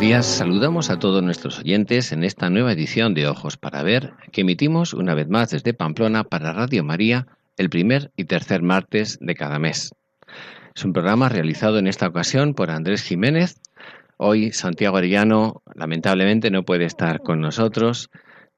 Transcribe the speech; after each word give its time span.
Días, 0.00 0.24
saludamos 0.24 0.88
a 0.88 0.98
todos 0.98 1.22
nuestros 1.22 1.58
oyentes 1.58 2.12
en 2.12 2.24
esta 2.24 2.48
nueva 2.48 2.72
edición 2.72 3.12
de 3.12 3.28
Ojos 3.28 3.58
para 3.58 3.82
Ver 3.82 4.14
que 4.32 4.40
emitimos 4.40 4.94
una 4.94 5.14
vez 5.14 5.28
más 5.28 5.50
desde 5.50 5.74
Pamplona 5.74 6.24
para 6.24 6.54
Radio 6.54 6.82
María 6.82 7.26
el 7.58 7.68
primer 7.68 8.10
y 8.16 8.24
tercer 8.24 8.62
martes 8.62 9.18
de 9.20 9.34
cada 9.34 9.58
mes. 9.58 9.92
Es 10.74 10.86
un 10.86 10.94
programa 10.94 11.28
realizado 11.28 11.78
en 11.78 11.86
esta 11.86 12.06
ocasión 12.06 12.54
por 12.54 12.70
Andrés 12.70 13.02
Jiménez. 13.02 13.60
Hoy 14.16 14.52
Santiago 14.52 14.96
Arellano 14.96 15.62
lamentablemente 15.74 16.50
no 16.50 16.62
puede 16.62 16.86
estar 16.86 17.20
con 17.20 17.42
nosotros, 17.42 18.08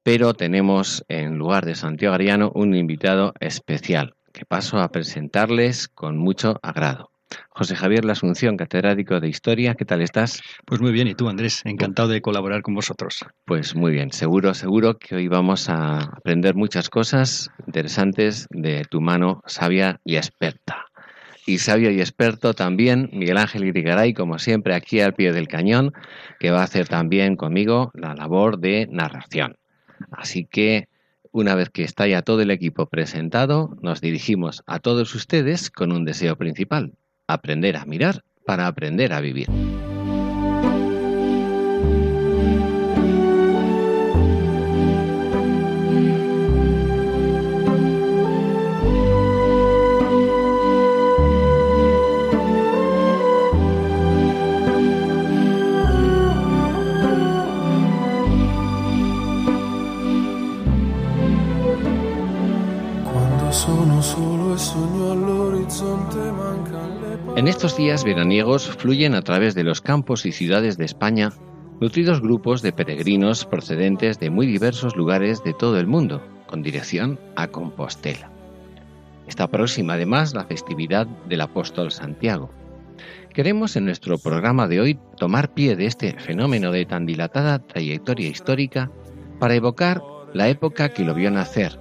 pero 0.05 0.35
tenemos 0.35 1.05
en 1.09 1.39
lugar 1.39 1.67
de 1.67 1.75
Santiago 1.75 2.15
Arellano 2.15 2.53
un 2.55 2.77
invitado 2.77 3.35
especial 3.41 4.15
que 4.33 4.47
paso 4.47 4.79
a 4.79 4.93
presentarles 4.93 5.89
con 5.89 6.17
mucho 6.17 6.61
agrado. 6.63 7.12
José 7.51 7.77
Javier 7.77 8.05
La 8.05 8.13
Asunción, 8.13 8.57
catedrático 8.57 9.21
de 9.21 9.29
Historia, 9.29 9.75
¿qué 9.75 9.85
tal 9.85 10.03
estás? 10.03 10.43
Pues 10.65 10.81
muy 10.81 10.93
bien, 10.93 11.09
¿y 11.09 11.15
tú, 11.15 11.29
Andrés? 11.29 11.63
Encantado 11.65 12.09
de 12.09 12.21
colaborar 12.21 12.63
con 12.63 12.75
vosotros. 12.75 13.25
Pues 13.45 13.75
muy 13.75 13.93
bien, 13.93 14.13
seguro, 14.13 14.55
seguro 14.55 14.99
que 14.99 15.15
hoy 15.15 15.29
vamos 15.29 15.69
a 15.69 15.99
aprender 15.99 16.55
muchas 16.55 16.89
cosas 16.89 17.51
interesantes 17.67 18.47
de 18.51 18.85
tu 18.91 19.01
mano 19.01 19.43
sabia 19.47 20.01
y 20.05 20.17
experta. 20.17 20.87
Y 21.45 21.59
sabio 21.59 21.91
y 21.91 22.01
experto 22.01 22.55
también 22.55 23.11
Miguel 23.13 23.37
Ángel 23.37 23.65
Irigaray, 23.65 24.15
como 24.15 24.39
siempre, 24.39 24.75
aquí 24.75 25.01
al 25.01 25.15
pie 25.15 25.33
del 25.33 25.49
cañón, 25.49 25.93
que 26.39 26.51
va 26.51 26.61
a 26.61 26.65
hacer 26.65 26.89
también 26.89 27.37
conmigo 27.37 27.91
la 27.95 28.15
labor 28.15 28.59
de 28.59 28.87
narración. 28.91 29.57
Así 30.13 30.45
que 30.45 30.89
una 31.33 31.55
vez 31.55 31.71
que 31.71 31.83
está 31.83 32.07
ya 32.07 32.23
todo 32.23 32.43
el 32.43 32.51
equipo 32.51 32.87
presentado, 32.87 33.77
nos 33.81 34.01
dirigimos 34.01 34.63
a 34.67 34.79
todos 34.79 35.15
ustedes 35.15 35.71
con 35.71 35.91
un 35.91 36.05
deseo 36.05 36.37
principal, 36.37 36.93
aprender 37.33 37.77
a 37.77 37.85
mirar 37.85 38.25
para 38.47 38.67
aprender 38.67 39.13
a 39.13 39.21
vivir. 39.21 39.49
En 67.35 67.49
estos 67.49 67.79
días 67.79 68.05
veraniegos 68.05 68.69
fluyen 68.69 69.15
a 69.15 69.23
través 69.23 69.55
de 69.55 69.65
los 69.65 69.81
campos 69.81 70.27
y 70.27 70.33
ciudades 70.33 70.77
de 70.77 70.85
España 70.85 71.33
nutridos 71.81 72.21
grupos 72.21 72.61
de 72.61 72.73
peregrinos 72.73 73.47
procedentes 73.47 74.21
de 74.21 74.29
muy 74.29 74.47
diversos 74.47 74.97
lugares 74.97 75.43
de 75.43 75.55
todo 75.55 75.81
el 75.81 75.87
mundo, 75.87 76.23
con 76.47 76.63
dirección 76.63 77.19
a 77.35 77.49
Compostela. 77.49 78.31
Está 79.27 79.49
próxima 79.49 79.95
además 79.95 80.35
la 80.35 80.45
festividad 80.45 81.07
del 81.07 81.41
apóstol 81.41 81.91
Santiago. 81.91 82.51
Queremos 83.33 83.77
en 83.77 83.87
nuestro 83.87 84.19
programa 84.19 84.69
de 84.69 84.81
hoy 84.81 84.99
tomar 85.17 85.55
pie 85.55 85.75
de 85.75 85.87
este 85.87 86.13
fenómeno 86.21 86.71
de 86.71 86.85
tan 86.85 87.07
dilatada 87.07 87.61
trayectoria 87.61 88.29
histórica 88.29 88.91
para 89.41 89.55
evocar 89.55 90.03
la 90.35 90.49
época 90.49 90.91
que 90.91 91.03
lo 91.03 91.15
vio 91.15 91.31
nacer, 91.31 91.81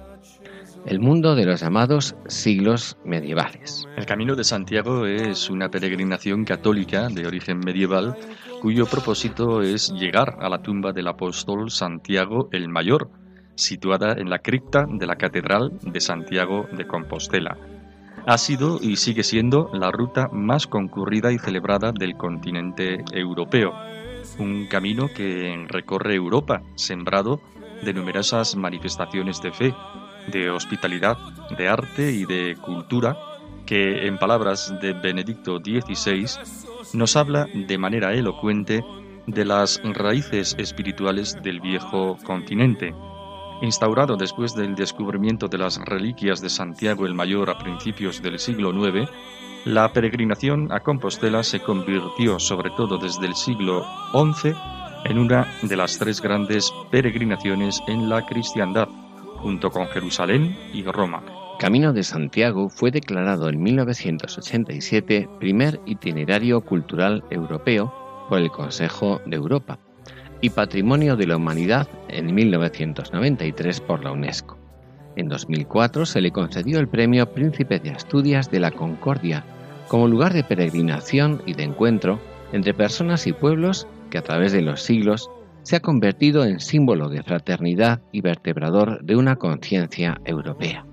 el 0.86 0.98
mundo 0.98 1.34
de 1.34 1.44
los 1.44 1.60
llamados 1.60 2.16
siglos 2.26 2.96
medievales. 3.04 3.86
El 3.96 4.06
Camino 4.06 4.34
de 4.34 4.44
Santiago 4.44 5.06
es 5.06 5.48
una 5.48 5.70
peregrinación 5.70 6.44
católica 6.44 7.08
de 7.08 7.26
origen 7.26 7.60
medieval 7.60 8.16
cuyo 8.60 8.86
propósito 8.86 9.62
es 9.62 9.92
llegar 9.92 10.36
a 10.40 10.48
la 10.48 10.62
tumba 10.62 10.92
del 10.92 11.08
apóstol 11.08 11.70
Santiago 11.70 12.48
el 12.52 12.68
Mayor, 12.68 13.10
situada 13.54 14.12
en 14.12 14.30
la 14.30 14.38
cripta 14.38 14.86
de 14.88 15.06
la 15.06 15.16
Catedral 15.16 15.78
de 15.82 16.00
Santiago 16.00 16.66
de 16.72 16.86
Compostela. 16.86 17.56
Ha 18.26 18.38
sido 18.38 18.78
y 18.80 18.96
sigue 18.96 19.24
siendo 19.24 19.70
la 19.72 19.90
ruta 19.90 20.28
más 20.32 20.66
concurrida 20.66 21.32
y 21.32 21.38
celebrada 21.38 21.92
del 21.92 22.16
continente 22.16 23.04
europeo, 23.12 23.72
un 24.38 24.66
camino 24.68 25.08
que 25.14 25.66
recorre 25.68 26.14
Europa, 26.14 26.62
sembrado 26.76 27.40
de 27.82 27.92
numerosas 27.92 28.54
manifestaciones 28.54 29.42
de 29.42 29.52
fe, 29.52 29.74
de 30.28 30.50
hospitalidad, 30.50 31.16
de 31.56 31.68
arte 31.68 32.12
y 32.12 32.24
de 32.24 32.56
cultura 32.56 33.16
que, 33.66 34.06
en 34.06 34.18
palabras 34.18 34.74
de 34.80 34.92
Benedicto 34.92 35.58
XVI, 35.58 36.26
nos 36.94 37.16
habla 37.16 37.46
de 37.54 37.78
manera 37.78 38.12
elocuente 38.12 38.84
de 39.26 39.44
las 39.44 39.80
raíces 39.82 40.54
espirituales 40.58 41.36
del 41.42 41.60
viejo 41.60 42.18
continente. 42.24 42.94
Instaurado 43.62 44.16
después 44.16 44.54
del 44.54 44.74
descubrimiento 44.74 45.46
de 45.46 45.58
las 45.58 45.78
reliquias 45.78 46.40
de 46.40 46.50
Santiago 46.50 47.06
el 47.06 47.14
Mayor 47.14 47.48
a 47.48 47.58
principios 47.58 48.20
del 48.20 48.38
siglo 48.38 48.72
IX, 48.72 49.08
la 49.64 49.92
peregrinación 49.92 50.72
a 50.72 50.80
Compostela 50.80 51.44
se 51.44 51.60
convirtió, 51.60 52.40
sobre 52.40 52.70
todo 52.70 52.98
desde 52.98 53.26
el 53.26 53.36
siglo 53.36 53.86
XI, 54.12 54.52
en 55.04 55.18
una 55.18 55.46
de 55.62 55.76
las 55.76 55.98
tres 55.98 56.20
grandes 56.20 56.72
peregrinaciones 56.90 57.80
en 57.86 58.08
la 58.08 58.26
cristiandad, 58.26 58.88
junto 59.42 59.70
con 59.70 59.88
Jerusalén 59.88 60.56
y 60.72 60.84
Roma. 60.84 61.22
Camino 61.58 61.92
de 61.92 62.02
Santiago 62.02 62.68
fue 62.68 62.90
declarado 62.90 63.48
en 63.48 63.62
1987 63.62 65.28
primer 65.38 65.80
itinerario 65.86 66.60
cultural 66.62 67.22
europeo 67.30 67.92
por 68.28 68.38
el 68.38 68.50
Consejo 68.50 69.20
de 69.26 69.36
Europa 69.36 69.78
y 70.40 70.50
Patrimonio 70.50 71.16
de 71.16 71.26
la 71.26 71.36
Humanidad 71.36 71.88
en 72.08 72.34
1993 72.34 73.80
por 73.80 74.02
la 74.02 74.12
UNESCO. 74.12 74.58
En 75.14 75.28
2004 75.28 76.06
se 76.06 76.20
le 76.20 76.30
concedió 76.30 76.80
el 76.80 76.88
premio 76.88 77.32
Príncipe 77.32 77.78
de 77.78 77.90
Asturias 77.90 78.50
de 78.50 78.60
la 78.60 78.70
Concordia 78.70 79.44
como 79.88 80.08
lugar 80.08 80.32
de 80.32 80.42
peregrinación 80.42 81.42
y 81.46 81.54
de 81.54 81.64
encuentro 81.64 82.18
entre 82.52 82.74
personas 82.74 83.26
y 83.26 83.32
pueblos 83.32 83.86
que 84.10 84.18
a 84.18 84.22
través 84.22 84.52
de 84.52 84.62
los 84.62 84.82
siglos 84.82 85.30
se 85.62 85.76
ha 85.76 85.80
convertido 85.80 86.44
en 86.44 86.60
símbolo 86.60 87.08
de 87.08 87.22
fraternidad 87.22 88.00
y 88.12 88.20
vertebrador 88.20 89.02
de 89.02 89.16
una 89.16 89.36
conciencia 89.36 90.20
europea. 90.24 90.84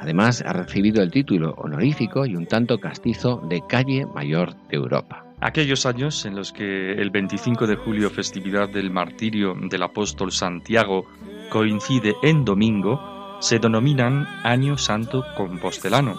Además, 0.00 0.42
ha 0.46 0.52
recibido 0.54 1.02
el 1.02 1.10
título 1.10 1.52
honorífico 1.58 2.24
y 2.24 2.34
un 2.34 2.46
tanto 2.46 2.78
castizo 2.78 3.42
de 3.48 3.62
Calle 3.68 4.06
Mayor 4.06 4.54
de 4.68 4.76
Europa. 4.76 5.26
Aquellos 5.42 5.84
años 5.86 6.24
en 6.24 6.36
los 6.36 6.52
que 6.52 6.92
el 6.92 7.10
25 7.10 7.66
de 7.66 7.76
julio, 7.76 8.10
festividad 8.10 8.68
del 8.68 8.90
martirio 8.90 9.54
del 9.54 9.82
apóstol 9.82 10.32
Santiago, 10.32 11.06
coincide 11.50 12.14
en 12.22 12.44
domingo, 12.44 13.36
se 13.40 13.58
denominan 13.58 14.26
Año 14.42 14.78
Santo 14.78 15.24
Compostelano. 15.36 16.16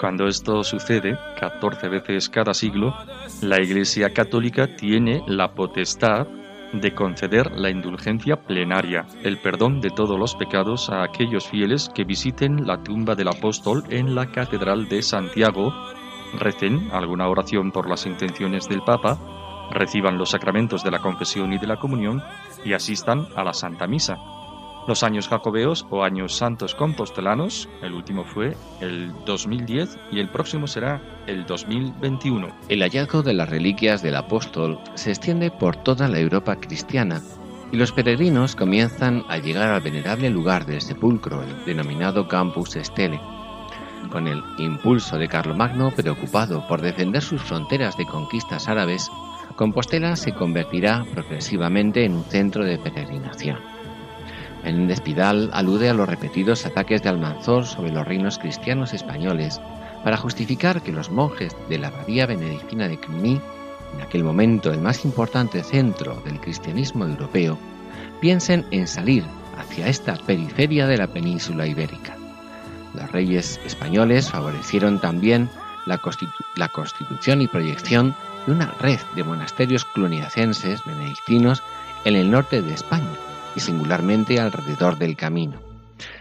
Cuando 0.00 0.26
esto 0.26 0.62
sucede, 0.62 1.18
14 1.40 1.88
veces 1.88 2.28
cada 2.28 2.52
siglo, 2.52 2.94
la 3.40 3.60
Iglesia 3.60 4.12
Católica 4.12 4.76
tiene 4.76 5.22
la 5.26 5.54
potestad 5.54 6.26
de 6.80 6.94
conceder 6.94 7.52
la 7.52 7.70
indulgencia 7.70 8.36
plenaria, 8.36 9.06
el 9.22 9.38
perdón 9.38 9.80
de 9.80 9.90
todos 9.90 10.18
los 10.18 10.34
pecados 10.34 10.90
a 10.90 11.02
aquellos 11.02 11.48
fieles 11.48 11.90
que 11.94 12.04
visiten 12.04 12.66
la 12.66 12.82
tumba 12.82 13.14
del 13.14 13.28
apóstol 13.28 13.84
en 13.90 14.14
la 14.14 14.30
Catedral 14.30 14.88
de 14.88 15.02
Santiago, 15.02 15.72
recen 16.38 16.88
alguna 16.92 17.28
oración 17.28 17.72
por 17.72 17.88
las 17.88 18.06
intenciones 18.06 18.68
del 18.68 18.82
Papa, 18.82 19.18
reciban 19.70 20.18
los 20.18 20.30
sacramentos 20.30 20.84
de 20.84 20.90
la 20.90 21.00
confesión 21.00 21.52
y 21.52 21.58
de 21.58 21.66
la 21.66 21.76
comunión 21.76 22.22
y 22.64 22.72
asistan 22.72 23.26
a 23.34 23.44
la 23.44 23.52
Santa 23.52 23.86
Misa 23.86 24.35
los 24.86 25.02
años 25.02 25.28
jacobeos 25.28 25.86
o 25.90 26.04
años 26.04 26.34
santos 26.36 26.74
compostelanos. 26.74 27.68
El 27.82 27.92
último 27.92 28.24
fue 28.24 28.56
el 28.80 29.12
2010 29.24 29.98
y 30.10 30.20
el 30.20 30.28
próximo 30.28 30.66
será 30.66 31.00
el 31.26 31.46
2021. 31.46 32.48
El 32.68 32.82
hallazgo 32.82 33.22
de 33.22 33.34
las 33.34 33.48
reliquias 33.48 34.02
del 34.02 34.16
apóstol 34.16 34.78
se 34.94 35.10
extiende 35.10 35.50
por 35.50 35.76
toda 35.76 36.08
la 36.08 36.18
Europa 36.18 36.56
cristiana 36.56 37.22
y 37.72 37.76
los 37.76 37.92
peregrinos 37.92 38.54
comienzan 38.54 39.24
a 39.28 39.38
llegar 39.38 39.70
al 39.70 39.80
venerable 39.80 40.30
lugar 40.30 40.66
del 40.66 40.80
sepulcro, 40.80 41.42
el 41.42 41.64
denominado 41.64 42.28
Campus 42.28 42.78
Stele. 42.80 43.20
con 44.10 44.28
el 44.28 44.40
impulso 44.58 45.18
de 45.18 45.26
Carlomagno 45.26 45.90
preocupado 45.90 46.64
por 46.68 46.80
defender 46.80 47.22
sus 47.22 47.42
fronteras 47.42 47.96
de 47.96 48.06
conquistas 48.06 48.68
árabes, 48.68 49.10
Compostela 49.56 50.16
se 50.16 50.32
convertirá 50.32 51.04
progresivamente 51.12 52.04
en 52.04 52.14
un 52.14 52.24
centro 52.24 52.64
de 52.64 52.78
peregrinación. 52.78 53.75
En 54.66 54.90
Espidal 54.90 55.48
alude 55.52 55.88
a 55.88 55.94
los 55.94 56.08
repetidos 56.08 56.66
ataques 56.66 57.00
de 57.00 57.08
Almanzor 57.08 57.66
sobre 57.66 57.92
los 57.92 58.04
reinos 58.04 58.36
cristianos 58.36 58.92
españoles 58.94 59.60
para 60.02 60.16
justificar 60.16 60.82
que 60.82 60.90
los 60.90 61.08
monjes 61.08 61.56
de 61.68 61.78
la 61.78 61.86
abadía 61.86 62.26
benedictina 62.26 62.88
de 62.88 62.98
Cluny, 62.98 63.40
en 63.94 64.00
aquel 64.00 64.24
momento 64.24 64.72
el 64.72 64.80
más 64.80 65.04
importante 65.04 65.62
centro 65.62 66.20
del 66.24 66.40
cristianismo 66.40 67.04
europeo, 67.06 67.56
piensen 68.20 68.66
en 68.72 68.88
salir 68.88 69.22
hacia 69.56 69.86
esta 69.86 70.16
periferia 70.16 70.88
de 70.88 70.98
la 70.98 71.06
península 71.06 71.68
ibérica. 71.68 72.16
Los 72.92 73.12
reyes 73.12 73.60
españoles 73.64 74.30
favorecieron 74.30 75.00
también 75.00 75.48
la, 75.86 75.98
constitución 75.98 77.40
y 77.40 77.46
proyección 77.46 78.16
de 78.46 78.52
una 78.52 78.74
red 78.80 78.98
de 79.14 79.22
monasterios 79.22 79.84
cluniacenses 79.84 80.84
benedictinos 80.84 81.62
en 82.04 82.16
el 82.16 82.32
norte 82.32 82.62
de 82.62 82.74
España 82.74 83.06
y 83.56 83.60
singularmente 83.60 84.38
alrededor 84.38 84.98
del 84.98 85.16
camino. 85.16 85.60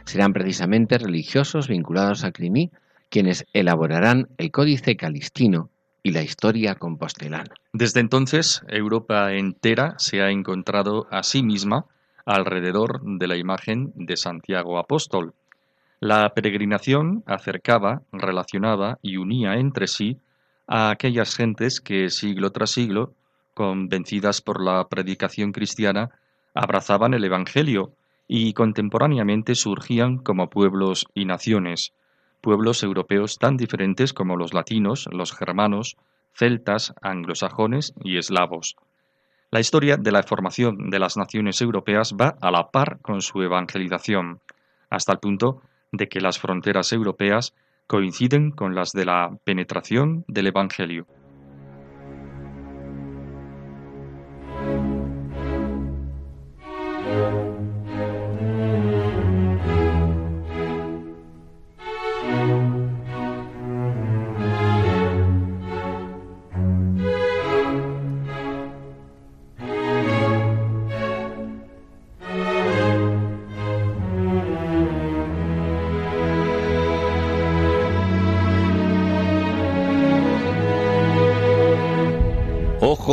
Serán 0.06 0.34
precisamente 0.34 0.98
religiosos 0.98 1.68
vinculados 1.68 2.24
a 2.24 2.32
Cluny 2.32 2.72
quienes 3.10 3.46
elaborarán 3.54 4.30
el 4.38 4.52
Códice 4.52 4.96
Calistino 4.96 5.70
y 6.02 6.12
la 6.12 6.24
historia 6.24 6.76
compostelana. 6.76 7.54
Desde 7.74 8.00
entonces, 8.00 8.62
Europa 8.68 9.34
entera 9.34 9.96
se 9.98 10.22
ha 10.22 10.30
encontrado 10.30 11.08
a 11.12 11.24
sí 11.24 11.44
misma 11.44 11.86
alrededor 12.26 13.02
de 13.04 13.28
la 13.28 13.38
imagen 13.38 13.92
de 13.96 14.18
Santiago 14.18 14.78
Apóstol. 14.80 15.34
La 16.00 16.34
peregrinación 16.34 17.24
acercaba, 17.26 18.02
relacionaba 18.12 19.00
y 19.02 19.18
unía 19.18 19.56
entre 19.56 19.88
sí 19.88 20.20
a 20.68 20.90
aquellas 20.90 21.36
gentes 21.36 21.82
que 21.82 22.10
siglo 22.10 22.52
tras 22.52 22.72
siglo, 22.72 23.14
convencidas 23.54 24.42
por 24.42 24.64
la 24.64 24.88
predicación 24.90 25.52
cristiana, 25.52 26.12
abrazaban 26.56 27.13
el 27.13 27.24
Evangelio 27.24 27.92
y 28.28 28.54
contemporáneamente 28.54 29.54
surgían 29.54 30.18
como 30.18 30.50
pueblos 30.50 31.06
y 31.13 31.25
naciones, 31.25 31.94
pueblos 32.42 32.81
europeos 32.81 33.38
tan 33.38 33.57
diferentes 33.57 34.13
como 34.13 34.38
los 34.38 34.54
latinos, 34.54 35.07
los 35.12 35.34
germanos, 35.34 35.98
celtas, 36.34 36.94
anglosajones 37.02 37.94
y 38.04 38.18
eslavos. 38.18 38.75
La 39.52 39.60
historia 39.60 39.98
de 39.98 40.12
la 40.12 40.24
formación 40.24 40.90
de 40.90 41.00
las 41.00 41.18
naciones 41.18 41.62
europeas 41.62 42.16
va 42.19 42.36
a 42.42 42.52
la 42.52 42.72
par 42.72 43.00
con 43.01 43.22
su 43.22 43.42
evangelización, 43.42 44.40
hasta 44.90 45.13
el 45.13 45.19
punto 45.19 45.62
de 45.92 46.08
que 46.08 46.19
las 46.19 46.40
fronteras 46.40 46.92
europeas 46.92 47.54
coinciden 47.88 48.51
con 48.51 48.75
las 48.75 48.92
de 48.92 49.06
la 49.06 49.38
penetración 49.44 50.25
del 50.28 50.48
Evangelio. 50.48 51.06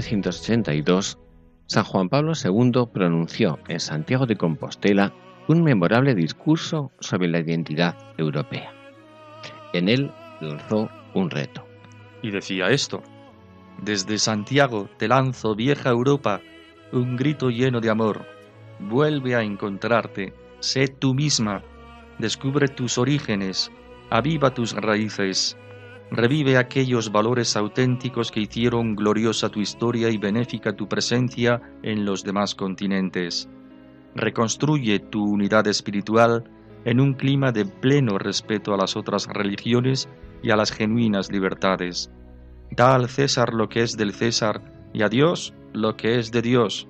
1982, 0.00 1.18
San 1.66 1.84
Juan 1.84 2.08
Pablo 2.08 2.32
II 2.32 2.86
pronunció 2.92 3.58
en 3.68 3.80
Santiago 3.80 4.26
de 4.26 4.36
Compostela 4.36 5.12
un 5.48 5.62
memorable 5.62 6.14
discurso 6.14 6.92
sobre 7.00 7.28
la 7.28 7.40
identidad 7.40 7.96
europea. 8.18 8.72
En 9.72 9.88
él 9.88 10.12
lanzó 10.40 10.90
un 11.14 11.30
reto. 11.30 11.64
Y 12.22 12.30
decía 12.30 12.70
esto, 12.70 13.02
desde 13.82 14.18
Santiago 14.18 14.88
te 14.98 15.08
lanzo, 15.08 15.54
vieja 15.54 15.90
Europa, 15.90 16.40
un 16.92 17.16
grito 17.16 17.50
lleno 17.50 17.80
de 17.80 17.90
amor. 17.90 18.26
Vuelve 18.78 19.34
a 19.34 19.42
encontrarte, 19.42 20.34
sé 20.60 20.88
tú 20.88 21.14
misma, 21.14 21.62
descubre 22.18 22.68
tus 22.68 22.98
orígenes, 22.98 23.70
aviva 24.10 24.52
tus 24.52 24.74
raíces, 24.74 25.56
Revive 26.12 26.56
aquellos 26.56 27.12
valores 27.12 27.56
auténticos 27.56 28.32
que 28.32 28.40
hicieron 28.40 28.96
gloriosa 28.96 29.48
tu 29.48 29.60
historia 29.60 30.10
y 30.10 30.18
benéfica 30.18 30.74
tu 30.74 30.88
presencia 30.88 31.62
en 31.84 32.04
los 32.04 32.24
demás 32.24 32.56
continentes. 32.56 33.48
Reconstruye 34.16 34.98
tu 34.98 35.22
unidad 35.22 35.68
espiritual 35.68 36.50
en 36.84 36.98
un 36.98 37.14
clima 37.14 37.52
de 37.52 37.64
pleno 37.64 38.18
respeto 38.18 38.74
a 38.74 38.76
las 38.76 38.96
otras 38.96 39.28
religiones 39.28 40.08
y 40.42 40.50
a 40.50 40.56
las 40.56 40.72
genuinas 40.72 41.30
libertades. 41.30 42.10
Da 42.72 42.96
al 42.96 43.08
César 43.08 43.54
lo 43.54 43.68
que 43.68 43.82
es 43.82 43.96
del 43.96 44.12
César 44.12 44.62
y 44.92 45.02
a 45.02 45.08
Dios 45.08 45.54
lo 45.72 45.96
que 45.96 46.18
es 46.18 46.32
de 46.32 46.42
Dios. 46.42 46.88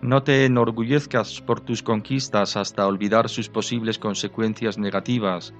No 0.00 0.22
te 0.22 0.46
enorgullezcas 0.46 1.42
por 1.42 1.60
tus 1.60 1.82
conquistas 1.82 2.56
hasta 2.56 2.86
olvidar 2.86 3.28
sus 3.28 3.50
posibles 3.50 3.98
consecuencias 3.98 4.78
negativas 4.78 5.52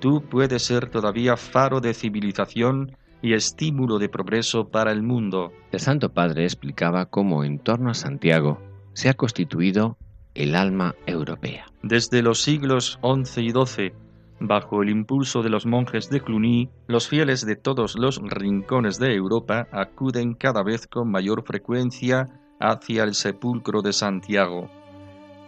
tú 0.00 0.22
puedes 0.22 0.62
ser 0.62 0.88
todavía 0.88 1.36
faro 1.36 1.80
de 1.80 1.94
civilización 1.94 2.96
y 3.22 3.34
estímulo 3.34 3.98
de 3.98 4.08
progreso 4.08 4.68
para 4.68 4.92
el 4.92 5.02
mundo. 5.02 5.52
El 5.72 5.80
Santo 5.80 6.12
Padre 6.12 6.44
explicaba 6.44 7.06
cómo 7.06 7.44
en 7.44 7.58
torno 7.58 7.90
a 7.90 7.94
Santiago 7.94 8.60
se 8.94 9.08
ha 9.08 9.14
constituido 9.14 9.96
el 10.34 10.54
alma 10.54 10.94
europea. 11.06 11.66
Desde 11.82 12.22
los 12.22 12.42
siglos 12.42 12.98
XI 13.02 13.40
y 13.42 13.50
XII, 13.50 13.92
bajo 14.40 14.82
el 14.82 14.88
impulso 14.88 15.42
de 15.42 15.50
los 15.50 15.66
monjes 15.66 16.08
de 16.08 16.20
Cluny, 16.20 16.70
los 16.86 17.08
fieles 17.08 17.44
de 17.44 17.56
todos 17.56 17.96
los 17.96 18.20
rincones 18.22 18.98
de 18.98 19.14
Europa 19.14 19.68
acuden 19.70 20.34
cada 20.34 20.62
vez 20.62 20.86
con 20.86 21.10
mayor 21.10 21.44
frecuencia 21.44 22.28
hacia 22.58 23.04
el 23.04 23.14
sepulcro 23.14 23.82
de 23.82 23.92
Santiago. 23.92 24.70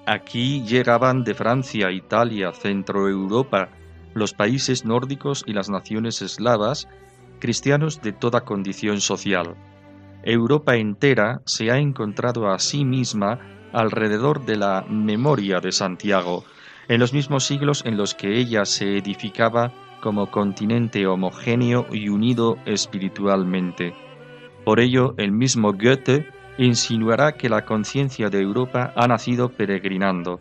Aquí 0.05 0.63
llegaban 0.65 1.23
de 1.25 1.35
Francia, 1.35 1.91
Italia, 1.91 2.53
Centro 2.53 3.09
Europa, 3.09 3.69
los 4.15 4.35
países 4.35 4.85
nórdicos 4.85 5.45
y 5.47 5.53
las 5.53 5.69
naciones 5.71 6.23
eslavas, 6.23 6.89
cristianos 7.41 8.01
de 8.03 8.13
toda 8.13 8.43
condición 8.43 9.01
social. 9.01 9.57
Europa 10.23 10.77
entera 10.77 11.43
se 11.45 11.71
ha 11.71 11.79
encontrado 11.79 12.49
a 12.49 12.59
sí 12.59 12.85
misma 12.85 13.41
alrededor 13.73 14.45
de 14.45 14.57
la 14.57 14.85
memoria 14.89 15.61
de 15.61 15.73
Santiago, 15.73 16.45
en 16.89 17.01
los 17.01 17.13
mismos 17.13 17.45
siglos 17.45 17.83
en 17.87 17.97
los 17.97 18.15
que 18.15 18.39
ella 18.39 18.65
se 18.65 18.99
edificaba 18.99 19.73
como 20.01 20.31
continente 20.31 21.07
homogéneo 21.07 21.87
y 21.91 22.09
unido 22.09 22.59
espiritualmente. 22.67 23.95
Por 24.65 24.81
ello, 24.81 25.15
el 25.17 25.33
mismo 25.33 25.73
Goethe 25.73 26.29
insinuará 26.59 27.33
que 27.33 27.49
la 27.49 27.65
conciencia 27.65 28.29
de 28.29 28.41
Europa 28.41 28.93
ha 28.95 29.09
nacido 29.09 29.49
peregrinando. 29.49 30.41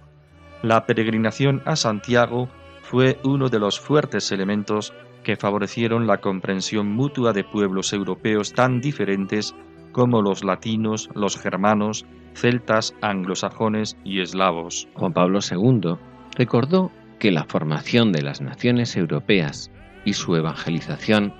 La 0.61 0.85
peregrinación 0.85 1.61
a 1.65 1.75
Santiago 1.75 2.49
fue 2.91 3.17
uno 3.23 3.47
de 3.47 3.57
los 3.57 3.79
fuertes 3.79 4.33
elementos 4.33 4.93
que 5.23 5.37
favorecieron 5.37 6.07
la 6.07 6.17
comprensión 6.17 6.91
mutua 6.91 7.31
de 7.31 7.45
pueblos 7.45 7.93
europeos 7.93 8.51
tan 8.51 8.81
diferentes 8.81 9.55
como 9.93 10.21
los 10.21 10.43
latinos, 10.43 11.07
los 11.15 11.37
germanos, 11.37 12.05
celtas, 12.33 12.93
anglosajones 13.01 13.95
y 14.03 14.19
eslavos. 14.19 14.89
Juan 14.95 15.13
Pablo 15.13 15.39
II 15.39 15.95
recordó 16.35 16.91
que 17.17 17.31
la 17.31 17.45
formación 17.45 18.11
de 18.11 18.23
las 18.23 18.41
naciones 18.41 18.97
europeas 18.97 19.71
y 20.03 20.11
su 20.11 20.35
evangelización 20.35 21.33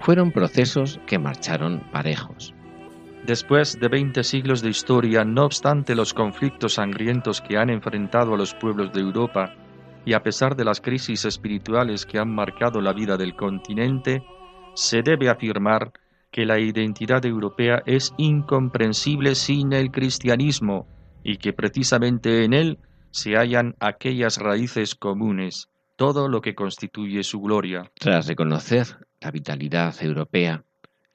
fueron 0.00 0.32
procesos 0.32 0.98
que 1.06 1.20
marcharon 1.20 1.80
parejos. 1.92 2.54
Después 3.24 3.78
de 3.78 3.86
20 3.86 4.24
siglos 4.24 4.62
de 4.62 4.70
historia, 4.70 5.24
no 5.24 5.44
obstante 5.44 5.94
los 5.94 6.12
conflictos 6.12 6.74
sangrientos 6.74 7.40
que 7.40 7.56
han 7.56 7.70
enfrentado 7.70 8.34
a 8.34 8.36
los 8.36 8.52
pueblos 8.52 8.92
de 8.92 9.00
Europa, 9.00 9.54
y 10.04 10.12
a 10.12 10.22
pesar 10.22 10.56
de 10.56 10.64
las 10.64 10.80
crisis 10.80 11.24
espirituales 11.24 12.06
que 12.06 12.18
han 12.18 12.34
marcado 12.34 12.80
la 12.80 12.92
vida 12.92 13.16
del 13.16 13.34
continente, 13.34 14.22
se 14.74 15.02
debe 15.02 15.28
afirmar 15.28 15.92
que 16.30 16.44
la 16.44 16.58
identidad 16.58 17.24
europea 17.24 17.82
es 17.86 18.14
incomprensible 18.16 19.34
sin 19.34 19.72
el 19.72 19.90
cristianismo 19.90 20.86
y 21.22 21.36
que 21.36 21.52
precisamente 21.52 22.44
en 22.44 22.52
él 22.52 22.78
se 23.10 23.36
hallan 23.36 23.74
aquellas 23.80 24.38
raíces 24.38 24.94
comunes, 24.94 25.68
todo 25.96 26.28
lo 26.28 26.40
que 26.40 26.54
constituye 26.54 27.22
su 27.22 27.40
gloria. 27.40 27.90
Tras 27.98 28.26
reconocer 28.26 28.86
la 29.20 29.30
vitalidad 29.30 29.94
europea, 30.02 30.64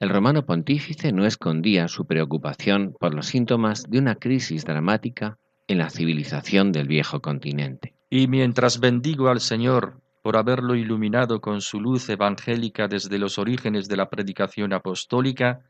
el 0.00 0.10
romano 0.10 0.44
pontífice 0.44 1.12
no 1.12 1.24
escondía 1.24 1.88
su 1.88 2.06
preocupación 2.06 2.94
por 2.98 3.14
los 3.14 3.26
síntomas 3.26 3.84
de 3.88 3.98
una 3.98 4.16
crisis 4.16 4.64
dramática 4.64 5.38
en 5.66 5.78
la 5.78 5.88
civilización 5.88 6.72
del 6.72 6.88
viejo 6.88 7.20
continente. 7.20 7.93
Y 8.16 8.28
mientras 8.28 8.78
bendigo 8.78 9.26
al 9.26 9.40
Señor 9.40 9.94
por 10.22 10.36
haberlo 10.36 10.76
iluminado 10.76 11.40
con 11.40 11.60
su 11.60 11.80
luz 11.80 12.08
evangélica 12.08 12.86
desde 12.86 13.18
los 13.18 13.40
orígenes 13.40 13.88
de 13.88 13.96
la 13.96 14.08
predicación 14.08 14.72
apostólica, 14.72 15.62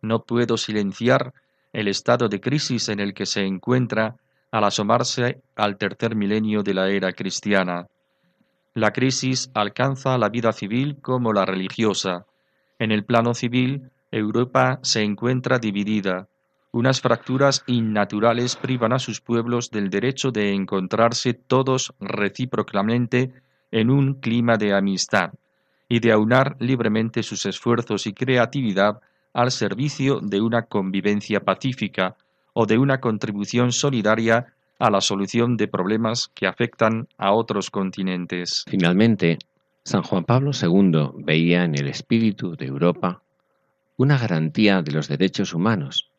no 0.00 0.24
puedo 0.24 0.56
silenciar 0.56 1.32
el 1.72 1.86
estado 1.86 2.28
de 2.28 2.40
crisis 2.40 2.88
en 2.88 2.98
el 2.98 3.14
que 3.14 3.24
se 3.24 3.46
encuentra 3.46 4.16
al 4.50 4.64
asomarse 4.64 5.42
al 5.54 5.78
tercer 5.78 6.16
milenio 6.16 6.64
de 6.64 6.74
la 6.74 6.90
era 6.90 7.12
cristiana. 7.12 7.86
La 8.74 8.92
crisis 8.92 9.52
alcanza 9.54 10.18
la 10.18 10.28
vida 10.28 10.52
civil 10.52 10.96
como 11.00 11.32
la 11.32 11.46
religiosa. 11.46 12.26
En 12.80 12.90
el 12.90 13.04
plano 13.04 13.32
civil, 13.32 13.92
Europa 14.10 14.80
se 14.82 15.04
encuentra 15.04 15.60
dividida. 15.60 16.26
Unas 16.74 17.02
fracturas 17.02 17.64
innaturales 17.66 18.56
privan 18.56 18.94
a 18.94 18.98
sus 18.98 19.20
pueblos 19.20 19.70
del 19.70 19.90
derecho 19.90 20.30
de 20.30 20.54
encontrarse 20.54 21.34
todos 21.34 21.92
recíprocamente 22.00 23.34
en 23.70 23.90
un 23.90 24.14
clima 24.14 24.56
de 24.56 24.72
amistad 24.72 25.32
y 25.86 26.00
de 26.00 26.12
aunar 26.12 26.56
libremente 26.60 27.22
sus 27.22 27.44
esfuerzos 27.44 28.06
y 28.06 28.14
creatividad 28.14 29.02
al 29.34 29.50
servicio 29.50 30.20
de 30.20 30.40
una 30.40 30.62
convivencia 30.62 31.40
pacífica 31.40 32.16
o 32.54 32.64
de 32.64 32.78
una 32.78 33.00
contribución 33.00 33.70
solidaria 33.70 34.54
a 34.78 34.90
la 34.90 35.02
solución 35.02 35.58
de 35.58 35.68
problemas 35.68 36.30
que 36.34 36.46
afectan 36.46 37.06
a 37.18 37.32
otros 37.32 37.70
continentes. 37.70 38.64
Finalmente, 38.66 39.36
San 39.84 40.02
Juan 40.04 40.24
Pablo 40.24 40.52
II 40.54 41.22
veía 41.22 41.64
en 41.64 41.74
el 41.74 41.88
espíritu 41.88 42.56
de 42.56 42.64
Europa 42.64 43.20
una 43.98 44.16
garantía 44.16 44.80
de 44.80 44.92
los 44.92 45.06
derechos 45.06 45.52
humanos 45.52 46.11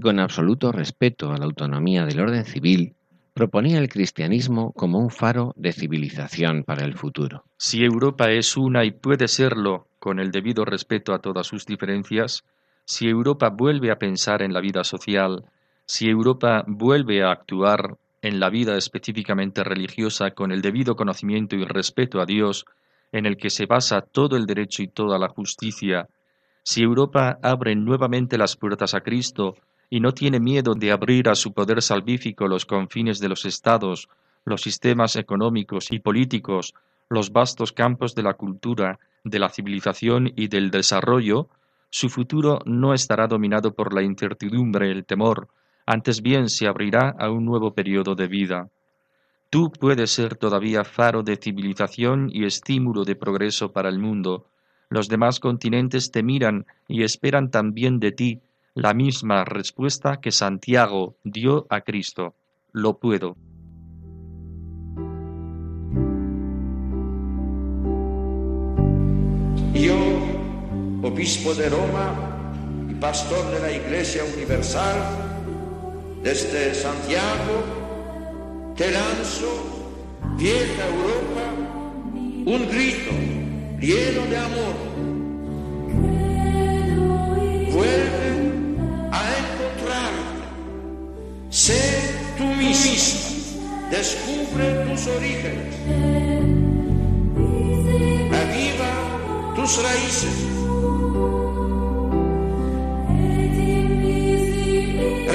con 0.00 0.18
absoluto 0.18 0.72
respeto 0.72 1.32
a 1.32 1.38
la 1.38 1.44
autonomía 1.44 2.04
del 2.04 2.20
orden 2.20 2.44
civil 2.44 2.94
proponía 3.34 3.78
el 3.78 3.88
cristianismo 3.88 4.72
como 4.72 4.98
un 4.98 5.10
faro 5.10 5.54
de 5.56 5.72
civilización 5.72 6.64
para 6.64 6.84
el 6.84 6.94
futuro. 6.94 7.44
Si 7.56 7.84
Europa 7.84 8.30
es 8.30 8.56
una 8.56 8.84
y 8.84 8.90
puede 8.90 9.28
serlo 9.28 9.86
con 9.98 10.18
el 10.18 10.30
debido 10.30 10.64
respeto 10.64 11.14
a 11.14 11.20
todas 11.20 11.46
sus 11.46 11.64
diferencias, 11.66 12.44
si 12.84 13.08
Europa 13.08 13.50
vuelve 13.50 13.90
a 13.90 13.98
pensar 13.98 14.42
en 14.42 14.52
la 14.52 14.60
vida 14.60 14.84
social, 14.84 15.44
si 15.86 16.08
Europa 16.08 16.64
vuelve 16.66 17.22
a 17.22 17.30
actuar 17.30 17.96
en 18.22 18.40
la 18.40 18.50
vida 18.50 18.76
específicamente 18.76 19.64
religiosa 19.64 20.32
con 20.32 20.52
el 20.52 20.60
debido 20.60 20.96
conocimiento 20.96 21.56
y 21.56 21.64
respeto 21.64 22.20
a 22.20 22.26
Dios, 22.26 22.66
en 23.12 23.26
el 23.26 23.36
que 23.36 23.50
se 23.50 23.66
basa 23.66 24.02
todo 24.02 24.36
el 24.36 24.46
derecho 24.46 24.82
y 24.82 24.88
toda 24.88 25.18
la 25.18 25.28
justicia, 25.28 26.08
si 26.62 26.82
Europa 26.82 27.38
abre 27.42 27.74
nuevamente 27.74 28.36
las 28.38 28.56
puertas 28.56 28.94
a 28.94 29.00
Cristo 29.00 29.56
y 29.90 29.98
no 29.98 30.14
tiene 30.14 30.38
miedo 30.38 30.74
de 30.74 30.92
abrir 30.92 31.28
a 31.28 31.34
su 31.34 31.52
poder 31.52 31.82
salvífico 31.82 32.46
los 32.46 32.64
confines 32.64 33.18
de 33.18 33.28
los 33.28 33.44
estados, 33.44 34.08
los 34.44 34.62
sistemas 34.62 35.16
económicos 35.16 35.90
y 35.90 35.98
políticos, 35.98 36.74
los 37.08 37.32
vastos 37.32 37.72
campos 37.72 38.14
de 38.14 38.22
la 38.22 38.34
cultura, 38.34 39.00
de 39.24 39.40
la 39.40 39.50
civilización 39.50 40.32
y 40.36 40.46
del 40.46 40.70
desarrollo, 40.70 41.48
su 41.90 42.08
futuro 42.08 42.60
no 42.64 42.94
estará 42.94 43.26
dominado 43.26 43.74
por 43.74 43.92
la 43.92 44.02
incertidumbre, 44.02 44.92
el 44.92 45.04
temor, 45.04 45.48
antes 45.86 46.22
bien 46.22 46.48
se 46.48 46.68
abrirá 46.68 47.16
a 47.18 47.30
un 47.30 47.44
nuevo 47.44 47.74
periodo 47.74 48.14
de 48.14 48.28
vida. 48.28 48.68
Tú 49.50 49.72
puedes 49.72 50.12
ser 50.12 50.36
todavía 50.36 50.84
faro 50.84 51.24
de 51.24 51.36
civilización 51.36 52.30
y 52.32 52.44
estímulo 52.44 53.02
de 53.02 53.16
progreso 53.16 53.72
para 53.72 53.88
el 53.88 53.98
mundo. 53.98 54.46
Los 54.88 55.08
demás 55.08 55.40
continentes 55.40 56.12
te 56.12 56.22
miran 56.22 56.66
y 56.86 57.02
esperan 57.02 57.50
también 57.50 57.98
de 57.98 58.12
ti 58.12 58.40
la 58.74 58.92
misma 58.94 59.44
respuesta 59.44 60.20
que 60.20 60.32
Santiago 60.32 61.16
dio 61.24 61.66
a 61.70 61.80
Cristo. 61.80 62.34
Lo 62.72 62.98
puedo. 62.98 63.36
Yo, 69.74 69.96
obispo 71.02 71.54
de 71.54 71.68
Roma 71.68 72.88
y 72.90 72.94
pastor 72.94 73.50
de 73.50 73.60
la 73.60 73.72
Iglesia 73.72 74.22
Universal, 74.36 74.96
desde 76.22 76.74
Santiago, 76.74 77.64
te 78.76 78.90
lanzo, 78.90 79.48
vieja 80.36 80.86
Europa, 80.86 81.44
un 82.46 82.68
grito 82.68 83.10
lleno 83.80 84.26
de 84.26 84.36
amor. 84.36 84.74
Vuelve 87.72 88.19
Sé 91.70 92.14
tú 92.36 92.46
misma, 92.46 93.90
descubre 93.92 94.66
tus 94.86 95.06
orígenes. 95.06 95.72
Aviva 98.42 98.92
tus 99.54 99.82
raíces. 99.84 100.36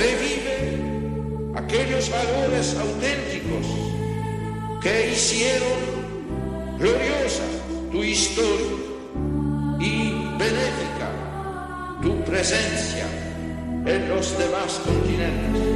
Revive 0.01 0.57
aquellos 1.55 2.09
valores 2.09 2.75
auténticos 2.85 3.65
que 4.81 5.11
hicieron 5.13 5.79
gloriosa 6.77 7.45
tu 7.93 8.03
historia 8.03 8.75
y 9.79 10.11
benéfica 10.37 11.07
tu 12.01 12.21
presencia 12.25 13.24
en 13.85 14.09
los 14.09 14.37
demás 14.37 14.81
continentes. 14.83 15.75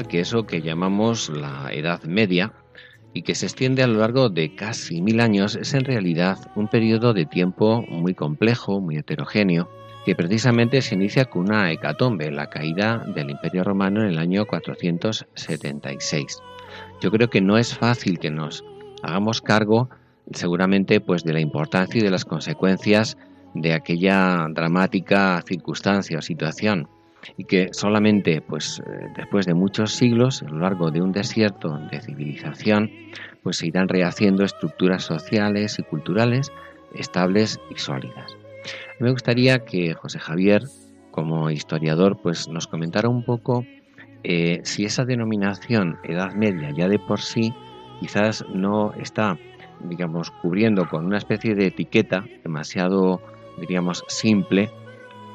Que 0.00 0.20
eso 0.20 0.46
que 0.46 0.62
llamamos 0.62 1.28
la 1.28 1.70
Edad 1.72 2.02
Media 2.04 2.52
y 3.12 3.22
que 3.22 3.34
se 3.34 3.46
extiende 3.46 3.82
a 3.82 3.86
lo 3.86 3.98
largo 3.98 4.30
de 4.30 4.54
casi 4.54 5.02
mil 5.02 5.20
años 5.20 5.54
es 5.54 5.74
en 5.74 5.84
realidad 5.84 6.38
un 6.56 6.68
periodo 6.68 7.12
de 7.12 7.26
tiempo 7.26 7.84
muy 7.88 8.14
complejo, 8.14 8.80
muy 8.80 8.96
heterogéneo, 8.96 9.70
que 10.06 10.16
precisamente 10.16 10.80
se 10.80 10.94
inicia 10.94 11.26
con 11.26 11.42
una 11.42 11.70
hecatombe, 11.70 12.30
la 12.30 12.48
caída 12.48 13.04
del 13.14 13.30
Imperio 13.30 13.64
Romano 13.64 14.00
en 14.00 14.08
el 14.08 14.18
año 14.18 14.46
476. 14.46 16.42
Yo 17.02 17.10
creo 17.10 17.28
que 17.28 17.42
no 17.42 17.58
es 17.58 17.76
fácil 17.76 18.18
que 18.18 18.30
nos 18.30 18.64
hagamos 19.02 19.42
cargo 19.42 19.90
seguramente 20.32 21.00
pues 21.00 21.22
de 21.22 21.34
la 21.34 21.40
importancia 21.40 22.00
y 22.00 22.02
de 22.02 22.10
las 22.10 22.24
consecuencias 22.24 23.18
de 23.54 23.74
aquella 23.74 24.46
dramática 24.50 25.42
circunstancia 25.46 26.18
o 26.18 26.22
situación 26.22 26.88
y 27.36 27.44
que 27.44 27.68
solamente 27.72 28.40
pues 28.40 28.80
eh, 28.80 29.08
después 29.16 29.46
de 29.46 29.54
muchos 29.54 29.92
siglos 29.92 30.42
a 30.42 30.48
lo 30.48 30.58
largo 30.58 30.90
de 30.90 31.00
un 31.00 31.12
desierto 31.12 31.78
de 31.90 32.00
civilización 32.00 32.90
pues 33.42 33.58
se 33.58 33.66
irán 33.66 33.88
rehaciendo 33.88 34.44
estructuras 34.44 35.04
sociales 35.04 35.78
y 35.78 35.82
culturales 35.82 36.52
estables 36.94 37.58
y 37.70 37.78
sólidas. 37.78 38.36
Me 39.00 39.10
gustaría 39.10 39.64
que 39.64 39.94
José 39.94 40.18
Javier 40.18 40.62
como 41.10 41.50
historiador 41.50 42.18
pues 42.22 42.48
nos 42.48 42.66
comentara 42.66 43.08
un 43.08 43.24
poco 43.24 43.64
eh, 44.24 44.60
si 44.64 44.84
esa 44.84 45.04
denominación 45.04 45.98
Edad 46.04 46.34
Media 46.34 46.70
ya 46.70 46.88
de 46.88 46.98
por 46.98 47.20
sí 47.20 47.52
quizás 48.00 48.44
no 48.52 48.92
está 48.94 49.38
digamos 49.88 50.30
cubriendo 50.30 50.88
con 50.88 51.04
una 51.04 51.18
especie 51.18 51.54
de 51.54 51.66
etiqueta 51.66 52.24
demasiado 52.44 53.20
diríamos 53.58 54.04
simple 54.08 54.70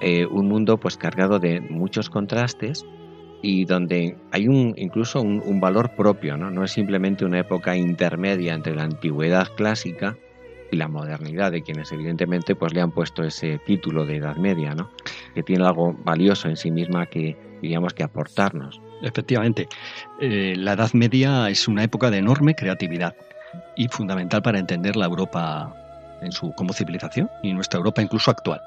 eh, 0.01 0.25
un 0.25 0.47
mundo 0.47 0.77
pues 0.77 0.97
cargado 0.97 1.39
de 1.39 1.61
muchos 1.61 2.09
contrastes 2.09 2.85
y 3.41 3.65
donde 3.65 4.17
hay 4.31 4.47
un 4.47 4.73
incluso 4.77 5.21
un, 5.21 5.59
valor 5.59 5.91
propio, 5.95 6.37
¿no? 6.37 6.49
no 6.49 6.63
es 6.63 6.71
simplemente 6.71 7.25
una 7.25 7.39
época 7.39 7.75
intermedia 7.75 8.53
entre 8.53 8.75
la 8.75 8.83
antigüedad 8.83 9.47
clásica 9.55 10.17
y 10.71 10.75
la 10.75 10.87
modernidad 10.87 11.51
de 11.51 11.61
quienes 11.61 11.91
evidentemente 11.91 12.55
pues 12.55 12.73
le 12.73 12.81
han 12.81 12.91
puesto 12.91 13.23
ese 13.23 13.59
título 13.59 14.05
de 14.05 14.17
Edad 14.17 14.37
Media, 14.37 14.75
¿no? 14.75 14.89
que 15.33 15.43
tiene 15.43 15.65
algo 15.65 15.93
valioso 16.03 16.49
en 16.49 16.57
sí 16.57 16.71
misma 16.71 17.05
que 17.05 17.37
diríamos 17.61 17.93
que 17.93 18.03
aportarnos. 18.03 18.81
Efectivamente, 19.01 19.67
eh, 20.19 20.55
la 20.57 20.73
Edad 20.73 20.93
Media 20.93 21.49
es 21.49 21.67
una 21.67 21.83
época 21.83 22.09
de 22.09 22.17
enorme 22.17 22.55
creatividad 22.55 23.15
y 23.75 23.87
fundamental 23.87 24.41
para 24.41 24.59
entender 24.59 24.95
la 24.95 25.05
Europa 25.05 25.73
en 26.21 26.31
su 26.31 26.51
como 26.53 26.73
civilización 26.73 27.29
y 27.43 27.53
nuestra 27.53 27.77
Europa 27.77 28.01
incluso 28.01 28.31
actual. 28.31 28.61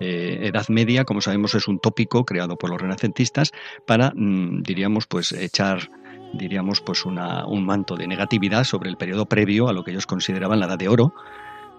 Eh, 0.00 0.38
Edad 0.42 0.68
Media, 0.68 1.04
como 1.04 1.20
sabemos, 1.20 1.54
es 1.54 1.68
un 1.68 1.80
tópico 1.80 2.24
creado 2.24 2.56
por 2.56 2.70
los 2.70 2.80
renacentistas 2.80 3.52
para, 3.86 4.12
mm, 4.14 4.62
diríamos, 4.62 5.06
pues 5.06 5.32
echar 5.32 5.90
diríamos, 6.32 6.80
pues 6.80 7.04
una, 7.04 7.46
un 7.46 7.64
manto 7.64 7.96
de 7.96 8.06
negatividad 8.06 8.64
sobre 8.64 8.90
el 8.90 8.96
periodo 8.96 9.26
previo 9.26 9.68
a 9.68 9.72
lo 9.72 9.84
que 9.84 9.92
ellos 9.92 10.06
consideraban 10.06 10.60
la 10.60 10.66
Edad 10.66 10.78
de 10.78 10.88
Oro, 10.88 11.14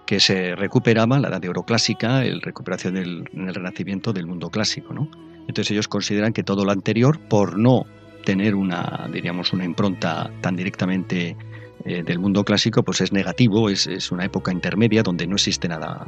que 0.06 0.20
se 0.20 0.56
recuperaba, 0.56 1.18
la 1.18 1.28
Edad 1.28 1.40
de 1.40 1.48
Oro 1.48 1.62
clásica, 1.62 2.24
el 2.24 2.40
recuperación 2.40 2.94
del, 2.94 3.28
el 3.32 3.54
Renacimiento 3.54 4.12
del 4.12 4.26
mundo 4.26 4.50
clásico, 4.50 4.92
¿no? 4.92 5.08
Entonces 5.46 5.70
ellos 5.70 5.88
consideran 5.88 6.32
que 6.32 6.42
todo 6.42 6.64
lo 6.64 6.72
anterior, 6.72 7.18
por 7.18 7.58
no 7.58 7.86
tener 8.24 8.54
una, 8.54 9.08
diríamos, 9.12 9.52
una 9.52 9.64
impronta 9.64 10.30
tan 10.40 10.56
directamente 10.56 11.36
eh, 11.84 12.02
del 12.02 12.18
mundo 12.18 12.44
clásico, 12.44 12.82
pues 12.82 13.00
es 13.00 13.12
negativo, 13.12 13.70
es, 13.70 13.86
es 13.86 14.12
una 14.12 14.24
época 14.24 14.52
intermedia 14.52 15.02
donde 15.02 15.26
no 15.26 15.36
existe 15.36 15.68
nada 15.68 16.06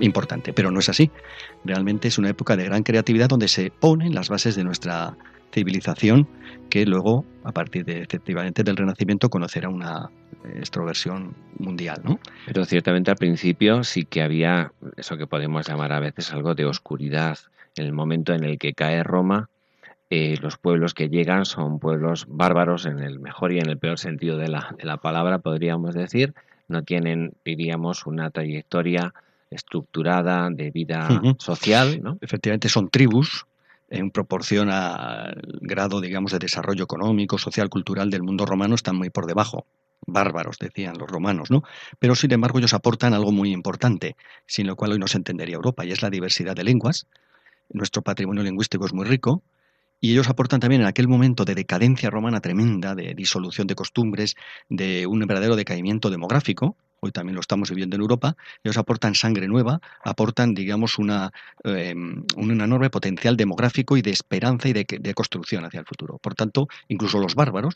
importante, 0.00 0.52
pero 0.52 0.70
no 0.70 0.80
es 0.80 0.88
así. 0.88 1.10
Realmente 1.64 2.08
es 2.08 2.18
una 2.18 2.30
época 2.30 2.56
de 2.56 2.64
gran 2.64 2.82
creatividad 2.82 3.28
donde 3.28 3.48
se 3.48 3.70
ponen 3.70 4.14
las 4.14 4.28
bases 4.28 4.56
de 4.56 4.64
nuestra 4.64 5.16
civilización 5.52 6.26
que 6.70 6.86
luego, 6.86 7.24
a 7.44 7.52
partir 7.52 7.84
de 7.84 8.02
efectivamente 8.02 8.62
del 8.62 8.76
Renacimiento, 8.76 9.28
conocerá 9.28 9.68
una 9.68 10.10
extroversión 10.56 11.34
mundial, 11.58 12.00
¿no? 12.02 12.18
Pero 12.46 12.64
ciertamente 12.64 13.10
al 13.10 13.16
principio 13.16 13.84
sí 13.84 14.04
que 14.04 14.22
había 14.22 14.72
eso 14.96 15.16
que 15.16 15.26
podemos 15.26 15.68
llamar 15.68 15.92
a 15.92 16.00
veces 16.00 16.32
algo 16.32 16.54
de 16.54 16.64
oscuridad. 16.64 17.38
En 17.76 17.86
el 17.86 17.92
momento 17.92 18.32
en 18.34 18.44
el 18.44 18.58
que 18.58 18.74
cae 18.74 19.02
Roma, 19.02 19.48
eh, 20.10 20.36
los 20.42 20.58
pueblos 20.58 20.94
que 20.94 21.08
llegan 21.08 21.44
son 21.44 21.78
pueblos 21.78 22.26
bárbaros 22.28 22.86
en 22.86 22.98
el 22.98 23.18
mejor 23.18 23.52
y 23.52 23.60
en 23.60 23.68
el 23.68 23.78
peor 23.78 23.98
sentido 23.98 24.36
de 24.36 24.48
la, 24.48 24.74
de 24.76 24.84
la 24.84 24.98
palabra, 24.98 25.38
podríamos 25.38 25.94
decir. 25.94 26.34
No 26.68 26.84
tienen, 26.84 27.32
diríamos, 27.44 28.06
una 28.06 28.30
trayectoria 28.30 29.14
estructurada 29.54 30.48
de 30.50 30.70
vida 30.70 31.20
social, 31.38 32.00
¿no? 32.02 32.18
Efectivamente 32.20 32.68
son 32.68 32.88
tribus 32.88 33.46
en 33.88 34.10
proporción 34.10 34.70
al 34.70 35.40
grado, 35.60 36.00
digamos, 36.00 36.32
de 36.32 36.38
desarrollo 36.38 36.84
económico, 36.84 37.36
social, 37.36 37.68
cultural 37.68 38.10
del 38.10 38.22
mundo 38.22 38.46
romano 38.46 38.74
están 38.74 38.96
muy 38.96 39.10
por 39.10 39.26
debajo. 39.26 39.66
Bárbaros, 40.06 40.58
decían 40.58 40.96
los 40.98 41.08
romanos, 41.08 41.50
¿no? 41.50 41.62
Pero 41.98 42.14
sin 42.14 42.32
embargo 42.32 42.58
ellos 42.58 42.74
aportan 42.74 43.14
algo 43.14 43.32
muy 43.32 43.52
importante, 43.52 44.16
sin 44.46 44.66
lo 44.66 44.76
cual 44.76 44.92
hoy 44.92 44.98
no 44.98 45.06
se 45.06 45.18
entendería 45.18 45.56
Europa, 45.56 45.84
y 45.84 45.92
es 45.92 46.02
la 46.02 46.10
diversidad 46.10 46.56
de 46.56 46.64
lenguas. 46.64 47.06
Nuestro 47.68 48.02
patrimonio 48.02 48.42
lingüístico 48.42 48.86
es 48.86 48.94
muy 48.94 49.04
rico, 49.04 49.42
y 50.00 50.12
ellos 50.12 50.28
aportan 50.28 50.58
también 50.58 50.82
en 50.82 50.88
aquel 50.88 51.06
momento 51.06 51.44
de 51.44 51.54
decadencia 51.54 52.10
romana 52.10 52.40
tremenda, 52.40 52.94
de 52.96 53.14
disolución 53.14 53.68
de 53.68 53.76
costumbres, 53.76 54.34
de 54.68 55.06
un 55.06 55.20
verdadero 55.20 55.54
decaimiento 55.54 56.10
demográfico, 56.10 56.76
hoy 57.02 57.10
también 57.10 57.34
lo 57.34 57.40
estamos 57.40 57.68
viviendo 57.68 57.96
en 57.96 58.02
Europa, 58.02 58.36
ellos 58.62 58.78
aportan 58.78 59.14
sangre 59.14 59.48
nueva, 59.48 59.80
aportan, 60.04 60.54
digamos, 60.54 60.98
una, 60.98 61.32
em, 61.64 62.24
un 62.36 62.50
enorme 62.52 62.90
potencial 62.90 63.36
demográfico 63.36 63.96
y 63.96 64.02
de 64.02 64.12
esperanza 64.12 64.68
y 64.68 64.72
de, 64.72 65.14
construcción 65.14 65.64
hacia 65.64 65.80
el 65.80 65.86
futuro. 65.86 66.18
Por 66.18 66.34
tanto, 66.34 66.68
incluso 66.88 67.18
los 67.18 67.34
bárbaros 67.34 67.74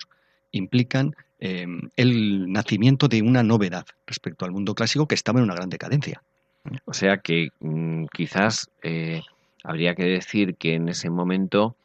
implican 0.52 1.14
em, 1.40 1.90
el 1.96 2.50
nacimiento 2.50 3.08
de 3.08 3.20
una 3.20 3.42
novedad 3.42 3.84
respecto 4.06 4.44
al 4.44 4.52
mundo 4.52 4.74
clásico 4.74 5.06
que 5.06 5.16
estaba 5.16 5.40
en 5.40 5.44
una 5.44 5.54
gran 5.54 5.68
decadencia. 5.68 6.22
O 6.84 6.94
sea 6.94 7.18
que 7.18 7.50
mm, 7.60 8.06
quizás 8.06 8.70
eh, 8.82 9.22
habría 9.64 9.94
que 9.94 10.04
decir 10.04 10.54
que 10.54 10.74
en 10.74 10.88
ese 10.88 11.10
momento 11.10 11.76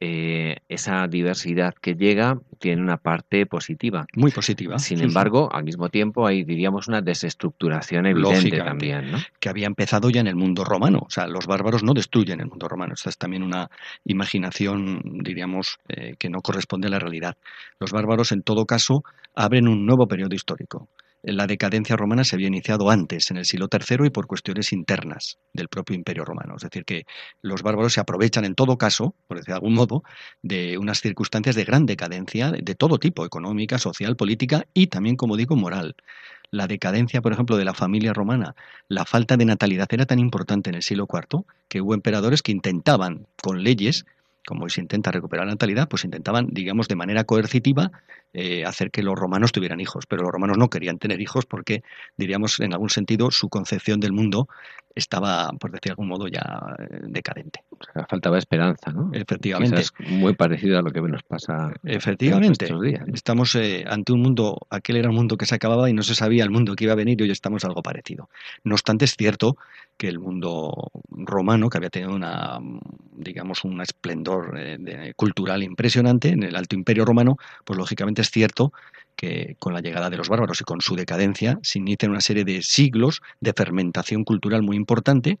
eh, 0.00 0.56
esa 0.68 1.06
diversidad 1.06 1.74
que 1.80 1.94
llega 1.94 2.38
tiene 2.58 2.82
una 2.82 2.96
parte 2.96 3.46
positiva. 3.46 4.06
Muy 4.14 4.30
positiva. 4.30 4.78
Sin 4.78 5.00
embargo, 5.00 5.48
al 5.52 5.64
mismo 5.64 5.88
tiempo 5.88 6.26
hay, 6.26 6.44
diríamos, 6.44 6.88
una 6.88 7.00
desestructuración 7.00 8.06
evidente 8.06 8.58
también. 8.58 9.12
¿no? 9.12 9.18
Que 9.40 9.48
había 9.48 9.66
empezado 9.66 10.10
ya 10.10 10.20
en 10.20 10.26
el 10.26 10.36
mundo 10.36 10.64
romano. 10.64 11.00
O 11.06 11.10
sea, 11.10 11.26
los 11.26 11.46
bárbaros 11.46 11.82
no 11.84 11.94
destruyen 11.94 12.40
el 12.40 12.48
mundo 12.48 12.68
romano. 12.68 12.94
Esta 12.94 13.10
es 13.10 13.18
también 13.18 13.42
una 13.42 13.70
imaginación, 14.04 15.00
diríamos, 15.22 15.78
eh, 15.88 16.14
que 16.18 16.28
no 16.28 16.40
corresponde 16.40 16.88
a 16.88 16.90
la 16.90 16.98
realidad. 16.98 17.36
Los 17.78 17.92
bárbaros, 17.92 18.32
en 18.32 18.42
todo 18.42 18.66
caso, 18.66 19.04
abren 19.34 19.68
un 19.68 19.86
nuevo 19.86 20.06
periodo 20.06 20.34
histórico 20.34 20.88
la 21.26 21.46
decadencia 21.46 21.96
romana 21.96 22.24
se 22.24 22.36
había 22.36 22.48
iniciado 22.48 22.90
antes, 22.90 23.30
en 23.30 23.38
el 23.38 23.44
siglo 23.44 23.68
III, 23.72 24.06
y 24.06 24.10
por 24.10 24.26
cuestiones 24.26 24.72
internas 24.72 25.38
del 25.52 25.68
propio 25.68 25.96
imperio 25.96 26.24
romano. 26.24 26.56
Es 26.56 26.62
decir, 26.62 26.84
que 26.84 27.06
los 27.42 27.62
bárbaros 27.62 27.94
se 27.94 28.00
aprovechan 28.00 28.44
en 28.44 28.54
todo 28.54 28.76
caso, 28.76 29.14
por 29.26 29.38
decir 29.38 29.52
de 29.52 29.54
algún 29.54 29.74
modo, 29.74 30.02
de 30.42 30.78
unas 30.78 31.00
circunstancias 31.00 31.56
de 31.56 31.64
gran 31.64 31.86
decadencia 31.86 32.50
de 32.52 32.74
todo 32.74 32.98
tipo, 32.98 33.24
económica, 33.24 33.78
social, 33.78 34.16
política 34.16 34.66
y 34.74 34.88
también, 34.88 35.16
como 35.16 35.36
digo, 35.36 35.56
moral. 35.56 35.96
La 36.50 36.66
decadencia, 36.68 37.20
por 37.20 37.32
ejemplo, 37.32 37.56
de 37.56 37.64
la 37.64 37.74
familia 37.74 38.12
romana, 38.12 38.54
la 38.88 39.04
falta 39.04 39.36
de 39.36 39.44
natalidad 39.44 39.88
era 39.90 40.06
tan 40.06 40.18
importante 40.18 40.70
en 40.70 40.76
el 40.76 40.82
siglo 40.82 41.08
IV 41.12 41.44
que 41.68 41.80
hubo 41.80 41.94
emperadores 41.94 42.42
que 42.42 42.52
intentaban, 42.52 43.26
con 43.42 43.64
leyes, 43.64 44.04
como 44.46 44.68
se 44.68 44.80
intenta 44.80 45.10
recuperar 45.10 45.46
la 45.46 45.52
natalidad, 45.52 45.88
pues 45.88 46.04
intentaban, 46.04 46.48
digamos, 46.50 46.88
de 46.88 46.96
manera 46.96 47.24
coercitiva 47.24 47.90
eh, 48.32 48.64
hacer 48.64 48.90
que 48.90 49.02
los 49.02 49.14
romanos 49.16 49.52
tuvieran 49.52 49.80
hijos. 49.80 50.06
Pero 50.06 50.22
los 50.22 50.32
romanos 50.32 50.58
no 50.58 50.68
querían 50.68 50.98
tener 50.98 51.20
hijos 51.20 51.46
porque, 51.46 51.82
diríamos, 52.16 52.60
en 52.60 52.72
algún 52.72 52.90
sentido, 52.90 53.30
su 53.30 53.48
concepción 53.48 54.00
del 54.00 54.12
mundo 54.12 54.48
estaba, 54.94 55.50
por 55.58 55.70
decir 55.70 55.82
de 55.84 55.90
algún 55.90 56.08
modo, 56.08 56.28
ya 56.28 56.42
eh, 56.78 57.00
decadente. 57.08 57.60
faltaba 58.08 58.38
esperanza, 58.38 58.92
¿no? 58.92 59.10
Efectivamente. 59.12 59.80
es 59.80 59.92
muy 59.98 60.34
parecido 60.34 60.78
a 60.78 60.82
lo 60.82 60.90
que 60.90 61.00
nos 61.00 61.22
pasa 61.22 61.72
Efectivamente. 61.84 62.64
estos 62.64 62.80
días. 62.80 63.04
Estamos 63.12 63.54
eh, 63.54 63.84
ante 63.88 64.12
un 64.12 64.22
mundo, 64.22 64.58
aquel 64.70 64.96
era 64.96 65.10
un 65.10 65.16
mundo 65.16 65.36
que 65.36 65.46
se 65.46 65.54
acababa 65.54 65.90
y 65.90 65.92
no 65.92 66.02
se 66.02 66.14
sabía 66.14 66.44
el 66.44 66.50
mundo 66.50 66.74
que 66.74 66.84
iba 66.84 66.92
a 66.92 66.96
venir 66.96 67.20
y 67.20 67.24
hoy 67.24 67.30
estamos 67.30 67.64
algo 67.64 67.82
parecido. 67.82 68.28
No 68.62 68.74
obstante, 68.74 69.04
es 69.04 69.16
cierto 69.16 69.56
que 69.96 70.08
el 70.08 70.18
mundo 70.18 70.90
romano, 71.08 71.68
que 71.68 71.78
había 71.78 71.90
tenido 71.90 72.14
una, 72.14 72.58
digamos, 73.12 73.64
un 73.64 73.80
esplendor 73.80 74.33
eh, 74.56 75.12
cultural 75.16 75.62
impresionante 75.62 76.28
en 76.28 76.42
el 76.42 76.56
Alto 76.56 76.74
Imperio 76.74 77.04
Romano, 77.04 77.36
pues 77.64 77.76
lógicamente 77.76 78.22
es 78.22 78.30
cierto 78.30 78.72
que 79.16 79.56
con 79.58 79.72
la 79.72 79.80
llegada 79.80 80.10
de 80.10 80.16
los 80.16 80.28
bárbaros 80.28 80.60
y 80.60 80.64
con 80.64 80.80
su 80.80 80.96
decadencia 80.96 81.58
se 81.62 81.78
inician 81.78 82.10
una 82.10 82.20
serie 82.20 82.44
de 82.44 82.62
siglos 82.62 83.22
de 83.40 83.52
fermentación 83.52 84.24
cultural 84.24 84.62
muy 84.62 84.76
importante 84.76 85.38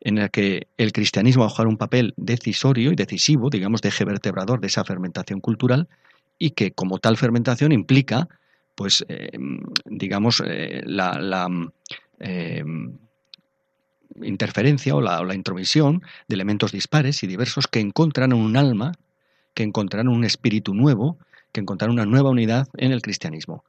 en 0.00 0.16
la 0.16 0.28
que 0.28 0.68
el 0.76 0.92
cristianismo 0.92 1.42
va 1.42 1.46
a 1.48 1.50
jugar 1.50 1.66
un 1.66 1.76
papel 1.76 2.14
decisorio 2.16 2.92
y 2.92 2.96
decisivo, 2.96 3.50
digamos, 3.50 3.82
de 3.82 3.88
eje 3.88 4.04
vertebrador 4.04 4.60
de 4.60 4.68
esa 4.68 4.84
fermentación 4.84 5.40
cultural 5.40 5.88
y 6.38 6.50
que 6.50 6.72
como 6.72 6.98
tal 6.98 7.16
fermentación 7.16 7.72
implica, 7.72 8.28
pues, 8.74 9.04
eh, 9.08 9.30
digamos, 9.84 10.42
eh, 10.46 10.82
la, 10.84 11.48
eh, 12.20 12.64
interferencia 14.22 14.94
o 14.94 15.00
la, 15.00 15.20
o 15.20 15.24
la, 15.24 15.34
intromisión 15.34 16.02
de 16.28 16.34
elementos 16.34 16.72
dispares 16.72 17.22
y 17.22 17.26
diversos 17.26 17.66
que 17.66 17.80
encuentran 17.80 18.32
un 18.32 18.56
alma 18.56 18.92
que 19.56 19.62
encontraron 19.62 20.08
un 20.08 20.24
espíritu 20.24 20.74
nuevo, 20.74 21.18
que 21.50 21.60
encontraron 21.60 21.94
una 21.94 22.04
nueva 22.04 22.28
unidad 22.28 22.68
en 22.76 22.92
el 22.92 23.00
cristianismo. 23.00 23.64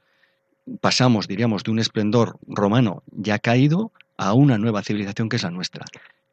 Pasamos, 0.82 1.30
diríamos, 1.30 1.64
de 1.64 1.72
un 1.72 1.80
esplendor 1.80 2.38
romano 2.46 3.04
ya 3.12 3.40
caído 3.40 3.94
a 4.18 4.34
una 4.34 4.58
nueva 4.58 4.84
civilización 4.84 5.30
que 5.30 5.38
es 5.38 5.44
la 5.44 5.50
nuestra, 5.50 5.86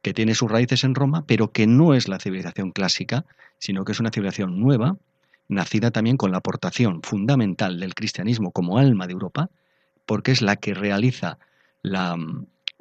que 0.03 0.13
tiene 0.13 0.35
sus 0.35 0.51
raíces 0.51 0.83
en 0.83 0.97
Roma, 0.97 1.25
pero 1.25 1.53
que 1.53 1.69
no 1.69 1.95
es 1.95 2.09
la 2.09 2.19
civilización 2.19 2.73
clásica, 2.73 3.25
sino 3.59 3.85
que 3.85 3.93
es 3.93 4.01
una 4.01 4.11
civilización 4.11 4.59
nueva, 4.59 4.97
nacida 5.47 5.93
también 5.93 6.17
con 6.17 6.33
la 6.33 6.39
aportación 6.39 7.01
fundamental 7.03 7.79
del 7.79 7.95
cristianismo 7.95 8.51
como 8.51 8.79
alma 8.79 9.07
de 9.07 9.13
Europa, 9.13 9.51
porque 10.05 10.33
es 10.33 10.43
la 10.43 10.57
que 10.57 10.75
realiza 10.75 11.39
la, 11.83 12.17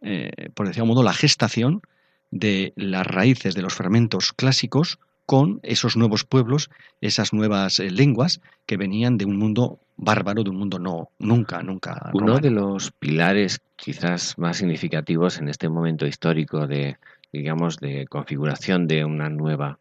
eh, 0.04 0.50
por 0.54 0.68
decir 0.68 0.84
modo, 0.84 1.02
la 1.04 1.13
gestación 1.13 1.82
de 2.30 2.74
las 2.76 3.08
raíces 3.08 3.56
de 3.56 3.62
los 3.62 3.74
fermentos 3.74 4.34
clásicos 4.34 5.00
con 5.26 5.60
esos 5.63 5.96
nuevos 5.96 6.26
pueblos, 6.26 6.70
esas 7.00 7.34
nuevas 7.34 7.80
eh, 7.80 7.89
lenguas 7.89 8.42
que 8.66 8.78
venían 8.78 9.18
de 9.18 9.26
un 9.26 9.38
mundo 9.38 9.80
bárbaro, 9.96 10.44
de 10.44 10.50
un 10.50 10.58
mundo 10.58 10.80
no, 10.80 11.10
nunca, 11.20 11.62
nunca. 11.63 12.12
Uno 12.13 12.39
de 12.39 12.52
los 12.52 12.92
pilares 12.92 13.62
quizás 13.76 14.38
más 14.38 14.58
significativos 14.58 15.39
en 15.39 15.48
este 15.48 15.70
momento 15.70 16.06
histórico 16.06 16.68
de, 16.68 16.98
digamos, 17.32 17.78
de 17.78 18.06
configuración 18.08 18.88
de 18.88 19.06
una 19.06 19.30
nueva 19.30 19.80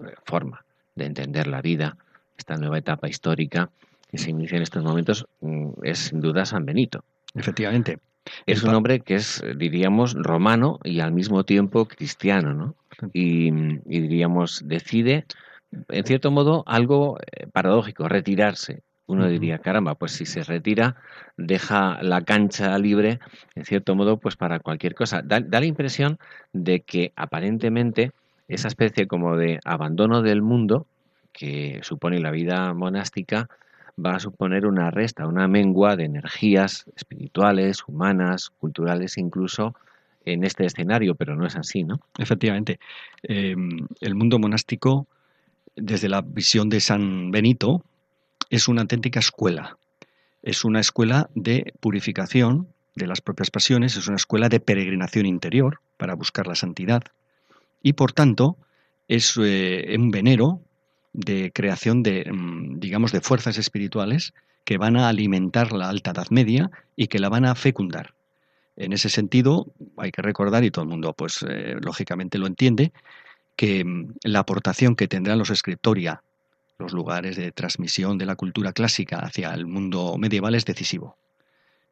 eh, 0.00 0.14
forma 0.24 0.64
de 0.94 1.06
entender 1.06 1.48
la 1.48 1.60
vida, 1.60 1.96
esta 2.38 2.56
nueva 2.56 2.78
etapa 2.78 3.08
histórica 3.08 3.70
que 4.08 4.18
se 4.18 4.30
inicia 4.30 4.56
en 4.56 4.62
estos 4.62 4.84
momentos, 4.84 5.26
mm, 5.40 5.70
es 5.82 5.98
sin 5.98 6.20
duda 6.20 6.46
San 6.46 6.64
Benito. 6.64 7.04
Efectivamente. 7.34 7.98
Es 8.46 8.62
un 8.62 8.74
hombre 8.74 9.00
que 9.00 9.16
es, 9.16 9.42
diríamos, 9.56 10.14
romano 10.14 10.78
y 10.82 11.00
al 11.00 11.12
mismo 11.12 11.44
tiempo 11.44 11.86
cristiano, 11.86 12.54
¿no? 12.54 12.74
Y, 13.12 13.50
diríamos, 13.84 14.62
decide, 14.64 15.26
en 15.88 16.04
cierto 16.04 16.30
modo, 16.30 16.62
algo 16.66 17.18
eh, 17.20 17.46
paradójico, 17.52 18.08
retirarse. 18.08 18.82
Uno 19.06 19.28
diría, 19.28 19.58
caramba, 19.58 19.94
pues 19.96 20.12
si 20.12 20.24
se 20.24 20.42
retira, 20.44 20.96
deja 21.36 22.02
la 22.02 22.22
cancha 22.22 22.78
libre, 22.78 23.18
en 23.54 23.64
cierto 23.66 23.94
modo, 23.94 24.16
pues 24.16 24.36
para 24.36 24.60
cualquier 24.60 24.94
cosa. 24.94 25.20
Da, 25.22 25.40
da 25.40 25.60
la 25.60 25.66
impresión 25.66 26.18
de 26.52 26.80
que 26.80 27.12
aparentemente 27.16 28.12
esa 28.48 28.68
especie 28.68 29.06
como 29.06 29.36
de 29.36 29.60
abandono 29.64 30.22
del 30.22 30.40
mundo 30.40 30.86
que 31.32 31.80
supone 31.82 32.20
la 32.20 32.30
vida 32.30 32.72
monástica, 32.72 33.48
va 33.98 34.16
a 34.16 34.20
suponer 34.20 34.66
una 34.66 34.90
resta, 34.90 35.26
una 35.26 35.48
mengua 35.48 35.96
de 35.96 36.04
energías 36.04 36.84
espirituales, 36.96 37.84
humanas, 37.86 38.50
culturales, 38.50 39.18
incluso 39.18 39.74
en 40.24 40.44
este 40.44 40.64
escenario, 40.64 41.14
pero 41.14 41.36
no 41.36 41.46
es 41.46 41.56
así, 41.56 41.84
¿no? 41.84 42.00
Efectivamente. 42.18 42.80
Em, 43.22 43.86
el 44.00 44.14
mundo 44.14 44.38
monástico, 44.38 45.06
desde 45.76 46.08
la 46.08 46.22
visión 46.22 46.68
de 46.68 46.80
San 46.80 47.30
Benito, 47.30 47.84
es 48.50 48.68
una 48.68 48.82
auténtica 48.82 49.20
escuela. 49.20 49.76
Es 50.42 50.64
una 50.64 50.80
escuela 50.80 51.28
de 51.34 51.74
purificación 51.80 52.68
de 52.94 53.06
las 53.06 53.20
propias 53.20 53.50
pasiones, 53.50 53.96
es 53.96 54.06
una 54.08 54.16
escuela 54.16 54.48
de 54.48 54.60
peregrinación 54.60 55.26
interior 55.26 55.80
para 55.96 56.14
buscar 56.14 56.46
la 56.46 56.54
santidad 56.54 57.02
y 57.82 57.94
por 57.94 58.12
tanto 58.12 58.56
es 59.08 59.38
eh, 59.40 59.94
un 59.98 60.10
venero 60.10 60.60
de 61.14 61.52
creación 61.54 62.02
de, 62.02 62.30
mm, 62.30 62.80
digamos, 62.80 63.12
de 63.12 63.22
fuerzas 63.22 63.56
espirituales 63.56 64.34
que 64.64 64.76
van 64.78 64.96
a 64.96 65.08
alimentar 65.08 65.72
la 65.72 65.88
alta 65.88 66.10
edad 66.10 66.26
media 66.30 66.70
y 66.96 67.06
que 67.06 67.18
la 67.18 67.30
van 67.30 67.46
a 67.46 67.54
fecundar. 67.54 68.14
En 68.76 68.92
ese 68.92 69.08
sentido, 69.08 69.66
hay 69.96 70.10
que 70.10 70.22
recordar, 70.22 70.64
y 70.64 70.70
todo 70.70 70.82
el 70.82 70.90
mundo, 70.90 71.12
pues, 71.12 71.44
eh, 71.48 71.76
lógicamente 71.80 72.38
lo 72.38 72.46
entiende, 72.46 72.92
que 73.56 73.84
mm, 73.84 74.14
la 74.24 74.40
aportación 74.40 74.96
que 74.96 75.08
tendrán 75.08 75.38
los 75.38 75.48
scriptoria, 75.48 76.22
los 76.78 76.92
lugares 76.92 77.36
de 77.36 77.52
transmisión 77.52 78.18
de 78.18 78.26
la 78.26 78.34
cultura 78.36 78.72
clásica 78.72 79.20
hacia 79.20 79.54
el 79.54 79.66
mundo 79.66 80.16
medieval, 80.18 80.56
es 80.56 80.64
decisivo. 80.64 81.16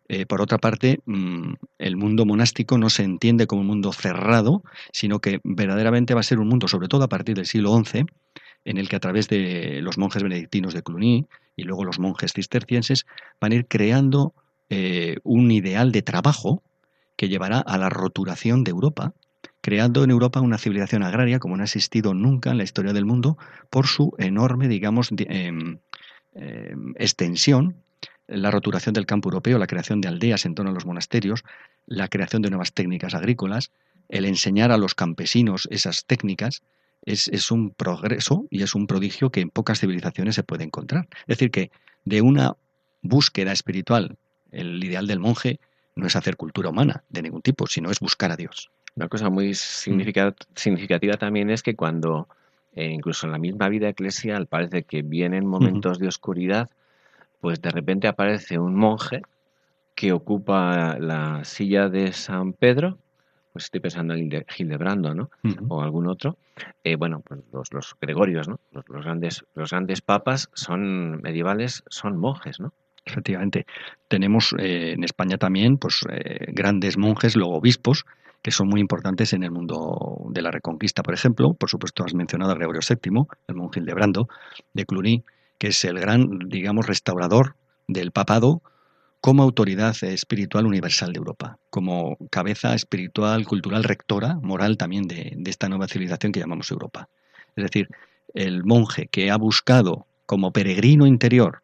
Eh, 0.09 0.27
por 0.27 0.43
otra 0.43 0.59
parte, 0.59 0.99
mm, 1.07 1.55
el 1.79 1.97
mundo 1.97 2.27
monástico 2.27 2.77
no 2.79 2.91
se 2.91 3.05
entiende 3.05 3.47
como 3.47 3.61
un 3.61 3.69
mundo 3.69 3.93
cerrado, 3.93 4.63
sino 4.93 5.21
que 5.21 5.41
verdaderamente 5.45 6.15
va 6.15 6.21
a 6.21 6.25
ser 6.25 6.41
un 6.41 6.49
mundo, 6.49 6.67
sobre 6.67 6.89
todo 6.89 7.05
a 7.05 7.09
partir 7.09 7.37
del 7.37 7.47
siglo 7.47 7.81
XI, 7.85 8.07
en 8.65 8.79
el 8.79 8.89
que 8.89 8.97
a 8.97 9.01
través 9.01 9.29
de 9.29 9.81
los 9.83 9.99
monjes 9.99 10.23
benedictinos 10.23 10.75
de 10.75 10.83
Cluny 10.83 11.27
y 11.57 11.65
luego 11.65 11.85
los 11.85 11.99
monjes 11.99 12.33
cistercienses 12.33 13.07
van 13.41 13.53
a 13.53 13.57
ir 13.57 13.67
creando 13.67 14.35
eh, 14.71 15.17
un 15.23 15.51
ideal 15.51 15.93
de 15.93 16.03
trabajo 16.03 16.63
que 17.17 17.29
llevará 17.29 17.59
a 17.59 17.79
la 17.79 17.91
roturación 17.91 18.65
de 18.65 18.71
Europa, 18.71 19.15
creando 19.61 20.03
en 20.03 20.11
Europa 20.11 20.41
una 20.41 20.59
civilización 20.59 21.03
agraria 21.03 21.39
como 21.39 21.57
no 21.57 21.63
ha 21.63 21.67
existido 21.67 22.15
nunca 22.15 22.51
en 22.51 22.59
la 22.59 22.65
historia 22.65 22.93
del 22.93 23.05
mundo 23.05 23.37
por 23.71 23.87
su 23.87 24.15
enorme, 24.19 24.69
digamos, 24.69 25.11
em, 25.19 25.79
em, 26.35 26.95
extensión, 26.97 27.77
la 28.27 28.51
roturación 28.51 28.95
del 28.95 29.07
campo 29.07 29.29
europeo, 29.29 29.59
la 29.59 29.67
creación 29.67 30.01
de 30.01 30.09
aldeas 30.09 30.47
en 30.47 30.55
torno 30.55 30.71
a 30.71 30.75
los 30.75 30.87
monasterios, 30.87 31.45
la 31.87 32.09
creación 32.09 32.43
de 32.43 32.51
nuevas 32.51 32.73
técnicas 32.73 33.15
agrícolas, 33.15 33.71
el 34.09 34.25
enseñar 34.25 34.73
a 34.73 34.79
los 34.79 34.95
campesinos 34.95 35.69
esas 35.71 36.07
técnicas, 36.07 36.63
es, 37.05 37.51
un 37.51 37.71
progreso 37.71 38.47
y 38.51 38.63
es 38.63 38.75
un 38.75 38.87
prodigio 38.87 39.31
que 39.31 39.41
en 39.41 39.51
pocas 39.51 39.81
civilizaciones 39.81 40.35
se 40.35 40.43
puede 40.43 40.65
encontrar. 40.65 41.09
Es 41.23 41.39
decir, 41.39 41.51
que 41.51 41.71
de 42.05 42.23
una 42.23 42.57
búsqueda 43.03 43.53
espiritual, 43.53 44.17
el 44.51 44.83
ideal 44.83 45.07
del 45.07 45.19
monje 45.19 45.61
no 45.97 46.07
es 46.07 46.17
hacer 46.17 46.37
cultura 46.37 46.71
humana 46.71 47.05
de 47.09 47.23
ningún 47.23 47.43
tipo, 47.43 47.67
sino 47.67 47.91
es 47.91 48.01
buscar 48.01 48.31
a 48.31 48.37
Dios. 48.37 48.71
Una 48.95 49.09
cosa 49.09 49.31
muy 49.31 49.51
mm. 49.51 50.35
significativa 50.55 51.17
también 51.17 51.51
es 51.51 51.63
que 51.63 51.75
cuando, 51.75 52.29
eh, 52.75 52.87
incluso 52.87 53.27
en 53.27 53.33
la 53.33 53.39
misma 53.39 53.69
vida 53.69 53.89
eclesial, 53.89 54.47
parece 54.47 54.85
que 54.85 55.03
vienen 55.03 55.47
momentos 55.47 55.99
de 55.99 56.09
oscuridad, 56.09 56.71
pues 57.41 57.61
de 57.61 57.71
repente 57.71 58.07
aparece 58.07 58.59
un 58.59 58.75
monje 58.75 59.23
que 59.95 60.13
ocupa 60.13 60.99
la 60.99 61.45
silla 61.45 61.89
de 61.89 62.13
San 62.13 62.53
Pedro 62.53 62.99
pues 63.53 63.65
estoy 63.65 63.81
pensando 63.81 64.15
en 64.15 64.31
Hildebrando, 64.57 65.15
¿no? 65.15 65.31
O 65.69 65.83
algún 65.83 66.09
otro. 66.09 66.39
Eh, 66.83 66.97
bueno, 66.97 67.21
pues 67.21 67.41
los, 67.73 67.95
gregorios, 68.01 68.49
¿no? 68.49 68.61
Los, 68.73 69.05
grandes, 69.05 69.45
los 69.55 69.71
grandes 69.71 70.01
papas 70.01 70.49
son 70.55 71.21
medievales, 71.21 71.85
son 71.89 72.17
monjes, 72.19 72.61
¿no? 72.61 72.73
Efectivamente. 73.05 73.67
Tenemos 74.09 74.55
eh, 74.59 74.93
en 74.93 75.05
España 75.05 75.37
también, 75.37 75.77
pues, 75.77 76.01
eh, 76.11 76.47
grandes 76.53 76.97
monjes, 76.97 77.37
luego 77.37 77.57
obispos, 77.57 78.07
que 78.41 78.51
son 78.51 78.69
muy 78.69 78.81
importantes 78.81 79.33
en 79.33 79.43
el 79.43 79.51
mundo 79.51 80.27
de 80.31 80.43
la 80.43 80.51
Reconquista, 80.51 81.03
por 81.03 81.15
ejemplo. 81.15 81.55
Por 81.55 81.69
supuesto, 81.69 82.05
has 82.05 82.15
mencionado 82.15 82.53
a 82.53 82.55
Gregorio 82.55 82.81
VII, 82.89 83.25
el 83.49 83.55
monje 83.55 83.81
Hildebrando, 83.81 84.29
de 84.73 84.87
Cluny, 84.87 85.25
que 85.59 85.69
es 85.69 85.85
el 85.85 85.99
gran, 86.01 86.39
digamos, 86.49 86.87
restaurador 86.87 87.57
del 87.87 88.13
papado 88.13 88.63
como 89.23 89.45
autoridad 89.45 89.95
espiritual 90.03 90.67
universal 90.67 91.13
de 91.13 91.19
Europa, 91.19 91.57
como 91.71 92.19
cabeza 92.29 92.75
espiritual, 92.75 93.47
cultural, 93.47 93.85
rectora, 93.85 94.35
moral 94.43 94.77
también 94.77 95.07
de, 95.07 95.39
esta 95.47 95.69
nueva 95.69 95.87
civilización 95.87 96.33
que 96.33 96.41
llamamos 96.41 96.73
Europa. 96.73 97.09
Es 97.55 97.63
decir, 97.63 97.89
el 98.35 98.65
monje 98.65 99.07
que 99.07 99.31
ha 99.31 99.37
buscado 99.37 100.09
como 100.27 100.53
peregrino 100.53 101.07
interior 101.07 101.63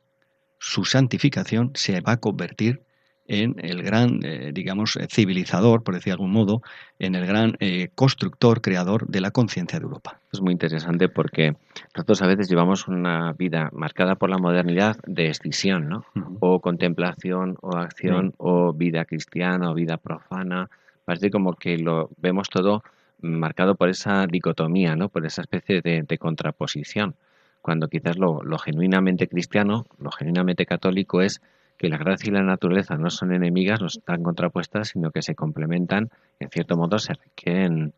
su 0.61 0.85
santificación 0.85 1.73
se 1.75 2.01
va 2.01 2.13
a 2.13 2.17
convertir 2.21 2.83
en 3.29 3.57
el 3.59 3.83
gran, 3.83 4.21
eh, 4.25 4.51
digamos, 4.55 4.97
eh, 4.97 5.07
civilizador, 5.11 5.85
por 5.85 5.95
decir 5.95 6.07
de 6.07 6.13
algún 6.13 6.33
modo, 6.33 6.63
en 6.99 7.15
el 7.15 7.27
gran 7.27 7.57
eh, 7.61 7.91
constructor, 7.95 8.63
creador 8.63 9.07
de 9.07 9.21
la 9.21 9.31
conciencia 9.31 9.79
de 9.79 9.85
Europa. 9.85 10.19
Es 10.33 10.41
muy 10.41 10.53
interesante 10.53 11.11
porque 11.11 11.53
nosotros 11.95 12.23
a 12.23 12.27
veces 12.27 12.49
llevamos 12.49 12.89
una 12.89 13.35
vida 13.35 13.69
marcada 13.73 14.17
por 14.17 14.31
la 14.31 14.39
modernidad 14.39 14.97
de 15.07 15.29
escisión, 15.29 15.89
¿no? 15.89 16.05
O 16.41 16.61
contemplación, 16.61 17.57
o 17.61 17.77
acción, 17.77 18.35
o 18.39 18.73
vida 18.73 19.05
cristiana, 19.05 19.71
o 19.71 19.75
vida 19.75 19.99
profana. 19.99 20.71
Parece 21.05 21.31
como 21.31 21.53
que 21.53 21.77
lo 21.77 22.11
vemos 22.17 22.49
todo 22.49 22.83
marcado 23.21 23.75
por 23.75 23.91
esa 23.91 24.27
dicotomía, 24.27 24.97
¿no? 24.97 25.11
Por 25.11 25.27
esa 25.27 25.43
especie 25.43 25.83
de, 25.83 26.19
contraposición. 26.19 27.15
Cuando 27.61 27.89
quizás 27.89 28.17
lo 28.17 28.59
genuinamente 28.59 29.29
cristiano, 29.29 29.85
lo 29.99 30.11
genuinamente 30.11 30.65
católico 30.65 31.21
es 31.21 31.43
que 31.79 31.89
la 31.89 31.97
gracia 31.97 32.29
y 32.29 32.33
la 32.33 32.43
naturaleza 32.43 32.97
no 32.97 33.09
son 33.09 33.33
enemigas, 33.33 33.81
no 33.81 33.87
están 33.87 34.23
contrapuestas, 34.23 34.89
sino 34.89 35.11
que 35.11 35.23
se 35.23 35.35
complementan, 35.35 36.11
en 36.41 36.51
cierto 36.51 36.77
modo 36.77 36.99
se 36.99 37.15
requieren, 37.15 37.95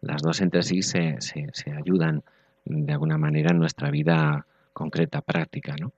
las 0.00 0.22
dos 0.22 0.40
entre 0.40 0.62
sí 0.62 0.82
se, 0.82 1.16
se, 1.20 1.72
ayudan 1.72 2.22
de 2.64 2.92
alguna 2.92 3.18
manera 3.18 3.50
en 3.50 3.58
nuestra 3.58 3.90
vida 3.90 4.46
concreta, 4.72 5.20
práctica. 5.20 5.76
¿no? 5.78 5.92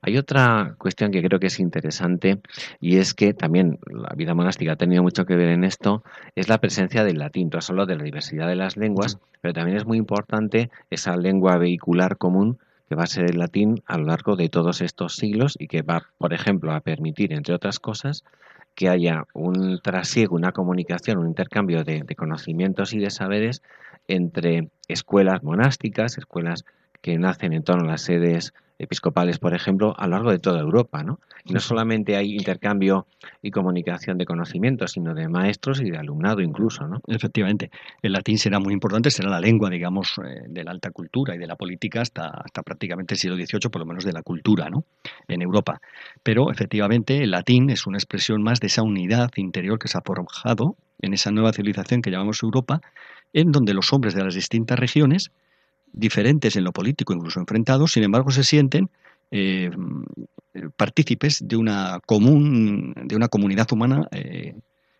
Hay 0.00 0.16
otra 0.16 0.74
cuestión 0.78 1.12
que 1.12 1.22
creo 1.22 1.38
que 1.38 1.46
es 1.46 1.60
interesante 1.60 2.40
y 2.80 2.96
es 2.96 3.14
que 3.14 3.34
también 3.34 3.78
la 3.86 4.14
vida 4.16 4.34
monástica 4.34 4.72
ha 4.72 4.76
tenido 4.76 5.02
mucho 5.02 5.24
que 5.24 5.36
ver 5.36 5.50
en 5.50 5.64
esto, 5.64 6.02
es 6.34 6.48
la 6.48 6.58
presencia 6.58 7.04
del 7.04 7.18
latín, 7.18 7.50
no 7.52 7.60
solo 7.60 7.86
de 7.86 7.96
la 7.96 8.02
diversidad 8.02 8.48
de 8.48 8.56
las 8.56 8.76
lenguas, 8.76 9.18
pero 9.40 9.54
también 9.54 9.76
es 9.76 9.86
muy 9.86 9.98
importante 9.98 10.70
esa 10.90 11.16
lengua 11.16 11.58
vehicular 11.58 12.16
común 12.16 12.58
que 12.92 12.96
va 12.96 13.04
a 13.04 13.06
ser 13.06 13.30
el 13.30 13.38
latín 13.38 13.82
a 13.86 13.96
lo 13.96 14.04
largo 14.04 14.36
de 14.36 14.50
todos 14.50 14.82
estos 14.82 15.16
siglos 15.16 15.56
y 15.58 15.66
que 15.66 15.80
va, 15.80 16.10
por 16.18 16.34
ejemplo, 16.34 16.74
a 16.74 16.80
permitir, 16.82 17.32
entre 17.32 17.54
otras 17.54 17.80
cosas, 17.80 18.22
que 18.74 18.90
haya 18.90 19.24
un 19.32 19.80
trasiego, 19.82 20.36
una 20.36 20.52
comunicación, 20.52 21.16
un 21.16 21.28
intercambio 21.28 21.84
de, 21.84 22.04
conocimientos 22.14 22.92
y 22.92 22.98
de 22.98 23.08
saberes 23.08 23.62
entre 24.08 24.68
escuelas 24.88 25.42
monásticas, 25.42 26.18
escuelas 26.18 26.66
que 27.02 27.18
nacen 27.18 27.52
en 27.52 27.62
torno 27.62 27.84
a 27.84 27.92
las 27.92 28.02
sedes 28.02 28.54
episcopales, 28.78 29.38
por 29.38 29.54
ejemplo, 29.54 29.94
a 29.96 30.06
lo 30.06 30.16
largo 30.16 30.30
de 30.30 30.38
toda 30.38 30.60
Europa, 30.60 31.02
¿no? 31.02 31.20
Y 31.44 31.52
no 31.52 31.60
solamente 31.60 32.16
hay 32.16 32.34
intercambio 32.34 33.06
y 33.40 33.50
comunicación 33.50 34.18
de 34.18 34.24
conocimientos, 34.24 34.92
sino 34.92 35.14
de 35.14 35.28
maestros 35.28 35.80
y 35.80 35.90
de 35.90 35.98
alumnado 35.98 36.40
incluso, 36.40 36.86
¿no? 36.86 37.00
Efectivamente. 37.06 37.70
El 38.02 38.12
latín 38.12 38.38
será 38.38 38.58
muy 38.58 38.72
importante, 38.72 39.10
será 39.10 39.28
la 39.30 39.40
lengua, 39.40 39.70
digamos, 39.70 40.18
eh, 40.24 40.42
de 40.48 40.64
la 40.64 40.72
alta 40.72 40.90
cultura 40.90 41.34
y 41.34 41.38
de 41.38 41.46
la 41.46 41.56
política 41.56 42.00
hasta, 42.00 42.28
hasta 42.28 42.62
prácticamente 42.62 43.14
el 43.14 43.18
siglo 43.18 43.36
XVIII, 43.36 43.70
por 43.70 43.80
lo 43.80 43.86
menos 43.86 44.04
de 44.04 44.12
la 44.12 44.22
cultura, 44.22 44.68
¿no? 44.68 44.84
En 45.28 45.42
Europa. 45.42 45.80
Pero, 46.22 46.50
efectivamente, 46.50 47.22
el 47.22 47.30
latín 47.30 47.70
es 47.70 47.86
una 47.86 47.98
expresión 47.98 48.42
más 48.42 48.60
de 48.60 48.66
esa 48.68 48.82
unidad 48.82 49.30
interior 49.36 49.78
que 49.78 49.88
se 49.88 49.98
ha 49.98 50.02
forjado 50.02 50.76
en 51.00 51.14
esa 51.14 51.30
nueva 51.30 51.52
civilización 51.52 52.02
que 52.02 52.10
llamamos 52.10 52.42
Europa, 52.42 52.80
en 53.32 53.50
donde 53.50 53.74
los 53.74 53.92
hombres 53.92 54.14
de 54.14 54.24
las 54.24 54.34
distintas 54.34 54.78
regiones 54.78 55.32
diferentes 55.92 56.56
en 56.56 56.64
lo 56.64 56.72
político, 56.72 57.12
incluso 57.12 57.40
enfrentados, 57.40 57.92
sin 57.92 58.02
embargo 58.02 58.30
se 58.30 58.44
sienten 58.44 58.88
eh, 59.30 59.70
partícipes 60.76 61.46
de 61.46 61.56
una 61.56 62.00
común, 62.04 62.94
de 63.04 63.16
una 63.16 63.28
comunidad 63.28 63.70
humana 63.72 64.06
eh, 64.12 64.54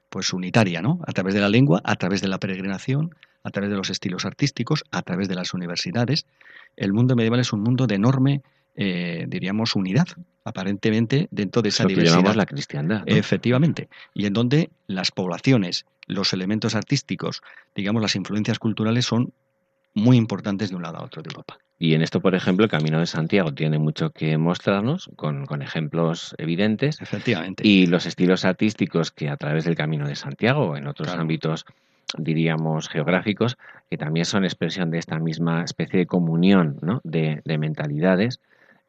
pues 0.09 0.33
unitaria, 0.33 0.83
¿no? 0.83 1.01
A 1.07 1.13
través 1.13 1.35
de 1.35 1.41
la 1.41 1.49
lengua, 1.49 1.81
a 1.85 1.97
través 1.97 2.21
de 2.21 2.29
la 2.29 2.39
peregrinación, 2.39 3.15
a 3.45 3.51
través 3.51 3.71
de 3.71 3.77
los 3.77 3.91
estilos 3.91 4.25
artísticos, 4.25 4.85
a 4.91 5.03
través 5.03 5.29
de 5.29 5.35
las 5.35 5.55
universidades. 5.55 6.27
El 6.77 6.93
mundo 6.93 7.17
medieval 7.17 7.41
es 7.41 7.53
un 7.53 7.63
mundo 7.63 7.87
de 7.87 7.97
enorme, 7.97 8.43
eh, 8.75 9.27
diríamos, 9.29 9.75
unidad, 9.75 10.07
aparentemente 10.45 11.29
dentro 11.31 11.63
de 11.63 11.71
esa 11.71 11.85
Lo 11.85 11.89
que 11.89 11.95
diversidad. 11.95 12.17
llamamos 12.19 12.37
la 12.37 12.47
cristiandad. 12.47 12.99
¿no? 13.01 13.17
Efectivamente. 13.17 13.89
Y 14.15 14.27
en 14.27 14.33
donde 14.33 14.71
las 14.87 15.11
poblaciones, 15.11 15.87
los 16.07 16.33
elementos 16.33 16.75
artísticos, 16.75 17.43
digamos, 17.75 18.03
las 18.03 18.17
influencias 18.17 18.59
culturales 18.59 19.07
son 19.07 19.33
muy 19.95 20.17
importantes 20.17 20.71
de 20.71 20.77
un 20.77 20.83
lado 20.83 20.99
a 20.99 21.05
otro 21.05 21.23
de 21.23 21.29
Europa. 21.29 21.59
Y 21.79 21.95
en 21.95 22.03
esto, 22.03 22.21
por 22.21 22.35
ejemplo, 22.35 22.65
el 22.65 22.71
Camino 22.71 23.01
de 23.01 23.07
Santiago 23.07 23.53
tiene 23.53 23.79
mucho 23.79 24.11
que 24.11 24.39
mostrarnos 24.39 25.11
con, 25.17 25.47
con 25.47 25.63
ejemplos 25.63 26.35
evidentes 26.39 27.01
Efectivamente. 27.01 27.67
y 27.67 27.87
los 27.87 28.07
estilos 28.07 28.45
artísticos 28.45 29.11
que 29.11 29.29
a 29.29 29.37
través 29.37 29.65
del 29.65 29.75
Camino 29.75 30.07
de 30.07 30.15
Santiago 30.15 30.77
en 30.77 30.87
otros 30.87 31.09
Claro. 31.09 31.23
ámbitos, 31.23 31.65
diríamos, 32.17 32.89
geográficos, 32.89 33.57
que 33.91 33.99
también 33.99 34.27
son 34.27 34.45
expresión 34.45 34.91
de 34.91 34.99
esta 34.99 35.19
misma 35.19 35.65
especie 35.65 35.99
de 35.99 36.07
comunión 36.07 36.79
¿no? 36.83 37.01
de, 37.03 37.41
de 37.45 37.59
mentalidades, 37.59 38.41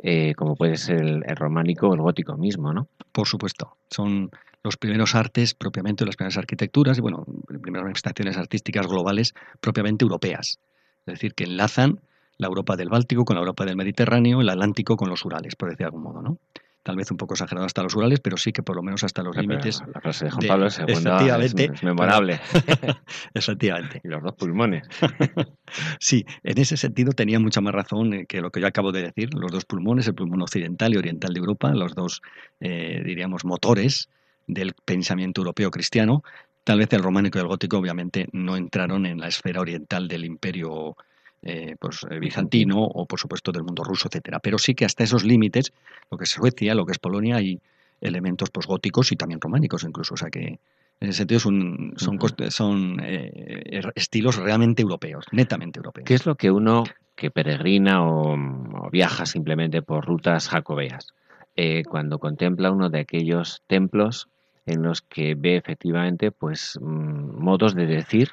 eh, 0.04 0.36
como 0.36 0.56
puede 0.56 0.78
ser 0.78 1.02
el, 1.02 1.24
el 1.26 1.36
románico 1.36 1.88
o 1.88 1.96
el 1.96 2.02
gótico 2.02 2.38
mismo, 2.38 2.74
¿no? 2.74 2.88
Por 3.12 3.28
supuesto. 3.28 3.78
Son 3.90 4.30
los 4.64 4.78
primeros 4.78 5.16
artes 5.16 5.54
propiamente, 5.56 6.06
las 6.06 6.16
primeras 6.16 6.38
arquitecturas 6.38 6.98
y, 6.98 7.02
bueno, 7.02 7.26
las 7.48 7.62
primeras 7.62 7.86
manifestaciones 7.86 8.38
artísticas 8.38 8.86
globales 8.88 9.34
propiamente 9.62 10.04
europeas. 10.04 10.60
Es 11.06 11.14
decir, 11.16 11.34
que 11.34 11.44
enlazan 11.44 12.00
la 12.38 12.48
Europa 12.48 12.76
del 12.76 12.90
Báltico 12.90 13.26
con 13.26 13.36
la 13.36 13.42
Europa 13.42 13.66
del 13.66 13.76
Mediterráneo, 13.76 14.42
el 14.42 14.50
Atlántico 14.50 14.96
con 14.96 15.10
los 15.10 15.24
Urales, 15.26 15.56
por 15.56 15.70
decir 15.70 15.80
de 15.80 15.86
algún 15.86 16.04
modo, 16.04 16.22
¿no? 16.22 16.38
Tal 16.84 16.98
vez 16.98 17.10
un 17.12 17.18
poco 17.18 17.34
exagerado 17.34 17.66
hasta 17.66 17.82
los 17.82 17.96
Urales, 17.96 18.20
pero 18.20 18.36
sí 18.36 18.52
que 18.52 18.62
por 18.62 18.76
lo 18.76 18.84
menos 18.84 19.06
hasta 19.06 19.24
los 19.24 19.34
Pero 19.34 19.48
límites. 19.48 19.82
La 19.94 20.02
frase 20.02 20.26
de 20.26 20.32
Juan 20.32 20.48
Pablo 20.48 20.68
es, 20.68 20.80
efectivamente, 20.80 21.72
es 21.74 21.84
memorable. 21.84 22.42
Efectivamente. 23.34 24.02
y 24.04 24.08
los 24.10 24.22
dos 24.22 24.34
pulmones. 24.34 24.88
Sí, 26.00 26.24
en 26.44 26.60
ese 26.60 26.78
sentido 26.78 27.14
tenía 27.14 27.40
mucha 27.40 27.60
más 27.60 27.74
razón 27.74 28.14
eh, 28.14 28.26
que 28.28 28.42
lo 28.42 28.52
que 28.52 28.62
yo 28.62 28.68
acabo 28.68 28.92
de 28.92 29.02
decir. 29.02 29.34
Los 29.34 29.52
dos 29.52 29.66
pulmones, 29.66 30.06
el 30.08 30.14
pulmón 30.14 30.42
occidental 30.42 30.94
y 30.94 30.98
oriental 30.98 31.34
de 31.34 31.40
Europa, 31.40 31.72
los 31.74 31.96
dos, 31.96 32.22
eh, 32.60 33.02
diríamos, 33.04 33.44
motores 33.44 34.10
del 34.46 34.74
pensamiento 34.86 35.42
europeo 35.42 35.72
cristiano. 35.72 36.22
Tal 36.64 36.80
vez 36.80 36.92
el 36.94 37.04
románico 37.04 37.38
y 37.38 37.42
el 37.42 37.48
gótico, 37.48 37.78
obviamente, 37.78 38.28
no 38.32 38.56
entraron 38.56 39.06
en 39.06 39.20
la 39.20 39.28
esfera 39.28 39.60
oriental 39.62 40.08
del 40.08 40.24
imperio 40.26 40.96
eh, 41.42 41.76
pues, 41.80 42.06
eh, 42.10 42.20
bizantino 42.20 42.82
o, 42.82 43.06
por 43.06 43.20
supuesto, 43.20 43.52
del 43.52 43.64
mundo 43.64 43.84
ruso, 43.84 44.08
etcétera. 44.08 44.40
Pero 44.40 44.58
sí 44.58 44.74
que 44.74 44.86
hasta 44.86 45.04
esos 45.04 45.24
límites, 45.26 45.74
lo 46.10 46.18
que 46.18 46.24
es 46.24 46.30
Suecia, 46.30 46.74
lo 46.74 46.86
que 46.86 46.94
es 46.94 47.00
Polonia, 47.00 47.36
hay 47.36 47.60
elementos 48.00 48.50
pues, 48.50 48.66
góticos 48.66 49.12
y 49.12 49.16
también 49.18 49.42
románicos 49.42 49.84
incluso. 49.84 50.14
O 50.14 50.18
sea 50.18 50.30
que 50.30 50.60
en 51.00 51.10
ese 51.10 51.20
sentido 51.20 51.40
son, 51.42 51.94
son, 51.98 52.18
son 52.50 53.00
eh, 53.04 53.64
er- 53.66 53.92
estilos 53.96 54.38
realmente 54.38 54.82
europeos, 54.82 55.26
netamente 55.34 55.80
europeos. 55.80 56.06
¿Qué 56.06 56.14
es 56.14 56.26
lo 56.26 56.36
que 56.36 56.50
uno 56.50 56.86
que 57.16 57.30
peregrina 57.30 58.04
o, 58.04 58.34
o 58.36 58.90
viaja 58.90 59.26
simplemente 59.26 59.82
por 59.82 60.06
rutas 60.06 60.48
jacobeas, 60.48 61.08
eh, 61.56 61.84
cuando 61.84 62.20
contempla 62.20 62.72
uno 62.72 62.90
de 62.90 63.00
aquellos 63.00 63.62
templos 63.68 64.30
en 64.66 64.82
los 64.84 65.02
que 65.02 65.36
ve 65.36 65.58
efectivamente 65.58 66.32
pues 66.32 66.80
mm, 66.82 67.42
modos 67.42 67.76
de 67.76 67.86
decir 67.86 68.30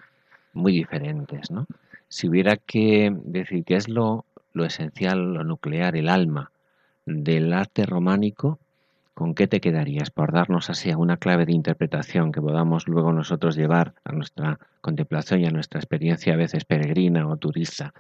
muy 0.53 0.73
diferentes, 0.73 1.51
¿no? 1.51 1.67
Si 2.09 2.29
hubiera 2.29 2.57
que 2.57 3.13
decir 3.25 3.65
qué 3.65 3.77
es 3.77 3.89
lo, 3.89 4.25
lo 4.53 4.65
esencial, 4.65 5.35
lo 5.35 5.45
nuclear, 5.45 5.97
el 5.97 6.09
alma 6.09 6.51
del 7.07 7.53
arte 7.53 7.87
románico, 7.87 8.59
¿con 9.15 9.35
qué 9.35 9.47
te 9.47 9.61
quedarías? 9.61 10.11
Por 10.11 10.33
darnos 10.33 10.71
así 10.71 10.91
una 10.95 11.17
clave 11.17 11.47
de 11.47 11.53
interpretación 11.53 12.33
que 12.33 12.41
podamos 12.41 12.89
luego 12.89 13.13
nosotros 13.13 13.57
llevar 13.57 13.95
a 14.05 14.13
nuestra 14.13 14.59
contemplación 14.81 15.41
y 15.41 15.47
a 15.47 15.51
nuestra 15.51 15.79
experiencia 15.79 16.33
a 16.33 16.37
veces 16.37 16.65
peregrina 16.65 17.29
o 17.29 17.37
turista. 17.37 17.93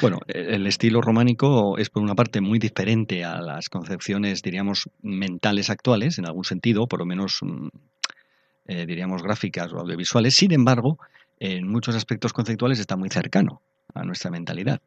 Bueno, 0.00 0.18
el 0.26 0.66
estilo 0.66 1.00
románico 1.00 1.78
es 1.78 1.90
por 1.90 2.02
una 2.02 2.14
parte 2.14 2.40
muy 2.40 2.58
diferente 2.58 3.24
a 3.24 3.40
las 3.40 3.68
concepciones, 3.68 4.42
diríamos, 4.42 4.90
mentales 5.02 5.70
actuales, 5.70 6.18
en 6.18 6.26
algún 6.26 6.44
sentido, 6.44 6.86
por 6.86 6.98
lo 7.00 7.06
menos, 7.06 7.38
mm, 7.42 7.68
eh, 8.66 8.86
diríamos, 8.86 9.22
gráficas 9.22 9.72
o 9.72 9.78
audiovisuales. 9.78 10.34
Sin 10.34 10.52
embargo, 10.52 10.98
en 11.38 11.66
muchos 11.66 11.94
aspectos 11.96 12.32
conceptuales 12.32 12.78
está 12.78 12.96
muy 12.96 13.08
cercano 13.08 13.62
a 13.94 14.04
nuestra 14.04 14.30
mentalidad. 14.30 14.80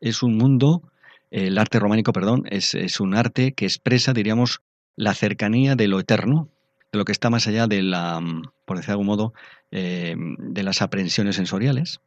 Es 0.00 0.22
un 0.22 0.36
mundo, 0.36 0.82
el 1.30 1.58
arte 1.58 1.78
románico, 1.78 2.12
perdón, 2.12 2.44
es 2.50 3.00
un 3.00 3.14
arte 3.14 3.52
que 3.52 3.64
expresa, 3.64 4.12
diríamos, 4.12 4.60
la 4.96 5.14
cercanía 5.14 5.76
de 5.76 5.88
lo 5.88 6.00
eterno, 6.00 6.48
de 6.90 6.98
lo 6.98 7.04
que 7.04 7.12
está 7.12 7.30
más 7.30 7.46
allá 7.46 7.66
de 7.66 7.82
la, 7.82 8.20
mm, 8.20 8.42
por 8.64 8.76
decir 8.76 8.88
de 8.88 8.92
algún 8.92 9.06
modo, 9.06 9.34
eh, 9.70 10.16
de 10.16 10.62
las 10.62 10.82
aprensiones 10.82 11.36
sensoriales 11.36 12.00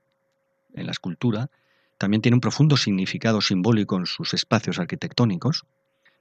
en 0.73 0.85
la 0.85 0.91
escultura, 0.91 1.49
también 1.97 2.21
tiene 2.21 2.35
un 2.35 2.41
profundo 2.41 2.77
significado 2.77 3.41
simbólico 3.41 3.97
en 3.97 4.05
sus 4.05 4.33
espacios 4.33 4.79
arquitectónicos. 4.79 5.65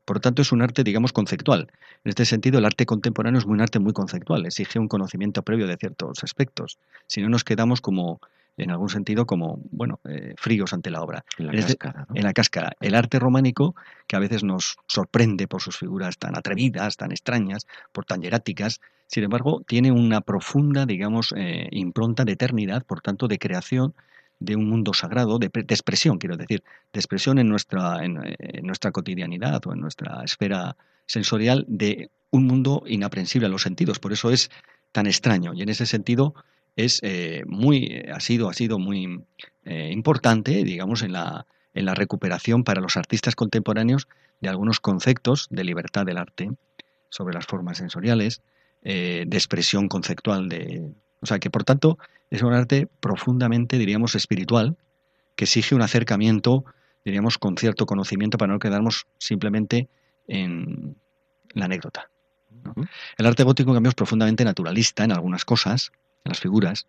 Por 0.04 0.16
lo 0.16 0.20
tanto, 0.20 0.42
es 0.42 0.52
un 0.52 0.62
arte, 0.62 0.83
digamos, 0.83 1.12
conceptual. 1.12 1.70
En 2.04 2.09
este 2.09 2.24
sentido, 2.24 2.59
el 2.59 2.64
arte 2.64 2.87
contemporáneo 2.87 3.38
es 3.38 3.44
un 3.44 3.61
arte 3.61 3.78
muy 3.78 3.92
conceptual, 3.92 4.46
exige 4.46 4.78
un 4.78 4.88
conocimiento 4.88 5.42
previo 5.42 5.66
de 5.66 5.76
ciertos 5.76 6.24
aspectos. 6.24 6.78
Si 7.07 7.20
no, 7.20 7.28
nos 7.28 7.44
quedamos 7.44 7.81
como, 7.81 8.20
en 8.59 8.71
algún 8.71 8.88
sentido, 8.90 9.25
como, 9.25 9.61
bueno, 9.71 10.01
eh, 10.05 10.35
fríos 10.37 10.73
ante 10.73 10.90
la 10.90 11.03
obra. 11.03 11.25
En 11.38 11.47
la 11.47 11.53
cáscara, 11.53 12.07
¿no? 12.09 12.14
En 12.14 12.25
la 12.25 12.33
cáscara. 12.33 12.73
El 12.81 12.94
arte 12.94 13.18
románico, 13.18 13.75
que 14.07 14.16
a 14.16 14.18
veces 14.18 14.44
nos 14.44 14.77
sorprende 14.87 15.47
por 15.49 15.62
sus 15.62 15.77
figuras 15.77 16.18
tan 16.18 16.37
atrevidas, 16.37 16.97
tan 16.97 17.12
extrañas, 17.12 17.66
por 17.92 18.05
tan 18.05 18.21
hieráticas, 18.21 18.81
sin 19.07 19.25
embargo, 19.25 19.62
tiene 19.66 19.90
una 19.90 20.21
profunda, 20.21 20.85
digamos, 20.85 21.33
eh, 21.35 21.68
impronta 21.71 22.25
de 22.25 22.33
eternidad, 22.33 22.85
por 22.85 23.01
tanto, 23.01 23.27
de 23.27 23.38
creación 23.38 23.94
de 24.38 24.55
un 24.55 24.68
mundo 24.68 24.92
sagrado, 24.92 25.38
de, 25.38 25.49
pre- 25.51 25.62
de 25.62 25.75
expresión, 25.75 26.18
quiero 26.18 26.37
decir, 26.37 26.62
de 26.92 27.01
expresión 27.01 27.38
en 27.38 27.49
nuestra, 27.49 28.05
en, 28.05 28.18
en 28.38 28.66
nuestra 28.66 28.92
cotidianidad 28.92 29.66
o 29.66 29.73
en 29.73 29.81
nuestra 29.81 30.23
esfera 30.23 30.77
sensorial 31.07 31.64
de 31.68 32.11
un 32.31 32.47
mundo 32.47 32.83
inaprensible 32.87 33.47
a 33.47 33.51
los 33.51 33.62
sentidos. 33.62 33.99
Por 33.99 34.12
eso 34.12 34.31
es 34.31 34.51
tan 34.92 35.07
extraño 35.07 35.55
y 35.55 35.62
en 35.62 35.71
ese 35.71 35.87
sentido 35.87 36.35
es 36.78 37.00
eh, 37.02 37.42
muy, 37.46 37.86
eh, 37.86 38.12
ha 38.14 38.20
sido, 38.20 38.48
ha 38.48 38.54
sido 38.54 38.78
muy 38.78 39.24
eh, 39.64 39.90
importante, 39.92 40.62
digamos, 40.62 41.02
en 41.02 41.12
la, 41.12 41.44
en 41.74 41.84
la 41.84 41.94
recuperación 41.94 42.62
para 42.62 42.80
los 42.80 42.96
artistas 42.96 43.34
contemporáneos 43.34 44.06
de 44.40 44.48
algunos 44.48 44.78
conceptos 44.78 45.48
de 45.50 45.64
libertad 45.64 46.06
del 46.06 46.18
arte 46.18 46.52
sobre 47.08 47.34
las 47.34 47.46
formas 47.46 47.78
sensoriales, 47.78 48.42
eh, 48.82 49.24
de 49.26 49.36
expresión 49.36 49.88
conceptual 49.88 50.48
de, 50.48 50.92
o 51.20 51.26
sea 51.26 51.40
que 51.40 51.50
por 51.50 51.64
tanto 51.64 51.98
es 52.30 52.42
un 52.42 52.52
arte 52.52 52.86
profundamente, 53.00 53.76
diríamos, 53.76 54.14
espiritual, 54.14 54.76
que 55.34 55.46
exige 55.46 55.74
un 55.74 55.82
acercamiento, 55.82 56.64
diríamos, 57.04 57.38
con 57.38 57.56
cierto 57.56 57.86
conocimiento 57.86 58.38
para 58.38 58.52
no 58.52 58.60
quedarnos 58.60 59.08
simplemente 59.18 59.88
en 60.28 60.94
la 61.54 61.64
anécdota. 61.64 62.08
El 63.16 63.26
arte 63.26 63.42
gótico, 63.42 63.70
en 63.70 63.76
cambio, 63.76 63.88
es 63.90 63.96
profundamente 63.96 64.44
naturalista 64.44 65.02
en 65.02 65.10
algunas 65.10 65.44
cosas, 65.44 65.90
en 66.24 66.31
las 66.31 66.40
figuras. 66.40 66.87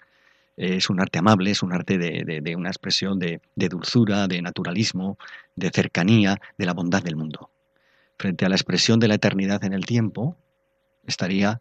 Eh, 0.58 0.76
Es 0.78 0.89
un 0.89 1.00
arte 1.00 1.20
amable, 1.20 1.52
es 1.52 1.63
un 1.63 1.74
arte 1.74 1.98
de, 1.98 2.56
una 2.56 2.70
expresión 2.70 3.20
de, 3.20 3.42
dulzura, 3.56 4.28
de 4.28 4.42
naturalismo, 4.42 5.18
de 5.56 5.70
cercanía, 5.70 6.39
de 6.58 6.65
la 6.65 6.74
bondad 6.74 7.04
del 7.04 7.15
mundo. 7.15 7.50
Frente 8.18 8.46
a 8.46 8.50
la 8.50 8.56
expresión 8.56 9.00
de 9.00 9.08
la 9.08 9.15
eternidad 9.15 9.63
en 9.63 9.74
el 9.74 9.86
tiempo, 9.86 10.36
estaría 11.08 11.60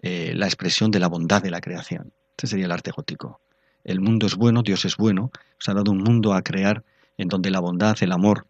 eh, 0.00 0.32
la 0.34 0.46
expresión 0.46 0.90
de 0.90 0.98
la 0.98 1.08
bondad 1.08 1.42
de 1.42 1.50
la 1.50 1.60
creación. 1.60 2.12
Este 2.30 2.46
sería 2.46 2.66
el 2.66 2.72
arte 2.72 2.90
gótico. 2.90 3.40
El 3.84 4.00
mundo 4.00 4.26
es 4.26 4.36
bueno, 4.36 4.62
Dios 4.62 4.84
es 4.84 4.96
bueno, 4.96 5.30
se 5.58 5.70
ha 5.70 5.74
dado 5.74 5.90
un 5.90 6.02
mundo 6.02 6.32
a 6.32 6.42
crear 6.42 6.84
en 7.16 7.28
donde 7.28 7.50
la 7.50 7.60
bondad, 7.60 7.96
el 8.00 8.12
amor, 8.12 8.46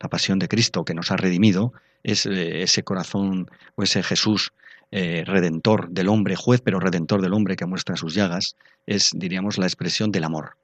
la 0.00 0.08
pasión 0.08 0.38
de 0.38 0.48
Cristo 0.48 0.84
que 0.84 0.94
nos 0.94 1.10
ha 1.10 1.16
redimido, 1.16 1.72
es 2.02 2.26
eh, 2.26 2.62
ese 2.62 2.82
corazón 2.82 3.50
o 3.74 3.82
ese 3.82 4.02
Jesús 4.02 4.52
eh, 4.90 5.24
redentor 5.26 5.90
del 5.90 6.08
hombre, 6.08 6.34
juez, 6.36 6.60
pero 6.62 6.80
redentor 6.80 7.20
del 7.20 7.34
hombre 7.34 7.56
que 7.56 7.66
muestra 7.66 7.96
sus 7.96 8.14
llagas, 8.14 8.56
es, 8.86 9.10
diríamos, 9.14 9.58
la 9.58 9.66
expresión 9.66 10.10
del 10.10 10.24
amor. 10.24 10.56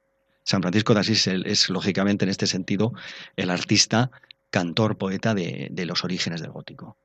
San 0.43 0.61
Francisco 0.61 0.93
de 0.93 0.99
Asís 0.99 1.27
es, 1.27 1.69
lógicamente, 1.69 2.25
en 2.25 2.29
este 2.29 2.47
sentido, 2.47 2.93
el 3.35 3.49
artista, 3.49 4.11
cantor, 4.49 4.97
poeta 4.97 5.33
de, 5.33 5.71
los 5.85 6.03
orígenes 6.03 6.41
del 6.41 6.51
gótico. 6.51 6.97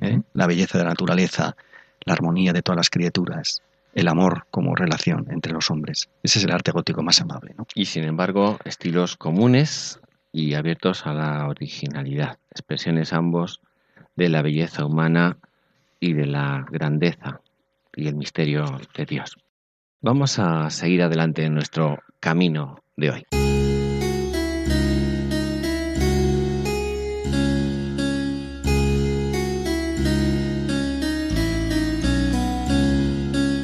¿eh? 0.00 0.20
La 0.32 0.46
belleza 0.46 0.78
de 0.78 0.84
la 0.84 0.90
naturaleza, 0.90 1.56
la 2.04 2.12
armonía 2.14 2.52
de 2.52 2.62
todas 2.62 2.76
las 2.76 2.90
criaturas, 2.90 3.62
el 3.94 4.08
amor 4.08 4.46
como 4.50 4.74
relación 4.74 5.26
entre 5.30 5.52
los 5.52 5.70
hombres. 5.70 6.08
Ese 6.22 6.38
es 6.38 6.44
el 6.44 6.52
arte 6.52 6.70
gótico 6.70 7.02
más 7.02 7.20
amable. 7.20 7.54
¿no? 7.56 7.66
Y 7.74 7.86
sin 7.86 8.04
embargo, 8.04 8.58
estilos 8.64 9.16
comunes 9.16 10.00
y 10.32 10.54
abiertos 10.54 11.06
a 11.06 11.14
la 11.14 11.48
originalidad, 11.48 12.38
expresiones 12.50 13.12
ambos 13.12 13.60
de 14.16 14.28
la 14.28 14.42
belleza 14.42 14.84
humana 14.84 15.38
y 16.00 16.12
de 16.12 16.26
la 16.26 16.66
grandeza 16.70 17.40
y 17.94 18.08
el 18.08 18.14
misterio 18.14 18.64
de 18.94 19.06
Dios. 19.06 19.36
Vamos 20.00 20.38
a 20.38 20.70
seguir 20.70 21.02
adelante 21.02 21.44
en 21.44 21.54
nuestro 21.54 21.98
camino 22.20 22.82
de 22.96 23.10
hoy. 23.10 23.24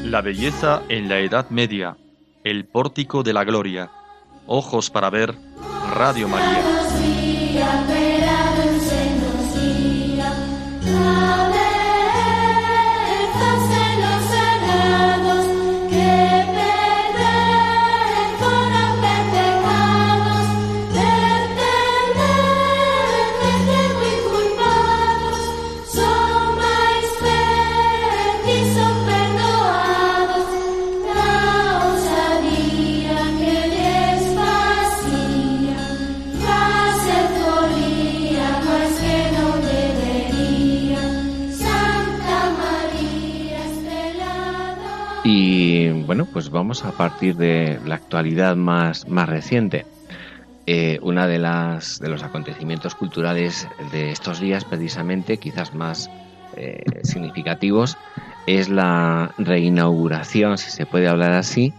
La 0.04 0.20
belleza 0.20 0.82
en 0.90 1.08
la 1.08 1.20
Edad 1.20 1.48
Media, 1.48 1.96
el 2.44 2.66
pórtico 2.66 3.22
de 3.22 3.32
la 3.32 3.44
gloria, 3.44 3.90
ojos 4.46 4.90
para 4.90 5.08
ver, 5.08 5.34
Radio 5.94 6.28
María. 6.28 7.91
Bueno, 46.02 46.26
pues 46.26 46.50
vamos 46.50 46.84
a 46.84 46.92
partir 46.92 47.36
de 47.36 47.80
la 47.84 47.96
actualidad 47.96 48.56
más, 48.56 49.06
más 49.08 49.28
reciente. 49.28 49.86
Eh, 50.66 50.98
una 51.02 51.26
de 51.26 51.38
las 51.38 51.98
de 51.98 52.08
los 52.08 52.22
acontecimientos 52.22 52.94
culturales 52.94 53.68
de 53.90 54.10
estos 54.10 54.38
días, 54.38 54.64
precisamente, 54.64 55.38
quizás 55.38 55.74
más 55.74 56.08
eh, 56.56 56.84
significativos, 57.02 57.96
es 58.46 58.68
la 58.68 59.34
reinauguración, 59.38 60.58
si 60.58 60.70
se 60.70 60.86
puede 60.86 61.08
hablar 61.08 61.32
así, 61.32 61.74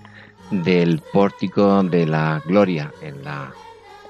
del 0.52 1.02
pórtico 1.14 1.84
de 1.84 2.06
la 2.06 2.42
Gloria 2.46 2.92
en 3.02 3.24
la 3.24 3.54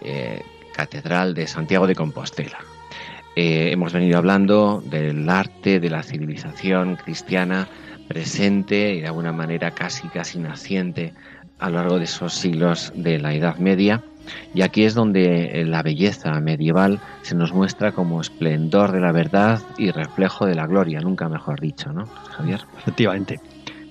eh, 0.01 0.41
Catedral 0.73 1.35
de 1.35 1.45
Santiago 1.47 1.85
de 1.85 1.95
Compostela. 1.95 2.57
hemos 3.35 3.93
venido 3.93 4.17
hablando 4.17 4.81
del 4.85 5.29
arte, 5.29 5.79
de 5.79 5.89
la 5.89 6.01
civilización 6.01 6.95
cristiana 6.95 7.67
presente 8.13 8.93
y 8.93 9.01
de 9.01 9.07
alguna 9.07 9.31
manera 9.31 9.71
casi 9.71 10.07
casi 10.07 10.37
naciente 10.37 11.13
a 11.57 11.69
lo 11.69 11.77
largo 11.77 11.97
de 11.97 12.05
esos 12.05 12.35
siglos 12.35 12.93
de 12.95 13.17
la 13.17 13.33
Edad 13.33 13.57
Media. 13.57 14.03
Y 14.53 14.61
aquí 14.61 14.83
es 14.85 14.93
donde 14.93 15.61
eh, 15.61 15.65
la 15.65 15.81
belleza 15.81 16.39
medieval 16.39 17.01
se 17.23 17.35
nos 17.35 17.53
muestra 17.53 17.91
como 17.91 18.21
esplendor 18.21 18.91
de 18.91 19.01
la 19.01 19.11
verdad 19.11 19.61
y 19.77 19.91
reflejo 19.91 20.45
de 20.45 20.55
la 20.55 20.67
gloria, 20.67 21.01
nunca 21.01 21.27
mejor 21.27 21.59
dicho, 21.59 21.91
¿no, 21.91 22.05
Javier? 22.05 22.61
Efectivamente. 22.77 23.39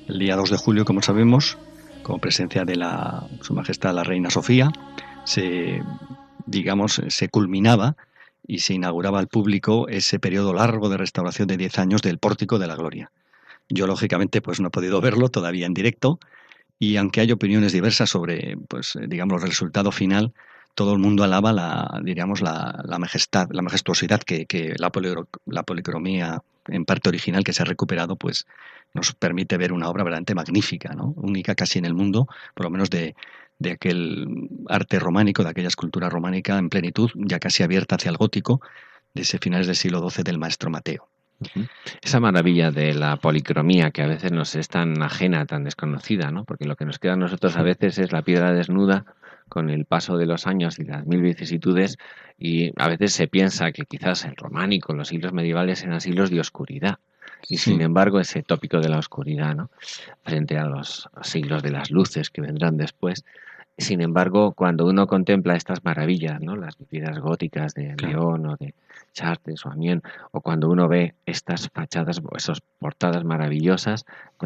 El 0.07 0.21
día 0.21 0.37
2 0.37 0.51
de 0.51 0.57
julio, 0.57 0.85
como 0.85 1.03
sabemos, 1.03 1.59
con 2.03 2.21
presencia 2.21 2.65
de 2.65 2.77
la, 2.77 3.27
Su 3.41 3.55
Majestad 3.55 3.95
la 3.95 4.05
Reina 4.05 4.31
Sofía, 4.31 4.71
se, 5.25 5.83
digamos, 6.47 7.03
se 7.09 7.29
culminaba 7.29 7.97
y 8.47 8.61
se 8.61 8.75
inauguraba 8.75 9.19
al 9.19 9.29
público 9.29 9.89
ese 9.89 10.19
periodo 10.19 10.55
largo 10.55 10.89
de 10.89 10.97
restauración 10.97 11.49
de 11.49 11.57
10 11.57 11.79
años 11.79 12.03
del 12.03 12.19
Pórtico 12.19 12.59
de 12.59 12.67
la 12.69 12.77
Gloria. 12.77 13.11
Yo, 13.73 13.87
lógicamente, 13.87 14.43
pues 14.43 14.61
no 14.61 14.69
he 14.69 14.71
podido 14.71 15.01
verlo 15.01 15.29
todavía 15.31 15.67
en 15.67 15.75
directo 15.75 16.19
y 16.79 16.97
aunque 16.97 17.21
hay 17.21 17.33
opiniones 17.33 17.73
diversas 17.73 18.11
sobre, 18.11 18.57
pues, 18.69 18.97
eh, 18.97 19.07
digamos, 19.09 19.43
el 19.43 19.49
resultado 19.49 19.93
final, 19.93 20.35
todo 20.75 20.93
el 20.93 20.99
mundo 20.99 21.25
alaba 21.25 21.53
la, 21.53 22.01
diríamos, 22.03 22.43
la, 22.43 22.83
la 22.85 22.99
majestad, 22.99 23.49
la 23.51 23.63
majestuosidad 23.63 24.21
que, 24.21 24.47
que 24.47 24.75
la, 24.79 24.91
la, 25.47 25.63
policromía 25.63 26.43
en 26.67 26.85
parte 26.85 27.09
original 27.09 27.45
que 27.45 27.53
se 27.53 27.63
ha 27.63 27.67
recuperado, 27.67 28.17
pues 28.17 28.47
nos 28.95 29.15
permite 29.15 29.57
ver 29.57 29.73
una 29.73 29.89
obra 29.89 30.05
verdaderamente 30.05 30.35
magnífica, 30.35 30.93
¿no? 30.95 31.15
única 31.17 31.55
casi 31.55 31.79
en 31.79 31.85
el 31.87 31.95
mundo, 31.95 32.27
por 32.55 32.65
lo 32.65 32.71
menos 32.71 32.91
de, 32.91 33.15
de 33.59 33.73
aquel 33.73 34.49
arte 34.69 34.99
románico, 34.99 35.45
de 35.45 35.51
aquella 35.51 35.69
escultura 35.69 36.11
románica 36.11 36.59
en 36.59 36.69
plenitud, 36.69 37.11
ya 37.15 37.39
casi 37.39 37.63
abierta 37.63 37.97
hacia 37.97 38.11
el 38.11 38.17
gótico, 38.17 38.61
de 39.15 39.23
ese 39.23 39.39
finales 39.39 39.67
del 39.67 39.77
siglo 39.77 40.11
XII 40.11 40.25
del 40.25 40.39
maestro 40.39 40.69
Mateo. 40.69 41.12
Esa 42.03 42.21
maravilla 42.21 42.71
de 42.71 42.95
la 42.95 43.17
policromía 43.17 43.91
que 43.91 44.03
a 44.03 44.07
veces 44.07 44.33
nos 44.33 44.55
es 44.55 44.69
tan 44.69 45.03
ajena, 45.03 45.47
tan 45.47 45.65
desconocida, 45.65 46.31
¿no? 46.31 46.45
Porque 46.45 46.65
lo 46.65 46.77
que 46.77 46.85
nos 46.85 46.99
queda 46.99 47.15
a 47.15 47.17
nosotros 47.17 47.57
a 47.57 47.63
veces 47.63 47.99
es 47.99 48.13
la 48.13 48.23
piedra 48.23 48.53
desnuda 48.53 49.05
con 49.49 49.71
el 49.71 49.85
paso 49.85 50.17
de 50.17 50.27
los 50.27 50.47
años 50.47 50.79
y 50.79 50.85
las 50.85 51.07
mil 51.07 51.21
vicisitudes 51.21 51.99
y 52.39 52.73
a 52.81 52.89
veces 52.89 53.13
se 53.13 53.29
piensa 53.29 53.73
que 53.73 53.85
quizás 53.85 54.25
el 54.25 54.37
románico, 54.37 54.95
los 54.95 55.09
siglos 55.09 55.33
medievales 55.33 55.83
eran 55.83 56.01
siglos 56.01 56.31
de 56.31 56.41
oscuridad. 56.41 56.99
Y 57.49 57.59
sin 57.59 57.81
embargo, 57.81 58.21
ese 58.21 58.43
tópico 58.43 58.81
de 58.81 58.89
la 58.89 58.99
oscuridad, 58.99 59.55
¿no? 59.55 59.71
Frente 60.23 60.59
a 60.59 60.67
los 60.67 61.09
siglos 61.23 61.63
de 61.63 61.73
las 61.73 61.91
luces 61.91 62.31
que 62.31 62.41
vendrán 62.41 62.77
después, 62.77 63.25
sin 63.79 64.01
embargo, 64.03 64.53
cuando 64.53 64.87
uno 64.87 65.07
contempla 65.07 65.57
estas 65.57 65.85
maravillas, 65.85 66.41
¿no? 66.41 66.57
las 66.57 66.77
piedras 66.77 67.19
góticas 67.19 67.75
de 67.75 67.97
León 67.97 68.47
o 68.47 68.57
de 68.57 68.75
Chartres 69.13 69.65
o 69.67 69.71
Amiens, 69.71 70.03
o 70.31 70.41
cuando 70.41 70.71
uno 70.71 70.89
ve 70.89 71.15
estas 71.27 71.69
fachadas 71.71 72.21
o 72.25 72.37
esas 72.37 72.61
portadas 72.79 73.25
maravillosas, 73.25 74.05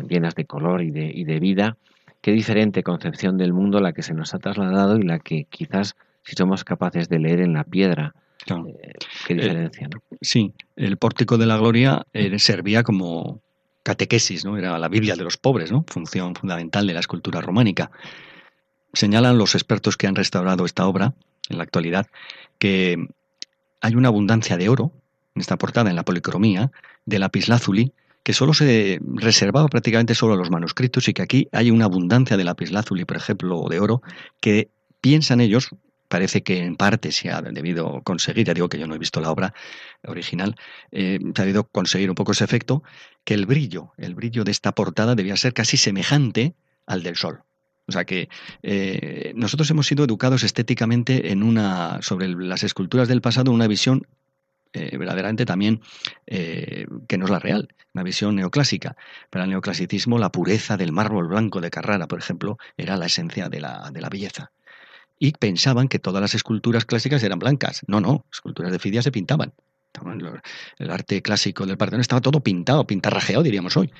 llenas 0.09 0.35
de 0.35 0.45
color 0.45 0.83
y 0.83 0.91
de, 0.91 1.11
y 1.13 1.25
de 1.25 1.41
vida, 1.41 1.77
qué 2.21 2.33
diferente 2.33 2.83
concepción 2.83 3.39
del 3.39 3.53
mundo 3.53 3.81
la 3.81 3.93
que 3.93 4.03
se 4.03 4.15
nos 4.15 4.35
ha 4.35 4.39
trasladado 4.39 4.97
y 4.97 5.03
la 5.03 5.19
que 5.19 5.45
quizás 5.45 5.97
si 6.23 6.35
somos 6.35 6.65
capaces 6.65 7.09
de 7.09 7.19
leer 7.19 7.41
en 7.41 7.53
la 7.53 7.65
piedra. 7.65 8.15
Eh, 8.49 8.93
qué 9.27 9.35
diferencia, 9.35 9.89
¿no? 9.89 10.03
Sí, 10.21 10.53
el 10.77 10.97
pórtico 10.99 11.39
de 11.39 11.47
la 11.47 11.57
gloria 11.57 12.05
eh, 12.13 12.39
servía 12.39 12.83
como 12.83 13.41
catequesis, 13.83 14.45
¿no? 14.45 14.59
Era 14.59 14.79
la 14.79 14.89
Biblia 14.89 15.15
de 15.15 15.23
los 15.23 15.37
pobres, 15.37 15.71
¿no? 15.71 15.85
Función 15.87 16.35
fundamental 16.35 16.87
de 16.87 16.95
la 16.95 17.01
escultura 17.01 17.41
románica. 17.41 17.91
Señalan 18.93 19.39
los 19.39 19.55
expertos 19.55 19.97
que 19.97 20.09
han 20.09 20.17
restaurado 20.17 20.65
esta 20.65 20.87
obra 20.87 21.15
en 21.49 21.59
la 21.59 21.65
actualidad 21.65 22.07
que 22.59 23.07
hay 23.81 23.95
una 23.95 24.09
abundancia 24.09 24.57
de 24.57 24.69
oro 24.69 24.93
en 25.35 25.41
esta 25.41 25.57
portada, 25.57 25.91
en 25.91 25.97
la 25.97 26.05
policromía, 26.05 26.71
de 27.05 27.19
lapislázuli, 27.19 27.93
que 28.23 28.33
solo 28.33 28.55
se 28.55 28.99
reservaba 29.15 29.69
prácticamente 29.69 30.15
solo 30.15 30.35
a 30.35 30.37
los 30.37 30.51
manuscritos 30.51 31.07
y 31.09 31.13
que 31.13 31.23
aquí 31.23 31.49
hay 31.53 31.71
una 31.71 31.85
abundancia 31.85 32.37
de 32.37 32.45
lapislázuli, 32.45 33.05
por 33.05 33.17
ejemplo, 33.17 33.67
de 33.71 33.79
oro, 33.79 34.03
que 34.41 34.71
piensan 35.01 35.41
ellos, 35.41 35.69
parece 36.09 36.43
que 36.43 36.59
en 36.59 36.77
parte 36.77 37.13
se 37.13 37.31
ha 37.31 37.43
debido 37.43 38.03
conseguir, 38.03 38.47
ya 38.47 38.55
digo 38.55 38.69
que 38.69 38.79
yo 38.79 38.87
no 38.87 38.95
he 38.95 38.99
visto 38.99 39.21
la 39.21 39.31
obra 39.31 39.55
original, 40.05 40.57
eh, 40.91 41.21
se 41.21 41.43
ha 41.43 41.45
debido 41.45 41.65
conseguir 41.65 42.09
un 42.09 42.17
poco 42.17 42.33
ese 42.33 42.45
efecto, 42.45 42.83
que 43.25 43.35
el 43.35 43.47
brillo, 43.47 43.93
el 43.97 44.15
brillo 44.15 44.43
de 44.43 44.51
esta 44.51 44.73
portada 44.73 45.15
debía 45.15 45.37
ser 45.37 45.53
casi 45.53 45.77
semejante 45.77 46.55
al 46.87 47.03
del 47.03 47.17
sol. 47.17 47.43
O 47.89 47.93
sea 47.93 48.05
que 48.05 48.29
eh, 48.63 49.33
nosotros 49.37 49.71
hemos 49.71 49.87
sido 49.87 50.05
educados 50.05 50.43
estéticamente 50.43 51.31
en 51.31 51.43
una, 51.43 52.03
sobre 52.03 52.29
las 52.29 52.63
esculturas 52.65 53.09
del 53.09 53.21
pasado, 53.21 53.53
una 53.53 53.69
visión 53.69 54.07
eh, 54.73 54.97
verdaderamente 54.99 55.47
también 55.47 55.81
eh, 56.27 56.87
que 57.09 57.17
no 57.17 57.27
es 57.27 57.31
la 57.31 57.39
real, 57.39 57.69
una 57.95 58.03
visión 58.03 58.35
neoclásica. 58.37 58.97
Para 59.31 59.45
el 59.45 59.51
neoclasicismo, 59.51 60.19
la 60.19 60.33
pureza 60.33 60.77
del 60.77 60.93
mármol 60.93 61.29
blanco 61.29 61.61
de 61.61 61.71
Carrara, 61.71 62.09
por 62.09 62.19
ejemplo, 62.19 62.59
era 62.77 62.97
la 62.97 63.07
esencia 63.07 63.49
de 63.49 63.61
la, 63.61 63.91
de 63.93 64.01
la 64.01 64.09
belleza. 64.09 64.51
Y 65.19 65.33
pensaban 65.33 65.89
que 65.89 65.99
todas 65.99 66.21
las 66.21 66.35
esculturas 66.35 66.85
clásicas 66.85 67.23
eran 67.23 67.39
blancas. 67.39 67.83
No, 67.87 68.01
no, 68.01 68.27
esculturas 68.31 68.73
de 68.73 68.79
Fidia 68.79 69.01
se 69.01 69.13
pintaban 69.13 69.55
el 70.79 70.91
arte 70.91 71.23
clásico 71.23 71.67
del 71.67 71.77
Partenón 71.77 72.01
estaba 72.01 72.21
todo 72.21 72.41
pintado, 72.41 72.87
pintarrajeado, 72.87 73.43
diríamos 73.43 73.77
hoy. 73.77 73.93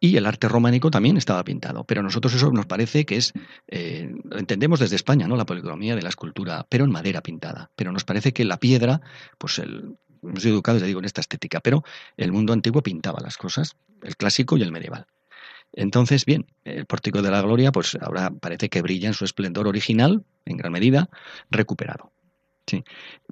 Y 0.00 0.16
el 0.16 0.26
arte 0.26 0.48
románico 0.48 0.90
también 0.90 1.16
estaba 1.16 1.44
pintado. 1.44 1.84
Pero 1.84 2.00
a 2.00 2.04
nosotros 2.04 2.34
eso 2.34 2.50
nos 2.50 2.66
parece 2.66 3.04
que 3.04 3.16
es, 3.16 3.32
eh, 3.68 4.12
entendemos 4.32 4.80
desde 4.80 4.96
España, 4.96 5.28
¿no? 5.28 5.36
La 5.36 5.46
policromía 5.46 5.94
de 5.94 6.02
la 6.02 6.08
escultura, 6.08 6.66
pero 6.68 6.84
en 6.84 6.90
madera 6.90 7.22
pintada. 7.22 7.70
Pero 7.76 7.92
nos 7.92 8.04
parece 8.04 8.32
que 8.32 8.44
la 8.44 8.58
piedra, 8.58 9.00
pues 9.38 9.58
el, 9.58 9.96
hemos 10.22 10.42
sido 10.42 10.54
educados, 10.54 10.80
ya 10.80 10.86
digo, 10.86 11.00
en 11.00 11.04
esta 11.04 11.20
estética, 11.20 11.60
pero 11.60 11.84
el 12.16 12.32
mundo 12.32 12.52
antiguo 12.52 12.82
pintaba 12.82 13.20
las 13.20 13.36
cosas, 13.36 13.76
el 14.02 14.16
clásico 14.16 14.56
y 14.56 14.62
el 14.62 14.72
medieval. 14.72 15.06
Entonces, 15.72 16.24
bien, 16.24 16.46
el 16.64 16.86
pórtico 16.86 17.22
de 17.22 17.30
la 17.30 17.42
gloria, 17.42 17.72
pues 17.72 17.96
ahora 18.00 18.30
parece 18.30 18.68
que 18.68 18.82
brilla 18.82 19.08
en 19.08 19.14
su 19.14 19.24
esplendor 19.24 19.68
original, 19.68 20.24
en 20.44 20.56
gran 20.56 20.72
medida, 20.72 21.10
recuperado. 21.50 22.12
Sí. 22.66 22.82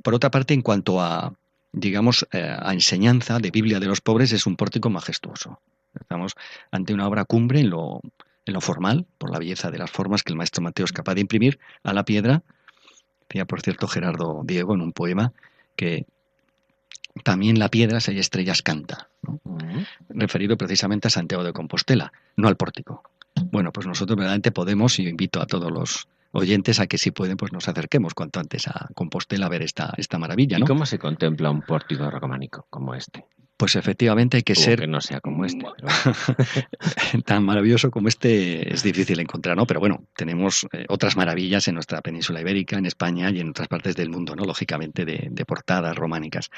Por 0.03 0.15
otra 0.15 0.31
parte, 0.31 0.55
en 0.55 0.63
cuanto 0.63 1.01
a, 1.01 1.35
digamos, 1.75 2.27
eh, 2.33 2.57
a 2.59 2.73
enseñanza 2.73 3.39
de 3.39 3.51
Biblia 3.51 3.81
de 3.81 3.87
los 3.87 4.01
pobres, 4.01 4.33
es 4.33 4.47
un 4.47 4.57
pórtico 4.57 4.91
majestuoso. 4.91 5.61
Estamos 5.99 6.35
ante 6.71 6.95
una 6.95 7.07
obra 7.07 7.25
cumbre 7.25 7.61
en 7.61 7.71
lo, 7.71 8.01
en 8.47 8.55
lo 8.55 8.61
formal, 8.61 9.07
por 9.19 9.31
la 9.31 9.39
belleza 9.39 9.71
de 9.71 9.79
las 9.79 9.91
formas 9.91 10.23
que 10.23 10.33
el 10.33 10.37
maestro 10.37 10.63
Mateo 10.63 10.85
es 10.85 10.93
capaz 10.93 11.15
de 11.15 11.21
imprimir 11.21 11.59
a 11.83 11.93
la 11.93 12.05
piedra. 12.05 12.43
Decía, 13.29 13.45
por 13.45 13.61
cierto, 13.61 13.89
Gerardo 13.89 14.43
Diego 14.45 14.75
en 14.75 14.81
un 14.81 14.93
poema 14.93 15.33
que 15.77 16.07
también 17.23 17.59
la 17.59 17.69
piedra, 17.69 18.01
si 18.01 18.13
hay 18.13 18.19
estrellas, 18.19 18.63
canta, 18.63 19.09
referido 20.09 20.57
precisamente 20.57 21.09
a 21.09 21.11
Santiago 21.11 21.45
de 21.45 21.53
Compostela, 21.53 22.13
no 22.37 22.49
al 22.49 22.57
pórtico. 22.57 23.03
Bueno, 23.51 23.73
pues 23.73 23.87
nosotros 23.87 24.17
verdaderamente 24.17 24.53
podemos, 24.53 24.99
y 24.99 25.09
invito 25.09 25.41
a 25.41 25.47
todos 25.47 25.71
los 25.71 26.09
oyentes 26.35 26.81
a 26.81 26.87
que 26.87 26.99
si 26.99 27.11
pueden, 27.11 27.37
pues 27.37 27.53
nos 27.53 27.69
acerquemos 27.69 28.15
cuanto 28.15 28.41
antes 28.41 28.69
a 28.69 28.89
Compostela 28.95 29.47
a 29.47 29.49
ver 29.49 29.63
esta, 29.63 29.95
esta 29.97 30.19
maravilla. 30.19 30.59
¿no? 30.59 30.65
¿Y 30.65 30.69
cómo 30.69 30.87
se 30.87 30.99
contempla 30.99 31.51
un 31.51 31.63
pórtico 31.63 32.11
románico 32.11 32.67
como 32.71 32.95
este? 32.95 33.25
Pues 33.57 33.77
efectivamente 33.77 34.39
hay 34.39 34.43
que 34.43 34.57
ser... 34.57 34.81
Que 34.81 34.89
no 34.89 35.01
sea 35.01 35.21
como 35.21 35.45
este. 35.45 35.65
Tan 37.25 37.45
maravilloso 37.45 37.93
como 37.93 38.09
este 38.09 38.75
es 38.75 38.83
difícil 38.83 39.21
encontrar, 39.21 39.57
¿no? 39.57 39.65
Pero 39.65 39.79
bueno, 39.79 40.09
tenemos 40.17 40.67
eh, 40.73 40.87
otras 40.89 41.17
maravillas 41.17 41.69
en 41.69 41.75
nuestra 41.75 42.01
península 42.03 42.41
ibérica, 42.41 42.77
en 42.77 42.87
España 42.87 43.31
y 43.31 43.39
en 43.39 43.51
otras 43.51 43.69
partes 43.69 43.95
del 43.95 44.11
mundo, 44.11 44.35
¿no? 44.35 44.45
Lógicamente 44.45 45.05
de, 45.05 45.45
portadas 45.47 45.97
románicas. 45.97 46.51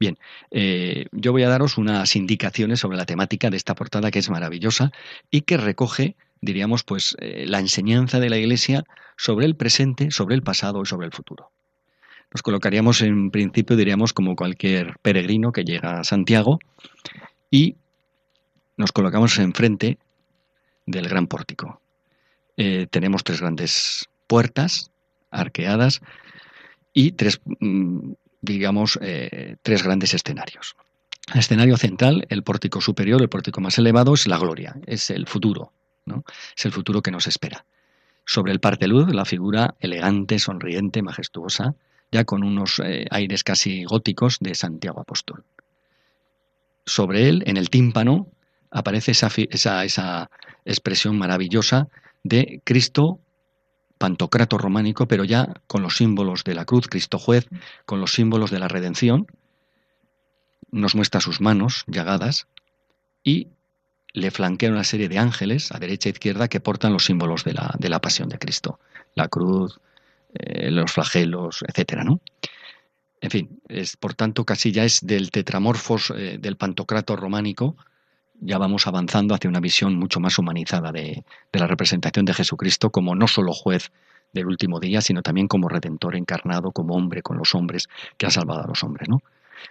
Bien, 0.00 0.18
eh, 0.50 1.06
yo 1.12 1.32
voy 1.32 1.42
a 1.42 1.50
daros 1.50 1.76
unas 1.76 2.16
indicaciones 2.16 2.80
sobre 2.80 2.96
la 2.96 3.04
temática 3.04 3.50
de 3.50 3.58
esta 3.58 3.74
portada 3.74 4.10
que 4.10 4.20
es 4.20 4.30
maravillosa 4.30 4.90
y 5.30 5.42
que 5.42 5.58
recoge 5.58 6.16
diríamos, 6.40 6.84
pues 6.84 7.16
eh, 7.20 7.44
la 7.46 7.60
enseñanza 7.60 8.20
de 8.20 8.30
la 8.30 8.38
Iglesia 8.38 8.84
sobre 9.16 9.46
el 9.46 9.56
presente, 9.56 10.10
sobre 10.10 10.34
el 10.34 10.42
pasado 10.42 10.82
y 10.82 10.86
sobre 10.86 11.06
el 11.06 11.12
futuro. 11.12 11.50
Nos 12.32 12.42
colocaríamos 12.42 13.00
en 13.02 13.30
principio, 13.30 13.76
diríamos, 13.76 14.12
como 14.12 14.36
cualquier 14.36 14.98
peregrino 15.00 15.52
que 15.52 15.64
llega 15.64 16.00
a 16.00 16.04
Santiago 16.04 16.58
y 17.50 17.76
nos 18.76 18.92
colocamos 18.92 19.38
enfrente 19.38 19.98
del 20.86 21.08
gran 21.08 21.26
pórtico. 21.26 21.80
Eh, 22.56 22.86
tenemos 22.90 23.24
tres 23.24 23.40
grandes 23.40 24.08
puertas 24.26 24.90
arqueadas 25.30 26.00
y 26.92 27.12
tres, 27.12 27.40
mm, 27.60 28.12
digamos, 28.42 28.98
eh, 29.00 29.56
tres 29.62 29.82
grandes 29.82 30.14
escenarios. 30.14 30.76
El 31.32 31.40
escenario 31.40 31.76
central, 31.76 32.26
el 32.30 32.42
pórtico 32.42 32.80
superior, 32.80 33.20
el 33.20 33.28
pórtico 33.28 33.60
más 33.60 33.78
elevado, 33.78 34.14
es 34.14 34.26
la 34.26 34.38
gloria, 34.38 34.76
es 34.86 35.10
el 35.10 35.26
futuro, 35.26 35.72
es 36.56 36.64
el 36.66 36.72
futuro 36.72 37.02
que 37.02 37.10
nos 37.10 37.26
espera. 37.26 37.64
Sobre 38.24 38.52
el 38.52 38.60
parteluz, 38.60 39.12
la 39.14 39.24
figura 39.24 39.74
elegante, 39.80 40.38
sonriente, 40.38 41.02
majestuosa, 41.02 41.74
ya 42.12 42.24
con 42.24 42.42
unos 42.42 42.80
eh, 42.84 43.06
aires 43.10 43.44
casi 43.44 43.84
góticos 43.84 44.38
de 44.40 44.54
Santiago 44.54 45.00
Apóstol. 45.00 45.44
Sobre 46.84 47.28
él, 47.28 47.42
en 47.46 47.56
el 47.56 47.70
tímpano, 47.70 48.28
aparece 48.70 49.12
esa, 49.12 49.30
esa, 49.50 49.84
esa 49.84 50.30
expresión 50.64 51.18
maravillosa 51.18 51.88
de 52.22 52.60
Cristo 52.64 53.20
pantocrato 53.98 54.58
románico, 54.58 55.06
pero 55.08 55.24
ya 55.24 55.54
con 55.66 55.82
los 55.82 55.96
símbolos 55.96 56.44
de 56.44 56.54
la 56.54 56.64
cruz, 56.64 56.86
Cristo 56.88 57.18
juez, 57.18 57.48
con 57.84 58.00
los 58.00 58.12
símbolos 58.12 58.50
de 58.50 58.60
la 58.60 58.68
redención, 58.68 59.26
nos 60.70 60.94
muestra 60.94 61.20
sus 61.20 61.40
manos 61.40 61.84
llagadas 61.86 62.46
y 63.24 63.48
le 64.12 64.30
flanquea 64.30 64.70
una 64.70 64.84
serie 64.84 65.08
de 65.08 65.18
ángeles 65.18 65.72
a 65.72 65.78
derecha 65.78 66.08
e 66.08 66.12
izquierda 66.12 66.48
que 66.48 66.60
portan 66.60 66.92
los 66.92 67.04
símbolos 67.04 67.44
de 67.44 67.54
la, 67.54 67.74
de 67.78 67.88
la 67.88 68.00
pasión 68.00 68.28
de 68.28 68.38
Cristo. 68.38 68.80
La 69.14 69.28
cruz, 69.28 69.80
eh, 70.34 70.70
los 70.70 70.92
flagelos, 70.92 71.64
etcétera, 71.66 72.04
¿no? 72.04 72.20
En 73.20 73.30
fin, 73.30 73.60
es, 73.68 73.96
por 73.96 74.14
tanto, 74.14 74.44
casi 74.44 74.70
ya 74.70 74.84
es 74.84 75.04
del 75.04 75.30
tetramorfos 75.30 76.12
eh, 76.16 76.38
del 76.38 76.56
pantocrato 76.56 77.16
románico, 77.16 77.76
ya 78.40 78.58
vamos 78.58 78.86
avanzando 78.86 79.34
hacia 79.34 79.50
una 79.50 79.60
visión 79.60 79.96
mucho 79.96 80.20
más 80.20 80.38
humanizada 80.38 80.92
de, 80.92 81.24
la 81.52 81.66
representación 81.66 82.24
de 82.24 82.34
Jesucristo 82.34 82.90
como 82.90 83.14
no 83.14 83.26
solo 83.26 83.52
juez 83.52 83.90
del 84.32 84.46
último 84.46 84.78
día, 84.78 85.00
sino 85.00 85.22
también 85.22 85.48
como 85.48 85.68
redentor 85.68 86.14
encarnado, 86.14 86.70
como 86.70 86.94
hombre 86.94 87.22
con 87.22 87.38
los 87.38 87.54
hombres, 87.54 87.88
que 88.16 88.26
ha 88.26 88.30
salvado 88.30 88.62
a 88.62 88.66
los 88.66 88.82
hombres, 88.84 89.08
¿no? 89.08 89.22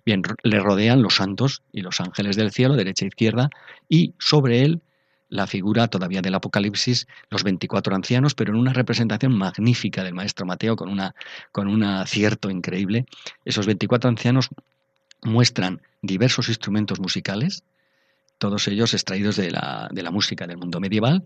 Bien, 0.05 0.21
le 0.43 0.59
rodean 0.59 1.01
los 1.01 1.15
santos 1.15 1.63
y 1.71 1.81
los 1.81 1.99
ángeles 2.01 2.35
del 2.35 2.51
cielo, 2.51 2.75
derecha 2.75 3.05
e 3.05 3.09
izquierda, 3.09 3.49
y 3.89 4.13
sobre 4.19 4.63
él 4.63 4.81
la 5.29 5.47
figura 5.47 5.87
todavía 5.87 6.21
del 6.21 6.35
Apocalipsis, 6.35 7.07
los 7.29 7.43
24 7.43 7.95
ancianos, 7.95 8.33
pero 8.33 8.53
en 8.53 8.59
una 8.59 8.73
representación 8.73 9.37
magnífica 9.37 10.03
del 10.03 10.13
maestro 10.13 10.45
Mateo, 10.45 10.75
con, 10.75 10.89
una, 10.89 11.15
con 11.51 11.67
un 11.67 11.83
acierto 11.83 12.49
increíble. 12.49 13.05
Esos 13.43 13.65
24 13.65 14.09
ancianos 14.09 14.49
muestran 15.23 15.81
diversos 16.01 16.47
instrumentos 16.47 16.99
musicales, 16.99 17.63
todos 18.37 18.67
ellos 18.67 18.93
extraídos 18.93 19.35
de 19.35 19.51
la, 19.51 19.89
de 19.91 20.03
la 20.03 20.11
música 20.11 20.47
del 20.47 20.57
mundo 20.57 20.79
medieval, 20.79 21.25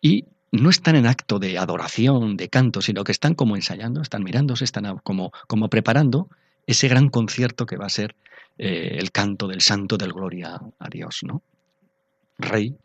y 0.00 0.26
no 0.52 0.70
están 0.70 0.94
en 0.96 1.06
acto 1.06 1.38
de 1.38 1.58
adoración, 1.58 2.36
de 2.36 2.48
canto, 2.48 2.80
sino 2.80 3.02
que 3.04 3.12
están 3.12 3.34
como 3.34 3.56
ensayando, 3.56 4.00
están 4.00 4.22
mirándose, 4.22 4.64
están 4.64 4.98
como, 4.98 5.32
como 5.48 5.68
preparando 5.68 6.28
ese 6.66 6.88
gran 6.88 7.08
concierto 7.08 7.66
que 7.66 7.76
va 7.76 7.86
a 7.86 7.90
ser 7.90 8.14
eh, 8.58 8.96
el 8.98 9.10
canto 9.10 9.48
del 9.48 9.60
santo 9.60 9.96
del 9.96 10.12
gloria 10.12 10.60
a 10.78 10.88
Dios, 10.88 11.20
¿no? 11.22 11.42
Rey 12.38 12.76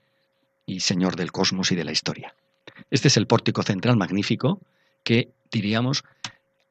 y 0.66 0.80
Señor 0.82 1.16
del 1.16 1.32
cosmos 1.32 1.72
y 1.72 1.76
de 1.76 1.84
la 1.84 1.92
historia. 1.92 2.34
Este 2.92 3.08
es 3.08 3.18
el 3.18 3.28
pórtico 3.28 3.64
central 3.64 3.98
magnífico 3.98 4.62
que 5.04 5.30
diríamos 5.52 6.04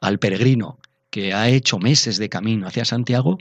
al 0.01 0.19
peregrino 0.19 0.79
que 1.11 1.33
ha 1.33 1.49
hecho 1.49 1.79
meses 1.79 2.19
de 2.19 2.29
camino 2.29 2.67
hacia 2.67 2.85
Santiago, 2.85 3.39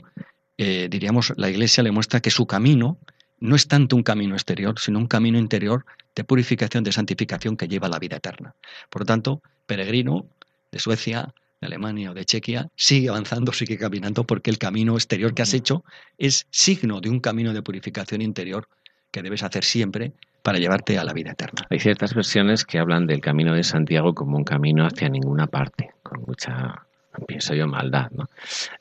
eh, 0.56 0.88
diríamos, 0.90 1.32
la 1.36 1.50
Iglesia 1.50 1.82
le 1.82 1.92
muestra 1.92 2.20
que 2.20 2.30
su 2.30 2.46
camino 2.46 2.98
no 3.40 3.54
es 3.54 3.68
tanto 3.68 3.94
un 3.94 4.02
camino 4.02 4.34
exterior, 4.34 4.78
sino 4.78 4.98
un 4.98 5.06
camino 5.06 5.38
interior 5.38 5.84
de 6.14 6.24
purificación, 6.24 6.82
de 6.82 6.92
santificación 6.92 7.56
que 7.56 7.68
lleva 7.68 7.86
a 7.86 7.90
la 7.90 7.98
vida 7.98 8.16
eterna. 8.16 8.54
Por 8.90 9.02
lo 9.02 9.06
tanto, 9.06 9.42
peregrino 9.66 10.26
de 10.72 10.78
Suecia, 10.80 11.32
de 11.60 11.66
Alemania 11.66 12.10
o 12.10 12.14
de 12.14 12.24
Chequia, 12.24 12.68
sigue 12.76 13.08
avanzando, 13.08 13.52
sigue 13.52 13.78
caminando, 13.78 14.24
porque 14.24 14.50
el 14.50 14.58
camino 14.58 14.94
exterior 14.94 15.34
que 15.34 15.42
has 15.42 15.54
hecho 15.54 15.84
es 16.16 16.46
signo 16.50 17.00
de 17.00 17.10
un 17.10 17.20
camino 17.20 17.52
de 17.52 17.62
purificación 17.62 18.22
interior 18.22 18.68
que 19.10 19.22
debes 19.22 19.42
hacer 19.42 19.64
siempre 19.64 20.12
para 20.42 20.58
llevarte 20.58 20.98
a 20.98 21.04
la 21.04 21.12
vida 21.12 21.32
eterna. 21.32 21.66
Hay 21.68 21.78
ciertas 21.78 22.14
versiones 22.14 22.64
que 22.64 22.78
hablan 22.78 23.06
del 23.06 23.20
camino 23.20 23.54
de 23.54 23.64
Santiago 23.64 24.14
como 24.14 24.36
un 24.36 24.44
camino 24.44 24.86
hacia 24.86 25.08
ninguna 25.08 25.46
parte, 25.46 25.90
con 26.02 26.22
mucha, 26.22 26.86
pienso 27.26 27.54
yo, 27.54 27.66
maldad. 27.66 28.10
¿no? 28.12 28.26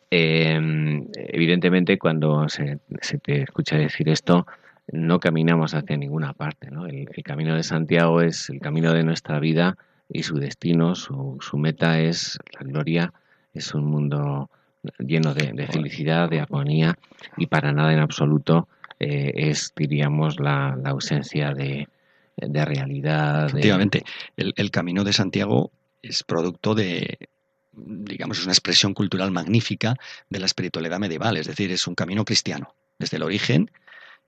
Em, 0.10 1.08
evidentemente, 1.14 1.98
cuando 1.98 2.48
se, 2.48 2.80
te 3.22 3.42
escucha 3.42 3.78
decir 3.78 4.08
esto, 4.10 4.46
no 4.92 5.20
caminamos 5.20 5.74
hacia 5.74 5.98
ninguna 5.98 6.34
parte. 6.34 6.72
¿no? 6.72 6.86
El, 6.86 7.10
camino 7.24 7.56
de 7.56 7.64
Santiago 7.64 8.22
es 8.22 8.50
el 8.50 8.60
camino 8.60 8.94
de 8.94 9.04
nuestra 9.04 9.40
vida 9.40 9.78
y 10.10 10.24
su 10.24 10.36
destino, 10.36 10.96
su, 10.96 11.38
su 11.42 11.58
meta 11.58 12.00
es 12.00 12.40
la 12.54 12.66
gloria, 12.66 13.14
es 13.54 13.74
un 13.74 13.86
mundo 13.86 14.50
lleno 15.00 15.34
de, 15.34 15.52
de 15.54 15.68
felicidad, 15.68 16.30
de 16.30 16.40
armonía 16.40 16.98
y 17.36 17.48
para 17.48 17.72
nada 17.74 17.94
en 17.94 18.00
absoluto 18.00 18.68
eh, 19.00 19.32
es, 19.36 19.74
diríamos, 19.76 20.40
la, 20.40 20.78
ausencia 20.86 21.54
de, 21.54 21.88
realidad. 22.38 23.48
Efectivamente, 23.48 24.04
el, 24.36 24.72
camino 24.72 25.04
de 25.04 25.14
Santiago 25.14 25.72
es 26.02 26.24
producto 26.24 26.74
de, 26.74 27.30
digamos, 27.72 28.40
es 28.40 28.44
una 28.44 28.54
expresión 28.54 28.94
cultural 28.94 29.32
magnífica 29.32 29.96
de 30.30 30.40
la 30.40 30.48
espiritualidad 30.48 31.00
medieval, 31.00 31.38
es 31.38 31.48
decir, 31.48 31.72
es 31.72 31.86
un 31.88 31.96
camino 31.96 32.26
cristiano. 32.26 32.74
Desde 32.98 33.18
el 33.18 33.24
origen, 33.24 33.70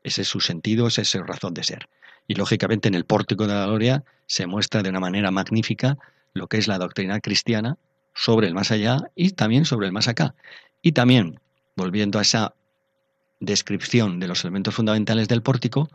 ese 0.03 0.21
es 0.21 0.27
su 0.27 0.39
sentido, 0.39 0.87
esa 0.87 1.01
es 1.01 1.09
su 1.09 1.23
razón 1.23 1.53
de 1.55 1.63
ser. 1.63 1.89
Y 2.29 2.35
lógicamente 2.35 2.87
en 2.87 2.93
el 2.93 3.05
pórtico 3.05 3.47
de 3.47 3.55
la 3.55 3.65
gloria 3.65 4.03
se 4.27 4.45
muestra 4.45 4.83
de 4.83 4.89
una 4.89 4.99
manera 4.99 5.31
magnífica 5.31 5.97
lo 6.33 6.45
que 6.45 6.57
es 6.57 6.67
la 6.67 6.77
doctrina 6.77 7.19
cristiana 7.21 7.77
sobre 8.13 8.45
el 8.45 8.53
más 8.53 8.69
allá 8.69 8.99
y 9.15 9.31
también 9.31 9.65
sobre 9.65 9.87
el 9.87 9.93
más 9.93 10.07
acá. 10.07 10.35
Y 10.83 10.91
también, 10.91 11.39
volviendo 11.75 12.19
a 12.19 12.21
esa 12.21 12.53
descripción 13.39 14.19
de 14.19 14.27
los 14.27 14.43
elementos 14.43 14.75
fundamentales 14.75 15.27
del 15.27 15.41
pórtico, 15.41 15.89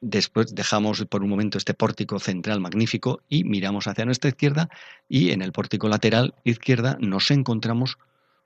después 0.00 0.52
dejamos 0.52 1.04
por 1.04 1.22
un 1.22 1.30
momento 1.30 1.58
este 1.58 1.74
pórtico 1.74 2.18
central 2.18 2.60
magnífico 2.60 3.22
y 3.28 3.44
miramos 3.44 3.86
hacia 3.86 4.04
nuestra 4.04 4.30
izquierda 4.30 4.68
y 5.08 5.30
en 5.30 5.42
el 5.42 5.52
pórtico 5.52 5.88
lateral 5.88 6.34
izquierda 6.42 6.96
nos 6.98 7.30
encontramos 7.30 7.98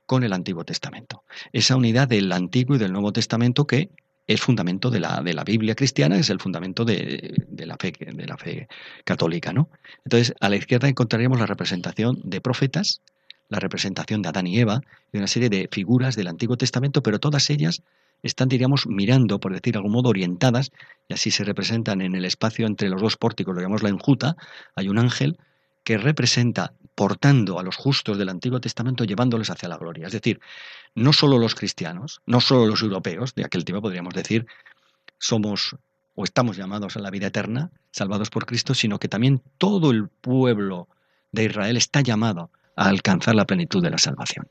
con 0.04 0.22
el 0.22 0.34
Antiguo 0.34 0.66
Testamento. 0.66 1.24
Esa 1.54 1.76
unidad 1.76 2.08
del 2.08 2.30
Antiguo 2.30 2.76
y 2.76 2.78
del 2.78 2.92
Nuevo 2.92 3.14
Testamento 3.14 3.66
que 3.66 3.88
es 4.32 4.40
fundamento 4.40 4.90
de 4.90 5.00
la, 5.00 5.22
de 5.22 5.34
la 5.34 5.42
Biblia 5.42 5.74
cristiana, 5.74 6.16
es 6.16 6.30
el 6.30 6.38
fundamento 6.38 6.84
de, 6.84 7.34
la 7.66 7.76
fe, 7.76 7.92
de 7.98 8.26
la 8.26 8.36
fe 8.36 8.68
católica. 9.04 9.52
¿no? 9.52 9.70
Entonces, 10.04 10.34
a 10.38 10.48
la 10.48 10.54
izquierda 10.54 10.86
encontraríamos 10.86 11.40
la 11.40 11.46
representación 11.46 12.20
de 12.22 12.40
profetas, 12.40 13.02
la 13.48 13.58
representación 13.58 14.22
de 14.22 14.28
Adán 14.28 14.46
y 14.46 14.60
Eva, 14.60 14.82
de 15.12 15.18
una 15.18 15.26
serie 15.26 15.48
de 15.48 15.68
figuras 15.72 16.14
del 16.14 16.28
Antiguo 16.28 16.56
Testamento, 16.56 17.02
pero 17.02 17.18
todas 17.18 17.50
ellas 17.50 17.82
están, 18.22 18.48
diríamos, 18.48 18.86
mirando, 18.86 19.40
por 19.40 19.52
decir 19.52 19.72
de 19.72 19.78
algún 19.78 19.92
modo, 19.92 20.10
orientadas, 20.10 20.70
y 21.08 21.14
así 21.14 21.32
se 21.32 21.42
representan 21.42 22.00
en 22.00 22.14
el 22.14 22.24
espacio 22.24 22.68
entre 22.68 22.88
los 22.88 23.02
dos 23.02 23.16
pórticos, 23.16 23.52
lo 23.56 23.62
llamamos 23.62 23.82
la 23.82 23.88
enjuta, 23.88 24.36
hay 24.76 24.88
un 24.88 25.00
ángel 25.00 25.38
que 25.90 25.98
representa 25.98 26.72
portando 26.94 27.58
a 27.58 27.64
los 27.64 27.74
justos 27.74 28.16
del 28.16 28.28
Antiguo 28.28 28.60
Testamento, 28.60 29.02
llevándoles 29.02 29.50
hacia 29.50 29.68
la 29.68 29.76
gloria. 29.76 30.06
Es 30.06 30.12
decir, 30.12 30.40
no 30.94 31.12
solo 31.12 31.36
los 31.36 31.56
cristianos, 31.56 32.20
no 32.26 32.40
solo 32.40 32.64
los 32.64 32.80
europeos, 32.82 33.34
de 33.34 33.44
aquel 33.44 33.64
tiempo 33.64 33.82
podríamos 33.82 34.14
decir, 34.14 34.46
somos 35.18 35.74
o 36.14 36.22
estamos 36.22 36.56
llamados 36.56 36.96
a 36.96 37.00
la 37.00 37.10
vida 37.10 37.26
eterna, 37.26 37.72
salvados 37.90 38.30
por 38.30 38.46
Cristo, 38.46 38.72
sino 38.72 39.00
que 39.00 39.08
también 39.08 39.42
todo 39.58 39.90
el 39.90 40.06
pueblo 40.06 40.86
de 41.32 41.46
Israel 41.46 41.76
está 41.76 42.02
llamado 42.02 42.52
a 42.76 42.88
alcanzar 42.88 43.34
la 43.34 43.46
plenitud 43.46 43.82
de 43.82 43.90
la 43.90 43.98
salvación. 43.98 44.46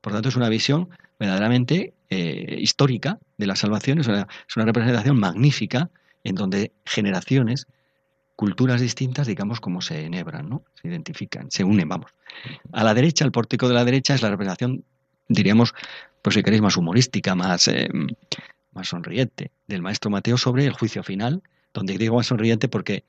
Por 0.00 0.12
tanto, 0.12 0.28
es 0.28 0.36
una 0.36 0.48
visión 0.48 0.90
verdaderamente 1.18 1.92
eh, 2.08 2.56
histórica 2.60 3.18
de 3.36 3.48
la 3.48 3.56
salvación, 3.56 3.98
es 3.98 4.06
una, 4.06 4.28
representación 4.54 5.18
magnífica 5.18 5.90
en 6.22 6.36
donde 6.36 6.70
generaciones, 6.84 7.66
culturas 8.36 8.80
distintas, 8.80 9.26
digamos, 9.26 9.60
como 9.60 9.80
se 9.80 10.04
enhebran, 10.04 10.48
¿no? 10.48 10.62
se 10.80 10.88
identifican, 10.88 11.50
se 11.50 11.64
unen, 11.64 11.88
vamos. 11.88 12.10
A 12.72 12.82
la 12.82 12.94
derecha, 12.94 13.24
el 13.24 13.32
pórtico 13.32 13.68
de 13.68 13.74
la 13.74 13.84
derecha 13.84 14.14
es 14.14 14.22
la 14.22 14.30
representación, 14.30 14.84
diríamos, 15.28 15.74
pues 16.22 16.34
si 16.34 16.42
queréis, 16.42 16.62
más 16.62 16.76
humorística, 16.76 17.34
más, 17.34 17.68
eh, 17.68 17.88
más 18.72 18.88
sonriente 18.88 19.50
del 19.68 19.82
maestro 19.82 20.10
Mateo 20.10 20.36
sobre 20.36 20.64
el 20.64 20.72
juicio 20.72 21.02
final, 21.02 21.42
donde 21.72 21.96
digo 21.98 22.16
más 22.16 22.26
sonriente 22.26 22.68
porque 22.68 23.04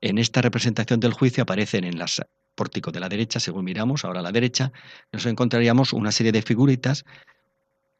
en 0.00 0.18
esta 0.18 0.40
representación 0.40 1.00
del 1.00 1.12
juicio 1.12 1.42
aparecen 1.42 1.84
en 1.84 1.98
las 1.98 2.22
pórticos 2.54 2.92
de 2.92 3.00
la 3.00 3.08
derecha, 3.08 3.40
según 3.40 3.64
miramos 3.64 4.04
ahora 4.04 4.20
a 4.20 4.22
la 4.22 4.32
derecha, 4.32 4.72
nos 5.12 5.26
encontraríamos 5.26 5.92
una 5.92 6.12
serie 6.12 6.32
de 6.32 6.42
figuritas. 6.42 7.04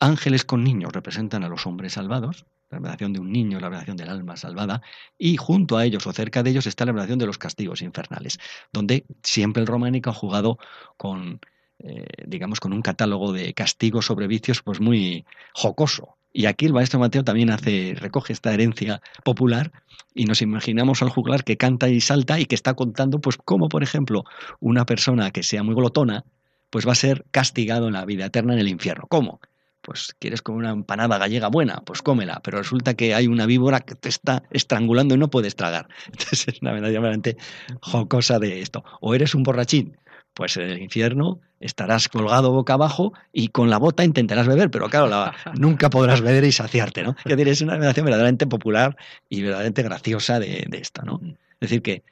Ángeles 0.01 0.45
con 0.45 0.64
niños 0.64 0.93
representan 0.93 1.45
a 1.45 1.49
los 1.49 1.66
hombres 1.66 1.95
salvados, 1.95 2.47
la 2.71 2.79
revelación 2.79 3.12
de 3.12 3.21
un 3.21 3.33
niño, 3.33 3.59
la 3.59 3.68
revelación 3.68 3.97
del 3.97 4.09
alma 4.09 4.37
salvada, 4.37 4.81
y 5.18 5.37
junto 5.37 5.77
a 5.77 5.85
ellos 5.85 6.07
o 6.07 6.12
cerca 6.12 6.43
de 6.43 6.51
ellos 6.51 6.66
está 6.66 6.85
la 6.85 6.93
revelación 6.93 7.18
de 7.18 7.27
los 7.27 7.39
castigos 7.39 7.83
infernales, 7.83 8.39
donde 8.73 9.05
siempre 9.23 9.61
el 9.61 9.66
románico 9.66 10.11
ha 10.11 10.14
jugado 10.14 10.59
con, 10.97 11.41
eh, 11.81 12.07
digamos, 12.27 12.61
con 12.61 12.73
un 12.73 12.83
catálogo 12.83 13.33
de 13.33 13.53
castigos 13.55 14.07
sobre 14.07 14.27
vicios 14.29 14.62
pues 14.62 14.81
muy 14.81 15.25
jocoso. 15.53 16.16
Y 16.33 16.47
aquí 16.47 16.66
el 16.66 16.73
maestro 16.73 17.01
Mateo 17.01 17.25
también 17.25 17.51
hace, 17.51 17.97
recoge 17.99 18.33
esta 18.33 18.55
herencia 18.55 19.03
popular 19.25 19.73
y 20.14 20.27
nos 20.27 20.43
imaginamos 20.43 21.03
al 21.03 21.09
juglar 21.09 21.43
que 21.43 21.57
canta 21.57 21.89
y 21.89 22.01
salta 22.01 22.39
y 22.39 22.47
que 22.47 22.55
está 22.55 22.75
contando, 22.75 23.21
pues, 23.21 23.37
cómo, 23.37 23.68
por 23.68 23.83
ejemplo, 23.83 24.25
una 24.61 24.87
persona 24.87 25.33
que 25.33 25.43
sea 25.43 25.64
muy 25.64 25.75
glotona, 25.75 26.25
pues 26.71 26.87
va 26.87 26.93
a 26.93 26.95
ser 26.95 27.25
castigado 27.33 27.89
en 27.89 27.95
la 27.95 28.05
vida 28.05 28.27
eterna 28.27 28.55
en 28.55 28.61
el 28.61 28.68
infierno. 28.68 29.07
¿Cómo? 29.09 29.41
Pues 29.83 30.14
quieres 30.18 30.43
comer 30.43 30.64
una 30.64 30.70
empanada 30.70 31.18
gallega 31.18 31.49
buena, 31.49 31.83
pues 31.85 32.03
cómela, 32.03 32.41
pero 32.45 32.59
resulta 32.59 32.95
que 32.95 33.14
hay 33.14 33.26
una 33.26 33.47
víbora 33.47 33.81
que 33.81 33.95
te 33.95 34.09
está 34.09 34.43
estrangulando 34.51 35.14
y 35.14 35.18
no 35.18 35.31
puedes 35.31 35.57
tragar. 35.57 35.89
Entonces 36.07 36.49
es 36.49 36.62
una 36.62 36.72
verdaderamente 36.72 37.37
jocosa 37.81 38.39
de 38.39 38.61
esto. 38.61 38.85
O 39.01 39.14
eres 39.14 39.35
un 39.35 39.43
borrachín, 39.43 39.97
pues 40.35 40.57
en 40.57 40.70
el 40.70 40.83
infierno 40.83 41.41
estarás 41.61 42.09
colgado 42.09 42.53
boca 42.53 42.74
abajo 42.74 43.12
y 43.33 43.49
con 43.49 43.68
la 43.68 43.78
bota 43.78 44.05
intentarás 44.05 44.47
beber, 44.47 44.70
pero 44.70 44.89
claro, 44.89 45.33
nunca 45.59 45.91
podrás 45.91 46.20
beber 46.20 46.45
y 46.45 46.53
saciarte, 46.53 47.03
¿no? 47.03 47.16
Es 47.24 47.37
decir, 47.37 47.49
es 47.49 47.61
una 47.61 47.76
relación 47.76 48.07
verdaderamente 48.07 48.47
popular 48.47 48.97
y 49.28 49.43
verdaderamente 49.43 49.83
graciosa 49.83 50.41
de, 50.41 50.66
esto, 50.72 51.03
¿no? 51.03 51.18
Mm. 51.18 51.31
Es 51.31 51.61
decir 51.61 51.83
que... 51.83 52.03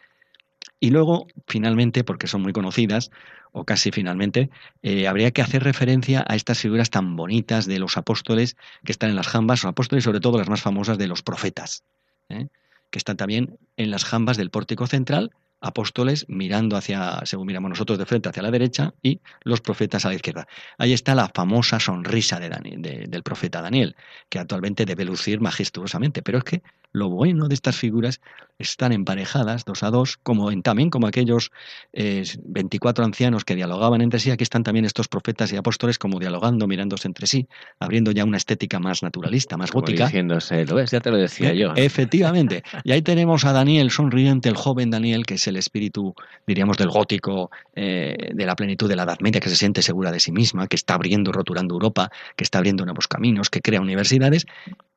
Y 0.80 0.90
luego, 0.90 1.26
finalmente, 1.48 2.04
porque 2.04 2.28
son 2.28 2.42
muy 2.42 2.52
conocidas, 2.52 3.10
o 3.52 3.64
casi 3.64 3.90
finalmente, 3.90 4.50
eh, 4.82 5.08
habría 5.08 5.30
que 5.30 5.42
hacer 5.42 5.64
referencia 5.64 6.24
a 6.28 6.36
estas 6.36 6.58
figuras 6.58 6.90
tan 6.90 7.16
bonitas 7.16 7.66
de 7.66 7.78
los 7.78 7.96
apóstoles 7.96 8.56
que 8.84 8.92
están 8.92 9.10
en 9.10 9.16
las 9.16 9.28
jambas, 9.28 9.62
los 9.62 9.70
apóstoles, 9.70 10.04
sobre 10.04 10.20
todo 10.20 10.38
las 10.38 10.48
más 10.48 10.62
famosas 10.62 10.98
de 10.98 11.08
los 11.08 11.22
profetas, 11.22 11.84
¿eh? 12.28 12.48
que 12.90 12.98
están 12.98 13.16
también 13.16 13.58
en 13.76 13.90
las 13.90 14.04
jambas 14.04 14.36
del 14.36 14.50
pórtico 14.50 14.86
central, 14.86 15.30
apóstoles 15.60 16.24
mirando 16.28 16.76
hacia, 16.76 17.20
según 17.24 17.46
miramos 17.46 17.70
nosotros 17.70 17.98
de 17.98 18.06
frente, 18.06 18.28
hacia 18.28 18.42
la 18.42 18.50
derecha 18.50 18.94
y 19.02 19.20
los 19.42 19.60
profetas 19.60 20.04
a 20.04 20.08
la 20.08 20.14
izquierda. 20.14 20.46
Ahí 20.78 20.92
está 20.92 21.14
la 21.14 21.30
famosa 21.34 21.80
sonrisa 21.80 22.38
de 22.38 22.48
Daniel, 22.48 23.10
del 23.10 23.22
profeta 23.22 23.60
Daniel, 23.60 23.96
que 24.28 24.38
actualmente 24.38 24.84
debe 24.84 25.04
lucir 25.04 25.40
majestuosamente. 25.40 26.22
Pero 26.22 26.38
es 26.38 26.44
que 26.44 26.62
lo 26.92 27.08
bueno 27.08 27.48
de 27.48 27.54
estas 27.54 27.76
figuras 27.76 28.20
están 28.58 28.92
emparejadas 28.92 29.64
dos 29.64 29.82
a 29.82 29.90
dos, 29.90 30.16
como 30.16 30.50
en, 30.50 30.62
también 30.62 30.90
como 30.90 31.06
aquellos 31.06 31.52
24 31.92 33.04
eh, 33.04 33.06
ancianos 33.06 33.44
que 33.44 33.54
dialogaban 33.54 34.00
entre 34.00 34.18
sí. 34.18 34.30
Aquí 34.30 34.42
están 34.42 34.64
también 34.64 34.84
estos 34.84 35.06
profetas 35.06 35.52
y 35.52 35.56
apóstoles 35.56 35.98
como 35.98 36.18
dialogando, 36.18 36.66
mirándose 36.66 37.06
entre 37.06 37.26
sí, 37.26 37.46
abriendo 37.78 38.10
ya 38.10 38.24
una 38.24 38.36
estética 38.36 38.80
más 38.80 39.02
naturalista, 39.02 39.56
más 39.56 39.70
gótica. 39.70 40.06
Diciéndose, 40.06 40.66
lo 40.66 40.74
ves, 40.74 40.90
ya 40.90 41.00
te 41.00 41.10
lo 41.10 41.18
decía 41.18 41.52
yo. 41.54 41.72
Efectivamente. 41.76 42.64
Y 42.82 42.92
ahí 42.92 43.02
tenemos 43.02 43.44
a 43.44 43.52
Daniel 43.52 43.90
sonriente, 43.90 44.48
el 44.48 44.56
joven 44.56 44.90
Daniel, 44.90 45.24
que 45.24 45.34
es 45.34 45.46
el 45.46 45.56
espíritu, 45.56 46.14
diríamos, 46.46 46.76
del 46.78 46.88
gótico, 46.88 47.50
eh, 47.76 48.32
de 48.34 48.46
la 48.46 48.56
plenitud 48.56 48.88
de 48.88 48.96
la 48.96 49.04
Edad 49.04 49.20
Media, 49.20 49.40
que 49.40 49.50
se 49.50 49.56
siente 49.56 49.82
segura 49.82 50.10
de 50.10 50.18
sí 50.18 50.32
misma, 50.32 50.66
que 50.66 50.76
está 50.76 50.94
abriendo, 50.94 51.30
rotulando 51.30 51.74
Europa, 51.74 52.10
que 52.34 52.42
está 52.42 52.58
abriendo 52.58 52.84
nuevos 52.84 53.06
caminos, 53.06 53.50
que 53.50 53.60
crea 53.60 53.80
universidades. 53.80 54.46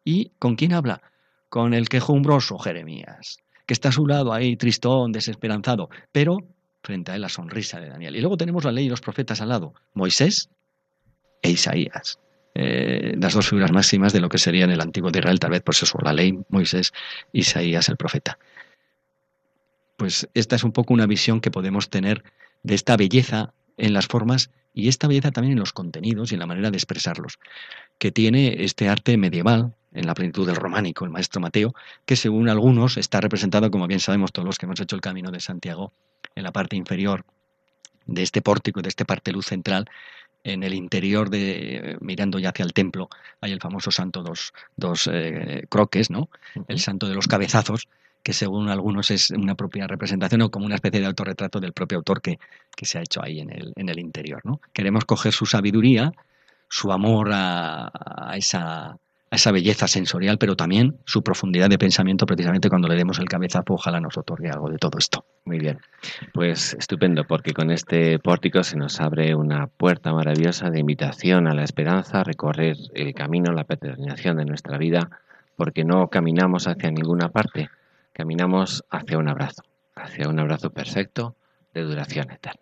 ¿Y 0.03 0.31
con 0.39 0.55
quién 0.55 0.73
habla? 0.73 1.01
Con 1.51 1.73
el 1.73 1.89
quejumbroso 1.89 2.57
Jeremías, 2.57 3.39
que 3.65 3.73
está 3.73 3.89
a 3.89 3.91
su 3.91 4.07
lado 4.07 4.31
ahí 4.31 4.55
tristón, 4.55 5.11
desesperanzado, 5.11 5.89
pero 6.13 6.37
frente 6.81 7.11
a 7.11 7.15
él 7.15 7.21
la 7.21 7.27
sonrisa 7.27 7.81
de 7.81 7.89
Daniel. 7.89 8.15
Y 8.15 8.21
luego 8.21 8.37
tenemos 8.37 8.63
la 8.63 8.71
ley 8.71 8.85
y 8.85 8.89
los 8.89 9.01
profetas 9.01 9.41
al 9.41 9.49
lado, 9.49 9.73
Moisés 9.93 10.49
e 11.41 11.51
Isaías. 11.51 12.19
Eh, 12.55 13.15
las 13.19 13.33
dos 13.33 13.49
figuras 13.49 13.73
máximas 13.73 14.13
de 14.13 14.21
lo 14.21 14.29
que 14.29 14.37
sería 14.37 14.63
en 14.63 14.71
el 14.71 14.79
antiguo 14.79 15.11
de 15.11 15.19
Israel, 15.19 15.41
tal 15.41 15.51
vez 15.51 15.61
por 15.61 15.75
eso 15.75 15.97
la 16.01 16.13
ley, 16.13 16.39
Moisés, 16.47 16.93
Isaías 17.33 17.89
el 17.89 17.97
profeta. 17.97 18.39
Pues 19.97 20.29
esta 20.33 20.55
es 20.55 20.63
un 20.63 20.71
poco 20.71 20.93
una 20.93 21.05
visión 21.05 21.41
que 21.41 21.51
podemos 21.51 21.89
tener 21.89 22.23
de 22.63 22.75
esta 22.75 22.95
belleza 22.95 23.53
en 23.75 23.91
las 23.91 24.07
formas 24.07 24.51
y 24.73 24.87
esta 24.87 25.09
belleza 25.09 25.31
también 25.31 25.51
en 25.51 25.59
los 25.59 25.73
contenidos 25.73 26.31
y 26.31 26.35
en 26.35 26.39
la 26.39 26.47
manera 26.47 26.71
de 26.71 26.77
expresarlos, 26.77 27.39
que 27.99 28.09
tiene 28.09 28.63
este 28.63 28.87
arte 28.87 29.17
medieval, 29.17 29.75
en 29.93 30.05
la 30.07 30.13
plenitud 30.13 30.47
del 30.47 30.55
románico, 30.55 31.05
el 31.05 31.11
maestro 31.11 31.41
Mateo, 31.41 31.73
que 32.05 32.15
según 32.15 32.49
algunos 32.49 32.97
está 32.97 33.21
representado, 33.21 33.69
como 33.71 33.87
bien 33.87 33.99
sabemos 33.99 34.31
todos 34.31 34.45
los 34.45 34.57
que 34.57 34.65
hemos 34.65 34.79
hecho 34.79 34.95
el 34.95 35.01
camino 35.01 35.31
de 35.31 35.39
Santiago, 35.39 35.91
en 36.35 36.43
la 36.43 36.51
parte 36.51 36.75
inferior 36.75 37.25
de 38.05 38.23
este 38.23 38.41
pórtico, 38.41 38.81
de 38.81 38.89
este 38.89 39.05
parte 39.05 39.31
luz 39.31 39.47
central, 39.47 39.89
en 40.43 40.63
el 40.63 40.73
interior 40.73 41.29
de, 41.29 41.97
mirando 42.01 42.39
ya 42.39 42.49
hacia 42.49 42.65
el 42.65 42.73
templo, 42.73 43.09
hay 43.41 43.51
el 43.51 43.59
famoso 43.59 43.91
santo 43.91 44.23
dos, 44.23 44.53
dos 44.75 45.07
eh, 45.11 45.65
croques, 45.69 46.09
¿no? 46.09 46.29
El 46.67 46.79
santo 46.79 47.07
de 47.07 47.13
los 47.13 47.27
cabezazos, 47.27 47.87
que 48.23 48.33
según 48.33 48.69
algunos 48.69 49.11
es 49.11 49.29
una 49.31 49.55
propia 49.55 49.85
representación 49.87 50.41
o 50.41 50.49
como 50.49 50.65
una 50.65 50.75
especie 50.75 50.99
de 50.99 51.05
autorretrato 51.05 51.59
del 51.59 51.73
propio 51.73 51.99
autor 51.99 52.21
que, 52.21 52.39
que 52.75 52.85
se 52.85 52.97
ha 52.97 53.01
hecho 53.01 53.23
ahí 53.23 53.39
en 53.39 53.51
el, 53.51 53.73
en 53.75 53.89
el 53.89 53.99
interior, 53.99 54.41
¿no? 54.43 54.61
Queremos 54.73 55.05
coger 55.05 55.33
su 55.33 55.45
sabiduría, 55.45 56.11
su 56.69 56.91
amor 56.91 57.29
a 57.33 58.33
esa 58.35 58.97
esa 59.31 59.51
belleza 59.51 59.87
sensorial, 59.87 60.37
pero 60.37 60.57
también 60.57 60.97
su 61.05 61.23
profundidad 61.23 61.69
de 61.69 61.77
pensamiento, 61.77 62.25
precisamente 62.25 62.69
cuando 62.69 62.89
le 62.89 62.95
demos 62.95 63.17
el 63.17 63.29
cabezazo, 63.29 63.73
ojalá 63.73 64.01
nos 64.01 64.17
otorgue 64.17 64.49
algo 64.49 64.69
de 64.69 64.77
todo 64.77 64.97
esto. 64.97 65.25
Muy 65.45 65.57
bien, 65.57 65.79
pues 66.33 66.73
estupendo, 66.73 67.23
porque 67.23 67.53
con 67.53 67.71
este 67.71 68.19
pórtico 68.19 68.61
se 68.63 68.75
nos 68.75 68.99
abre 68.99 69.33
una 69.33 69.67
puerta 69.67 70.13
maravillosa 70.13 70.69
de 70.69 70.81
invitación 70.81 71.47
a 71.47 71.55
la 71.55 71.63
esperanza, 71.63 72.19
a 72.19 72.23
recorrer 72.25 72.75
el 72.93 73.13
camino, 73.13 73.53
la 73.53 73.63
peregrinación 73.63 74.37
de 74.37 74.45
nuestra 74.45 74.77
vida, 74.77 75.09
porque 75.55 75.85
no 75.85 76.09
caminamos 76.09 76.67
hacia 76.67 76.91
ninguna 76.91 77.29
parte, 77.29 77.69
caminamos 78.11 78.83
hacia 78.89 79.17
un 79.17 79.29
abrazo, 79.29 79.63
hacia 79.95 80.27
un 80.27 80.39
abrazo 80.39 80.71
perfecto 80.71 81.35
de 81.73 81.83
duración 81.83 82.31
eterna. 82.31 82.61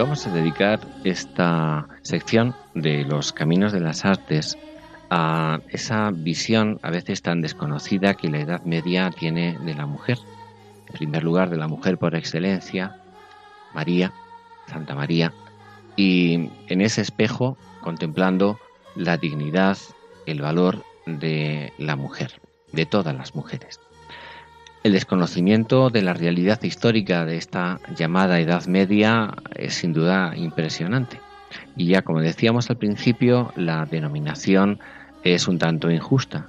Vamos 0.00 0.26
a 0.26 0.32
dedicar 0.32 0.80
esta 1.04 1.86
sección 2.00 2.54
de 2.74 3.04
los 3.04 3.34
caminos 3.34 3.70
de 3.70 3.80
las 3.80 4.06
artes 4.06 4.56
a 5.10 5.60
esa 5.68 6.10
visión 6.10 6.78
a 6.82 6.90
veces 6.90 7.20
tan 7.20 7.42
desconocida 7.42 8.14
que 8.14 8.30
la 8.30 8.38
Edad 8.38 8.64
Media 8.64 9.10
tiene 9.10 9.58
de 9.58 9.74
la 9.74 9.84
mujer. 9.84 10.18
En 10.86 10.94
primer 10.94 11.22
lugar, 11.22 11.50
de 11.50 11.58
la 11.58 11.68
mujer 11.68 11.98
por 11.98 12.14
excelencia, 12.14 12.96
María, 13.74 14.12
Santa 14.68 14.94
María, 14.94 15.34
y 15.96 16.50
en 16.68 16.80
ese 16.80 17.02
espejo 17.02 17.58
contemplando 17.82 18.58
la 18.96 19.18
dignidad, 19.18 19.76
el 20.24 20.40
valor 20.40 20.82
de 21.04 21.74
la 21.76 21.96
mujer, 21.96 22.40
de 22.72 22.86
todas 22.86 23.14
las 23.14 23.34
mujeres. 23.34 23.80
El 24.82 24.92
desconocimiento 24.92 25.90
de 25.90 26.00
la 26.00 26.14
realidad 26.14 26.62
histórica 26.62 27.26
de 27.26 27.36
esta 27.36 27.80
llamada 27.94 28.40
Edad 28.40 28.64
Media 28.64 29.34
es 29.54 29.74
sin 29.74 29.92
duda 29.92 30.32
impresionante. 30.34 31.20
Y 31.76 31.88
ya 31.88 32.00
como 32.00 32.20
decíamos 32.20 32.70
al 32.70 32.78
principio, 32.78 33.52
la 33.56 33.84
denominación 33.84 34.78
es 35.22 35.48
un 35.48 35.58
tanto 35.58 35.90
injusta, 35.90 36.46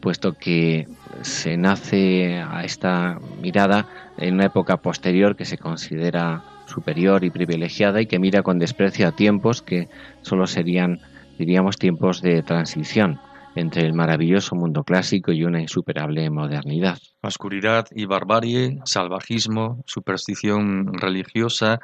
puesto 0.00 0.32
que 0.32 0.88
se 1.20 1.58
nace 1.58 2.38
a 2.40 2.64
esta 2.64 3.18
mirada 3.42 3.86
en 4.16 4.34
una 4.34 4.46
época 4.46 4.78
posterior 4.78 5.36
que 5.36 5.44
se 5.44 5.58
considera 5.58 6.42
superior 6.64 7.24
y 7.24 7.30
privilegiada 7.30 8.00
y 8.00 8.06
que 8.06 8.18
mira 8.18 8.42
con 8.42 8.58
desprecio 8.58 9.06
a 9.06 9.12
tiempos 9.12 9.60
que 9.60 9.90
solo 10.22 10.46
serían, 10.46 10.98
diríamos, 11.38 11.76
tiempos 11.76 12.22
de 12.22 12.42
transición 12.42 13.20
entre 13.54 13.82
el 13.82 13.94
maravilloso 13.94 14.54
mundo 14.54 14.84
clásico 14.84 15.32
y 15.32 15.44
una 15.44 15.60
insuperable 15.60 16.28
modernidad. 16.30 16.98
Oscuridad 17.22 17.86
y 17.90 18.06
barbarie, 18.06 18.78
salvajismo, 18.84 19.82
superstición 19.86 20.92
religiosa, 20.94 21.80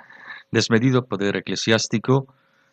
desmedido 0.50 1.06
poder 1.06 1.36
eclesiástico, 1.36 2.26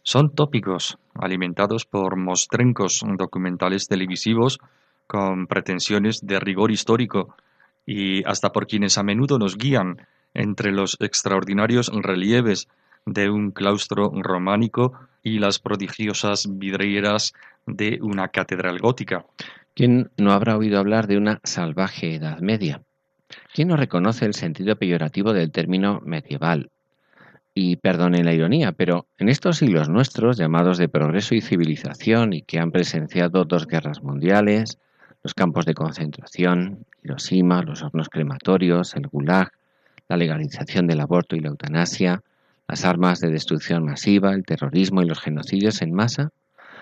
son 0.04 0.36
tópicos 0.36 0.98
alimentados 1.16 1.86
por 1.86 2.18
mostrencos 2.18 3.02
documentales 3.18 3.88
televisivos 3.88 4.60
con 5.08 5.48
pretensiones 5.48 6.20
de 6.22 6.40
rigor 6.40 6.72
histórico 6.72 7.36
y 7.86 8.24
hasta 8.26 8.52
por 8.52 8.68
quienes 8.68 8.98
a 8.98 9.04
menudo 9.04 9.40
nos 9.40 9.58
guían 9.58 10.08
entre 10.34 10.72
los 10.72 10.98
extraordinarios 11.00 11.92
relieves 11.94 12.68
de 13.06 13.30
un 13.30 13.52
claustro 13.52 14.12
románico 14.14 14.94
y 15.24 15.40
las 15.40 15.60
prodigiosas 15.60 16.48
vidrieras 16.58 17.34
de 17.66 18.00
una 18.02 18.28
catedral 18.28 18.80
gótica. 18.80 19.26
¿Quién 19.74 20.12
no 20.18 20.34
habrá 20.34 20.58
oído 20.58 20.80
hablar 20.80 21.08
de 21.08 21.18
una 21.18 21.40
salvaje 21.44 22.16
Edad 22.16 22.40
Media? 22.40 22.82
¿Quién 23.54 23.70
no 23.70 23.78
reconoce 23.78 24.26
el 24.26 24.34
sentido 24.34 24.76
peyorativo 24.76 25.34
del 25.34 25.52
término 25.52 26.02
medieval? 26.06 26.70
Y 27.56 27.78
perdone 27.78 28.24
la 28.24 28.34
ironía, 28.34 28.72
pero 28.72 29.08
en 29.18 29.30
estos 29.30 29.58
siglos 29.58 29.90
nuestros, 29.90 30.38
llamados 30.38 30.78
de 30.78 30.90
progreso 30.90 31.36
y 31.36 31.42
civilización 31.42 32.34
y 32.34 32.42
que 32.42 32.60
han 32.60 32.72
presenciado 32.72 33.46
dos 33.46 33.68
guerras 33.68 34.04
mundiales, 34.04 34.80
los 35.24 35.34
campos 35.34 35.66
de 35.66 35.74
concentración, 35.74 36.86
Hiroshima, 37.04 37.62
los 37.62 37.84
hornos 37.84 38.10
crematorios, 38.10 38.96
el 38.96 39.08
Gulag, 39.08 39.52
la 40.10 40.18
legalización 40.18 40.88
del 40.88 41.00
aborto 41.00 41.36
y 41.36 41.40
la 41.40 41.50
eutanasia, 41.50 42.22
las 42.74 42.86
armas 42.86 43.20
de 43.20 43.30
destrucción 43.30 43.86
masiva, 43.86 44.34
el 44.34 44.46
terrorismo 44.46 45.04
y 45.04 45.06
los 45.06 45.20
genocidios 45.20 45.84
en 45.84 45.94
masa, 45.94 46.32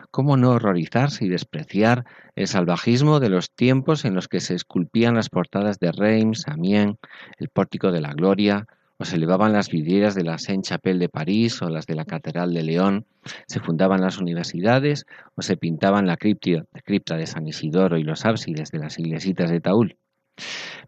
¿cómo 0.09 0.37
no 0.37 0.51
horrorizarse 0.51 1.25
y 1.25 1.27
despreciar 1.27 2.05
el 2.37 2.47
salvajismo 2.47 3.19
de 3.19 3.27
los 3.27 3.51
tiempos 3.51 4.05
en 4.05 4.15
los 4.15 4.29
que 4.29 4.39
se 4.39 4.55
esculpían 4.55 5.15
las 5.15 5.27
portadas 5.27 5.79
de 5.79 5.91
Reims, 5.91 6.47
Amiens, 6.47 6.95
el 7.39 7.49
Pórtico 7.49 7.91
de 7.91 7.99
la 7.99 8.13
Gloria, 8.13 8.67
o 8.99 9.03
se 9.03 9.17
elevaban 9.17 9.51
las 9.51 9.67
vidrieras 9.67 10.15
de 10.15 10.23
la 10.23 10.37
Sainte-Chapelle 10.37 10.97
de 10.97 11.09
París 11.09 11.61
o 11.61 11.67
las 11.67 11.85
de 11.87 11.95
la 11.95 12.05
Catedral 12.05 12.53
de 12.53 12.63
León, 12.63 13.05
se 13.47 13.59
fundaban 13.59 13.99
las 13.99 14.17
universidades 14.17 15.05
o 15.35 15.41
se 15.41 15.57
pintaban 15.57 16.07
la 16.07 16.15
cripta 16.15 17.17
de 17.17 17.27
San 17.27 17.47
Isidoro 17.47 17.97
y 17.97 18.03
los 18.03 18.23
ábsides 18.25 18.71
de 18.71 18.79
las 18.79 18.97
iglesitas 18.97 19.51
de 19.51 19.59
Taúl? 19.59 19.97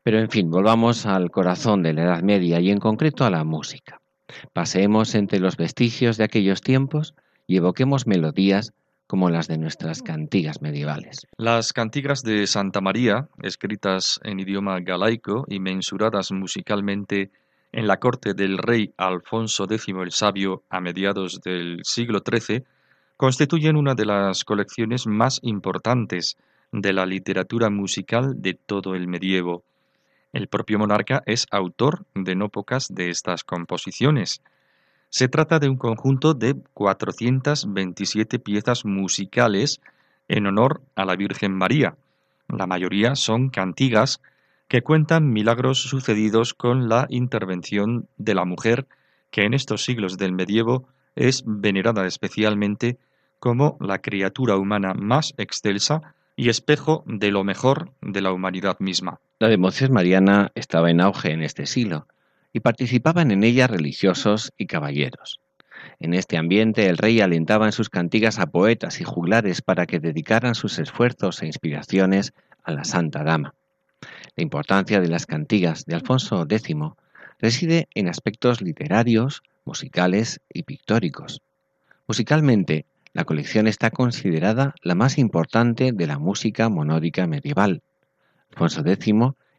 Pero 0.01 0.19
en 0.19 0.29
fin, 0.29 0.49
volvamos 0.49 1.05
al 1.05 1.29
corazón 1.29 1.83
de 1.83 1.91
la 1.91 2.03
Edad 2.03 2.21
Media 2.21 2.61
y 2.61 2.71
en 2.71 2.79
concreto 2.79 3.25
a 3.25 3.29
la 3.29 3.43
música. 3.43 3.99
Paseemos 4.53 5.15
entre 5.15 5.39
los 5.39 5.57
vestigios 5.57 6.17
de 6.17 6.23
aquellos 6.23 6.61
tiempos 6.61 7.15
y 7.47 7.57
evoquemos 7.57 8.07
melodías 8.07 8.73
como 9.07 9.29
las 9.29 9.47
de 9.47 9.57
nuestras 9.57 10.01
cantigas 10.01 10.61
medievales. 10.61 11.27
Las 11.37 11.73
cantigas 11.73 12.23
de 12.23 12.47
Santa 12.47 12.81
María, 12.81 13.27
escritas 13.41 14.19
en 14.23 14.39
idioma 14.39 14.79
galaico 14.79 15.45
y 15.47 15.59
mensuradas 15.59 16.31
musicalmente 16.31 17.31
en 17.71 17.87
la 17.87 17.99
corte 17.99 18.33
del 18.33 18.57
rey 18.57 18.93
Alfonso 18.97 19.65
X 19.65 19.87
el 19.89 20.11
Sabio 20.11 20.63
a 20.69 20.79
mediados 20.79 21.41
del 21.41 21.81
siglo 21.83 22.21
XIII, 22.25 22.63
constituyen 23.17 23.75
una 23.75 23.95
de 23.95 24.05
las 24.05 24.43
colecciones 24.45 25.05
más 25.05 25.39
importantes 25.43 26.37
de 26.71 26.93
la 26.93 27.05
literatura 27.05 27.69
musical 27.69 28.41
de 28.41 28.53
todo 28.53 28.95
el 28.95 29.07
medievo. 29.07 29.63
El 30.33 30.47
propio 30.47 30.79
monarca 30.79 31.21
es 31.27 31.45
autor 31.51 32.05
de 32.15 32.35
no 32.35 32.49
pocas 32.49 32.87
de 32.93 33.11
estas 33.11 33.43
composiciones. 33.43 34.41
Se 35.09 35.27
trata 35.27 35.59
de 35.59 35.69
un 35.69 35.77
conjunto 35.77 36.33
de 36.33 36.55
427 36.73 38.39
piezas 38.39 38.83
musicales 38.83 39.79
en 40.27 40.47
honor 40.47 40.81
a 40.95 41.05
la 41.05 41.15
Virgen 41.15 41.53
María. 41.53 41.95
La 42.47 42.65
mayoría 42.65 43.15
son 43.15 43.49
cantigas 43.49 44.21
que 44.67 44.81
cuentan 44.81 45.31
milagros 45.31 45.83
sucedidos 45.83 46.55
con 46.55 46.89
la 46.89 47.05
intervención 47.09 48.07
de 48.17 48.33
la 48.33 48.43
mujer, 48.43 48.87
que 49.29 49.43
en 49.43 49.53
estos 49.53 49.83
siglos 49.83 50.17
del 50.17 50.33
medievo 50.33 50.87
es 51.15 51.43
venerada 51.45 52.07
especialmente 52.07 52.97
como 53.39 53.77
la 53.79 53.99
criatura 53.99 54.57
humana 54.57 54.95
más 54.95 55.35
excelsa 55.37 56.15
y 56.35 56.49
espejo 56.49 57.03
de 57.05 57.31
lo 57.31 57.43
mejor 57.43 57.91
de 58.01 58.21
la 58.21 58.31
humanidad 58.31 58.77
misma. 58.79 59.19
La 59.39 59.47
devoción 59.47 59.93
mariana 59.93 60.51
estaba 60.55 60.89
en 60.89 61.01
auge 61.01 61.31
en 61.31 61.41
este 61.41 61.65
siglo 61.65 62.07
y 62.51 62.59
participaban 62.59 63.31
en 63.31 63.43
ella 63.43 63.67
religiosos 63.67 64.53
y 64.57 64.67
caballeros. 64.67 65.39
En 65.99 66.13
este 66.13 66.37
ambiente 66.37 66.87
el 66.87 66.97
rey 66.97 67.21
alentaba 67.21 67.65
en 67.65 67.71
sus 67.71 67.89
cantigas 67.89 68.39
a 68.39 68.47
poetas 68.47 69.01
y 69.01 69.03
juglares 69.03 69.61
para 69.61 69.85
que 69.85 69.99
dedicaran 69.99 70.55
sus 70.55 70.79
esfuerzos 70.79 71.41
e 71.41 71.47
inspiraciones 71.47 72.33
a 72.63 72.71
la 72.71 72.83
Santa 72.83 73.23
Dama. 73.23 73.53
La 74.35 74.43
importancia 74.43 74.99
de 74.99 75.07
las 75.07 75.25
cantigas 75.25 75.85
de 75.85 75.95
Alfonso 75.95 76.45
X 76.49 76.75
reside 77.39 77.87
en 77.93 78.07
aspectos 78.07 78.61
literarios, 78.61 79.43
musicales 79.65 80.39
y 80.51 80.63
pictóricos. 80.63 81.41
Musicalmente, 82.07 82.85
la 83.13 83.25
colección 83.25 83.67
está 83.67 83.91
considerada 83.91 84.73
la 84.81 84.95
más 84.95 85.19
importante 85.19 85.91
de 85.93 86.07
la 86.07 86.17
música 86.17 86.67
monódica 86.69 87.27
medieval. 87.27 87.83
Alfonso 88.49 88.81
X 88.83 89.13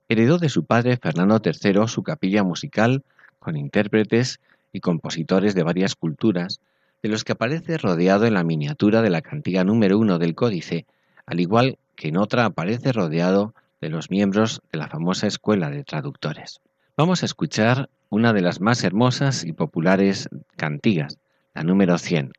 heredó 0.09 0.39
de 0.39 0.49
su 0.49 0.65
padre 0.65 0.97
Fernando 0.97 1.41
III 1.43 1.87
su 1.87 2.03
capilla 2.03 2.43
musical 2.43 3.05
con 3.39 3.57
intérpretes 3.57 4.41
y 4.73 4.81
compositores 4.81 5.55
de 5.55 5.63
varias 5.63 5.95
culturas, 5.95 6.61
de 7.03 7.09
los 7.09 7.23
que 7.23 7.33
aparece 7.33 7.79
rodeado 7.79 8.27
en 8.27 8.35
la 8.35 8.43
miniatura 8.43 9.03
de 9.03 9.11
la 9.11 9.23
cantiga 9.23 9.63
número 9.63 9.99
uno 9.99 10.19
del 10.19 10.35
códice, 10.35 10.87
al 11.27 11.39
igual 11.39 11.79
que 11.95 12.09
en 12.09 12.17
otra 12.17 12.47
aparece 12.47 12.93
rodeado 12.93 13.55
de 13.81 13.89
los 13.89 14.11
miembros 14.11 14.63
de 14.73 14.79
la 14.79 14.89
famosa 14.89 15.27
escuela 15.29 15.71
de 15.71 15.85
traductores. 15.85 16.61
Vamos 16.97 17.23
a 17.23 17.27
escuchar 17.27 17.89
una 18.09 18.33
de 18.33 18.41
las 18.41 18.61
más 18.61 18.83
hermosas 18.83 19.45
y 19.45 19.53
populares 19.53 20.29
cantigas, 20.57 21.19
la 21.55 21.63
número 21.63 21.99
100, 21.99 22.33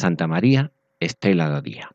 Santa 0.00 0.26
María, 0.26 0.72
Estela 0.98 1.48
do 1.48 1.60
Día. 1.62 1.88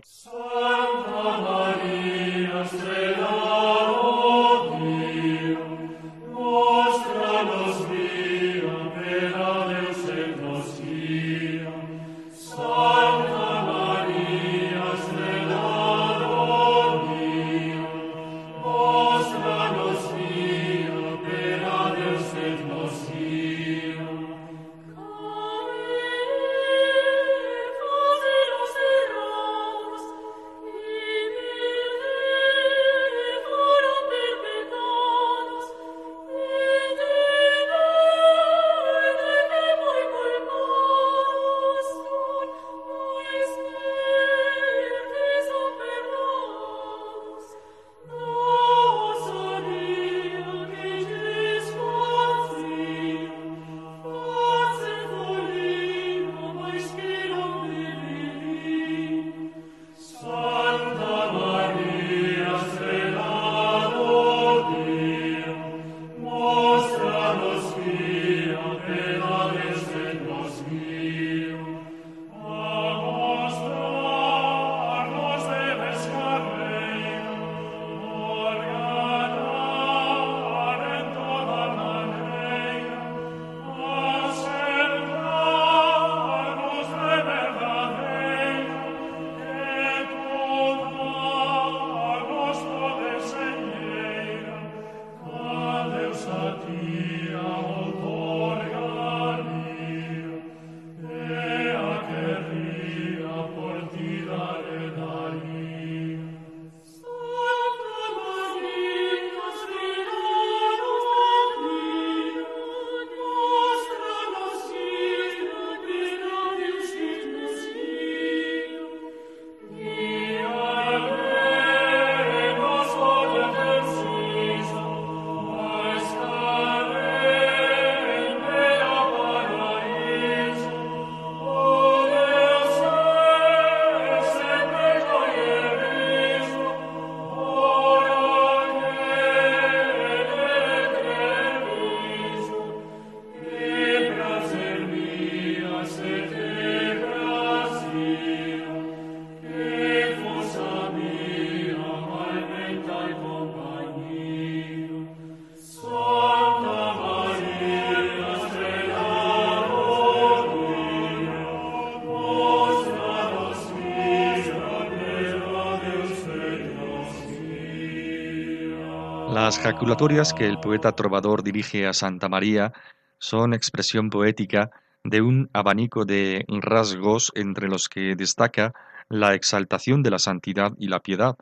Las 169.55 169.63
jaculatorias 169.63 170.33
que 170.33 170.47
el 170.47 170.59
poeta 170.59 170.91
trovador 170.91 171.41
dirige 171.41 171.87
a 171.87 171.93
Santa 171.93 172.27
María 172.27 172.73
son 173.19 173.53
expresión 173.53 174.09
poética 174.09 174.69
de 175.05 175.21
un 175.21 175.49
abanico 175.53 176.03
de 176.03 176.45
rasgos 176.61 177.31
entre 177.35 177.69
los 177.69 177.87
que 177.87 178.17
destaca 178.17 178.73
la 179.07 179.33
exaltación 179.33 180.03
de 180.03 180.11
la 180.11 180.19
santidad 180.19 180.73
y 180.77 180.89
la 180.89 180.99
piedad, 180.99 181.37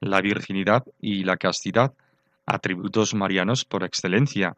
la 0.00 0.22
virginidad 0.22 0.82
y 0.98 1.24
la 1.24 1.36
castidad, 1.36 1.92
atributos 2.46 3.12
marianos 3.12 3.66
por 3.66 3.84
excelencia. 3.84 4.54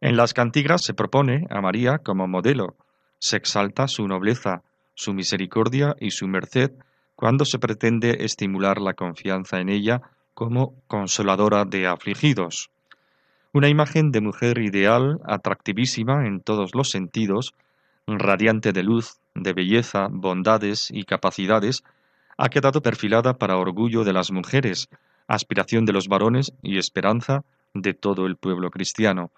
En 0.00 0.16
las 0.16 0.34
cantigas 0.34 0.82
se 0.82 0.94
propone 0.94 1.46
a 1.48 1.60
María 1.60 1.98
como 1.98 2.26
modelo, 2.26 2.74
se 3.20 3.36
exalta 3.36 3.86
su 3.86 4.08
nobleza, 4.08 4.62
su 4.94 5.14
misericordia 5.14 5.94
y 6.00 6.10
su 6.10 6.26
merced 6.26 6.72
cuando 7.14 7.44
se 7.44 7.60
pretende 7.60 8.24
estimular 8.24 8.80
la 8.80 8.94
confianza 8.94 9.60
en 9.60 9.68
ella 9.68 10.02
como 10.34 10.74
consoladora 10.86 11.64
de 11.64 11.86
afligidos. 11.86 12.70
Una 13.52 13.68
imagen 13.68 14.12
de 14.12 14.20
mujer 14.20 14.58
ideal, 14.58 15.20
atractivísima 15.24 16.26
en 16.26 16.40
todos 16.40 16.74
los 16.74 16.90
sentidos, 16.90 17.54
radiante 18.06 18.72
de 18.72 18.82
luz, 18.82 19.18
de 19.34 19.52
belleza, 19.52 20.08
bondades 20.10 20.90
y 20.90 21.04
capacidades, 21.04 21.84
ha 22.38 22.48
quedado 22.48 22.82
perfilada 22.82 23.34
para 23.34 23.58
orgullo 23.58 24.04
de 24.04 24.12
las 24.12 24.32
mujeres, 24.32 24.88
aspiración 25.26 25.84
de 25.84 25.92
los 25.92 26.08
varones 26.08 26.52
y 26.62 26.78
esperanza 26.78 27.44
de 27.74 27.94
todo 27.94 28.26
el 28.26 28.36
pueblo 28.36 28.70
cristiano. 28.70 29.30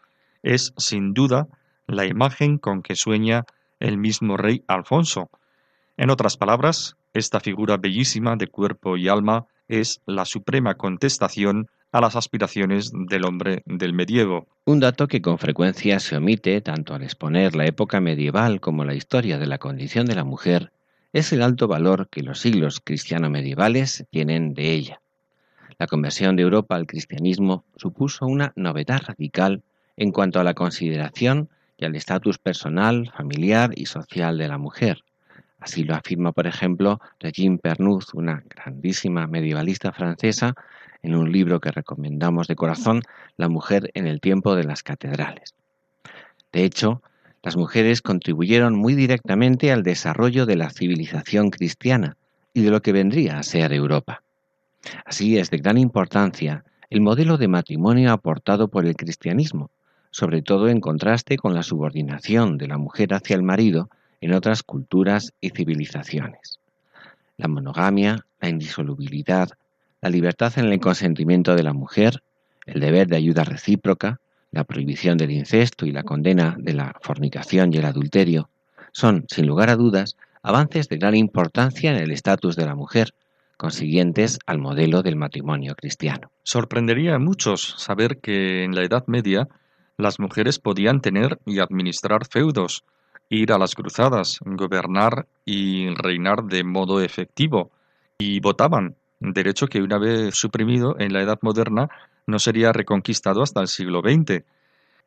Es, 0.42 0.72
sin 0.76 1.12
duda, 1.12 1.48
la 1.86 2.06
imagen 2.06 2.58
con 2.58 2.82
que 2.82 2.94
sueña 2.94 3.44
el 3.80 3.98
mismo 3.98 4.36
rey 4.36 4.62
Alfonso. 4.68 5.28
En 5.96 6.10
otras 6.10 6.36
palabras, 6.36 6.96
esta 7.12 7.40
figura 7.40 7.76
bellísima 7.76 8.36
de 8.36 8.46
cuerpo 8.46 8.96
y 8.96 9.08
alma 9.08 9.46
es 9.68 10.00
la 10.06 10.24
suprema 10.24 10.74
contestación 10.74 11.68
a 11.92 12.00
las 12.00 12.16
aspiraciones 12.16 12.90
del 12.92 13.24
hombre 13.24 13.62
del 13.66 13.92
medievo. 13.92 14.48
Un 14.64 14.80
dato 14.80 15.06
que 15.06 15.22
con 15.22 15.38
frecuencia 15.38 16.00
se 16.00 16.16
omite 16.16 16.60
tanto 16.60 16.94
al 16.94 17.02
exponer 17.02 17.54
la 17.54 17.66
época 17.66 18.00
medieval 18.00 18.60
como 18.60 18.84
la 18.84 18.94
historia 18.94 19.38
de 19.38 19.46
la 19.46 19.58
condición 19.58 20.06
de 20.06 20.16
la 20.16 20.24
mujer 20.24 20.72
es 21.12 21.32
el 21.32 21.42
alto 21.42 21.68
valor 21.68 22.08
que 22.08 22.24
los 22.24 22.40
siglos 22.40 22.80
cristiano-medievales 22.80 24.04
tienen 24.10 24.52
de 24.54 24.72
ella. 24.72 25.00
La 25.78 25.86
conversión 25.86 26.34
de 26.34 26.42
Europa 26.42 26.74
al 26.74 26.88
cristianismo 26.88 27.64
supuso 27.76 28.26
una 28.26 28.52
novedad 28.56 29.00
radical 29.06 29.62
en 29.96 30.10
cuanto 30.10 30.40
a 30.40 30.44
la 30.44 30.54
consideración 30.54 31.48
y 31.78 31.84
al 31.84 31.94
estatus 31.94 32.38
personal, 32.38 33.12
familiar 33.16 33.70
y 33.76 33.86
social 33.86 34.38
de 34.38 34.48
la 34.48 34.58
mujer. 34.58 35.04
Así 35.64 35.82
lo 35.82 35.94
afirma, 35.94 36.32
por 36.32 36.46
ejemplo, 36.46 37.00
Regine 37.18 37.56
Pernuz, 37.56 38.12
una 38.12 38.44
grandísima 38.50 39.26
medievalista 39.26 39.92
francesa, 39.92 40.54
en 41.02 41.14
un 41.14 41.32
libro 41.32 41.58
que 41.58 41.70
recomendamos 41.70 42.48
de 42.48 42.54
corazón, 42.54 43.00
La 43.38 43.48
mujer 43.48 43.90
en 43.94 44.06
el 44.06 44.20
tiempo 44.20 44.56
de 44.56 44.64
las 44.64 44.82
catedrales. 44.82 45.54
De 46.52 46.64
hecho, 46.64 47.00
las 47.42 47.56
mujeres 47.56 48.02
contribuyeron 48.02 48.74
muy 48.74 48.94
directamente 48.94 49.72
al 49.72 49.82
desarrollo 49.82 50.44
de 50.44 50.56
la 50.56 50.68
civilización 50.68 51.48
cristiana 51.48 52.18
y 52.52 52.60
de 52.60 52.70
lo 52.70 52.82
que 52.82 52.92
vendría 52.92 53.38
a 53.38 53.42
ser 53.42 53.72
Europa. 53.72 54.22
Así 55.06 55.38
es 55.38 55.48
de 55.48 55.56
gran 55.56 55.78
importancia 55.78 56.62
el 56.90 57.00
modelo 57.00 57.38
de 57.38 57.48
matrimonio 57.48 58.12
aportado 58.12 58.68
por 58.68 58.84
el 58.84 58.96
cristianismo, 58.96 59.70
sobre 60.10 60.42
todo 60.42 60.68
en 60.68 60.82
contraste 60.82 61.38
con 61.38 61.54
la 61.54 61.62
subordinación 61.62 62.58
de 62.58 62.68
la 62.68 62.76
mujer 62.76 63.14
hacia 63.14 63.34
el 63.34 63.42
marido 63.42 63.88
en 64.20 64.32
otras 64.32 64.62
culturas 64.62 65.32
y 65.40 65.50
civilizaciones. 65.50 66.60
La 67.36 67.48
monogamia, 67.48 68.24
la 68.40 68.48
indisolubilidad, 68.48 69.48
la 70.00 70.10
libertad 70.10 70.52
en 70.56 70.66
el 70.66 70.80
consentimiento 70.80 71.56
de 71.56 71.62
la 71.62 71.72
mujer, 71.72 72.22
el 72.66 72.80
deber 72.80 73.08
de 73.08 73.16
ayuda 73.16 73.44
recíproca, 73.44 74.20
la 74.50 74.64
prohibición 74.64 75.18
del 75.18 75.32
incesto 75.32 75.86
y 75.86 75.92
la 75.92 76.04
condena 76.04 76.56
de 76.58 76.74
la 76.74 76.94
fornicación 77.02 77.72
y 77.72 77.78
el 77.78 77.86
adulterio 77.86 78.48
son, 78.92 79.26
sin 79.28 79.46
lugar 79.46 79.70
a 79.70 79.76
dudas, 79.76 80.16
avances 80.42 80.88
de 80.88 80.98
gran 80.98 81.16
importancia 81.16 81.90
en 81.90 81.96
el 81.96 82.12
estatus 82.12 82.54
de 82.54 82.64
la 82.64 82.76
mujer, 82.76 83.12
consiguientes 83.56 84.38
al 84.46 84.58
modelo 84.58 85.02
del 85.02 85.16
matrimonio 85.16 85.74
cristiano. 85.74 86.30
Sorprendería 86.44 87.16
a 87.16 87.18
muchos 87.18 87.74
saber 87.78 88.18
que 88.18 88.62
en 88.62 88.74
la 88.74 88.84
Edad 88.84 89.04
Media 89.06 89.48
las 89.96 90.20
mujeres 90.20 90.58
podían 90.58 91.00
tener 91.00 91.38
y 91.44 91.58
administrar 91.58 92.26
feudos, 92.26 92.84
ir 93.28 93.52
a 93.52 93.58
las 93.58 93.74
cruzadas, 93.74 94.38
gobernar 94.44 95.26
y 95.44 95.88
reinar 95.94 96.44
de 96.44 96.64
modo 96.64 97.00
efectivo, 97.00 97.70
y 98.18 98.40
votaban, 98.40 98.96
derecho 99.20 99.66
que 99.66 99.82
una 99.82 99.98
vez 99.98 100.34
suprimido 100.34 100.96
en 100.98 101.12
la 101.12 101.22
Edad 101.22 101.38
Moderna 101.42 101.88
no 102.26 102.38
sería 102.38 102.72
reconquistado 102.72 103.42
hasta 103.42 103.60
el 103.60 103.68
siglo 103.68 104.00
XX. 104.00 104.44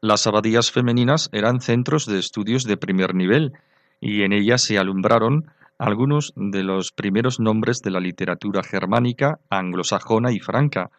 Las 0.01 0.27
abadías 0.27 0.71
femeninas 0.71 1.29
eran 1.31 1.61
centros 1.61 2.05
de 2.05 2.19
estudios 2.19 2.63
de 2.63 2.77
primer 2.77 3.15
nivel, 3.15 3.53
y 3.99 4.23
en 4.23 4.33
ellas 4.33 4.61
se 4.61 4.77
alumbraron 4.77 5.51
algunos 5.79 6.33
de 6.35 6.63
los 6.63 6.91
primeros 6.91 7.39
nombres 7.39 7.81
de 7.81 7.91
la 7.91 7.99
literatura 7.99 8.63
germánica, 8.63 9.39
anglosajona 9.49 10.31
y 10.31 10.39
franca. 10.39 10.89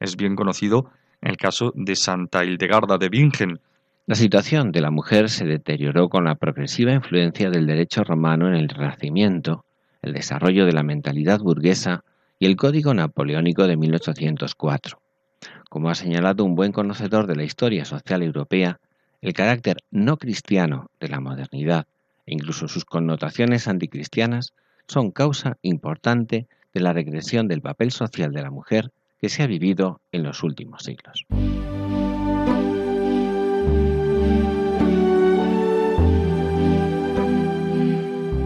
Es 0.00 0.16
bien 0.16 0.36
conocido 0.36 0.90
el 1.20 1.36
caso 1.36 1.72
de 1.74 1.96
Santa 1.96 2.44
Hildegarda 2.44 2.98
de 2.98 3.08
Bingen. 3.08 3.60
La 4.08 4.14
situación 4.14 4.72
de 4.72 4.80
la 4.80 4.90
mujer 4.90 5.28
se 5.28 5.44
deterioró 5.44 6.08
con 6.08 6.24
la 6.24 6.34
progresiva 6.34 6.94
influencia 6.94 7.50
del 7.50 7.66
derecho 7.66 8.04
romano 8.04 8.48
en 8.48 8.54
el 8.54 8.70
Renacimiento, 8.70 9.66
el 10.00 10.14
desarrollo 10.14 10.64
de 10.64 10.72
la 10.72 10.82
mentalidad 10.82 11.40
burguesa 11.40 12.04
y 12.38 12.46
el 12.46 12.56
Código 12.56 12.94
Napoleónico 12.94 13.66
de 13.66 13.76
1804. 13.76 14.98
Como 15.68 15.90
ha 15.90 15.94
señalado 15.94 16.46
un 16.46 16.54
buen 16.54 16.72
conocedor 16.72 17.26
de 17.26 17.36
la 17.36 17.44
historia 17.44 17.84
social 17.84 18.22
europea, 18.22 18.80
el 19.20 19.34
carácter 19.34 19.76
no 19.90 20.16
cristiano 20.16 20.90
de 21.00 21.08
la 21.08 21.20
modernidad 21.20 21.86
e 22.24 22.32
incluso 22.32 22.66
sus 22.66 22.86
connotaciones 22.86 23.68
anticristianas 23.68 24.54
son 24.86 25.10
causa 25.10 25.58
importante 25.60 26.46
de 26.72 26.80
la 26.80 26.94
regresión 26.94 27.46
del 27.46 27.60
papel 27.60 27.90
social 27.90 28.32
de 28.32 28.40
la 28.40 28.50
mujer 28.50 28.90
que 29.20 29.28
se 29.28 29.42
ha 29.42 29.46
vivido 29.46 30.00
en 30.12 30.22
los 30.22 30.42
últimos 30.42 30.84
siglos. 30.84 31.26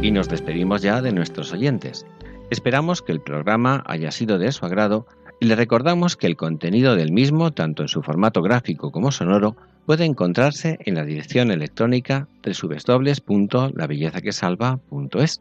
Y 0.03 0.11
nos 0.11 0.29
despedimos 0.29 0.83
ya 0.83 1.01
de 1.01 1.13
nuestros 1.13 1.53
oyentes. 1.53 2.05
Esperamos 2.51 3.03
que 3.03 3.13
el 3.13 3.21
programa 3.21 3.85
haya 3.87 4.11
sido 4.11 4.37
de 4.37 4.51
su 4.51 4.67
agrado 4.67 5.07
y 5.41 5.47
le 5.47 5.55
recordamos 5.57 6.17
que 6.17 6.27
el 6.27 6.37
contenido 6.37 6.97
del 6.97 7.13
mismo, 7.13 7.53
tanto 7.53 7.83
en 7.83 7.89
su 7.89 8.03
formato 8.03 8.43
gráfico 8.43 8.91
como 8.91 9.13
sonoro, 9.13 9.57
puede 9.87 10.05
encontrarse 10.05 10.79
en 10.85 10.97
la 10.97 11.05
dirección 11.05 11.53
electrónica 11.53 12.29
www.labellezaquesalva.es. 12.45 15.41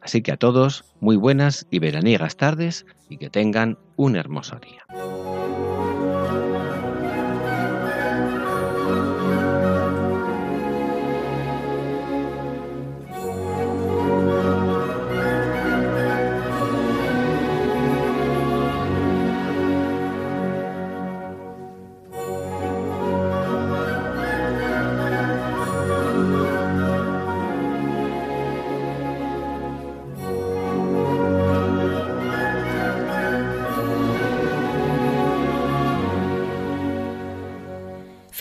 Así 0.00 0.22
que 0.22 0.32
a 0.32 0.36
todos, 0.36 0.84
muy 1.00 1.16
buenas 1.16 1.66
y 1.70 1.78
veraniegas 1.78 2.36
tardes 2.36 2.86
y 3.08 3.18
que 3.18 3.30
tengan 3.30 3.78
un 3.96 4.16
hermoso 4.16 4.56
día. 4.56 4.84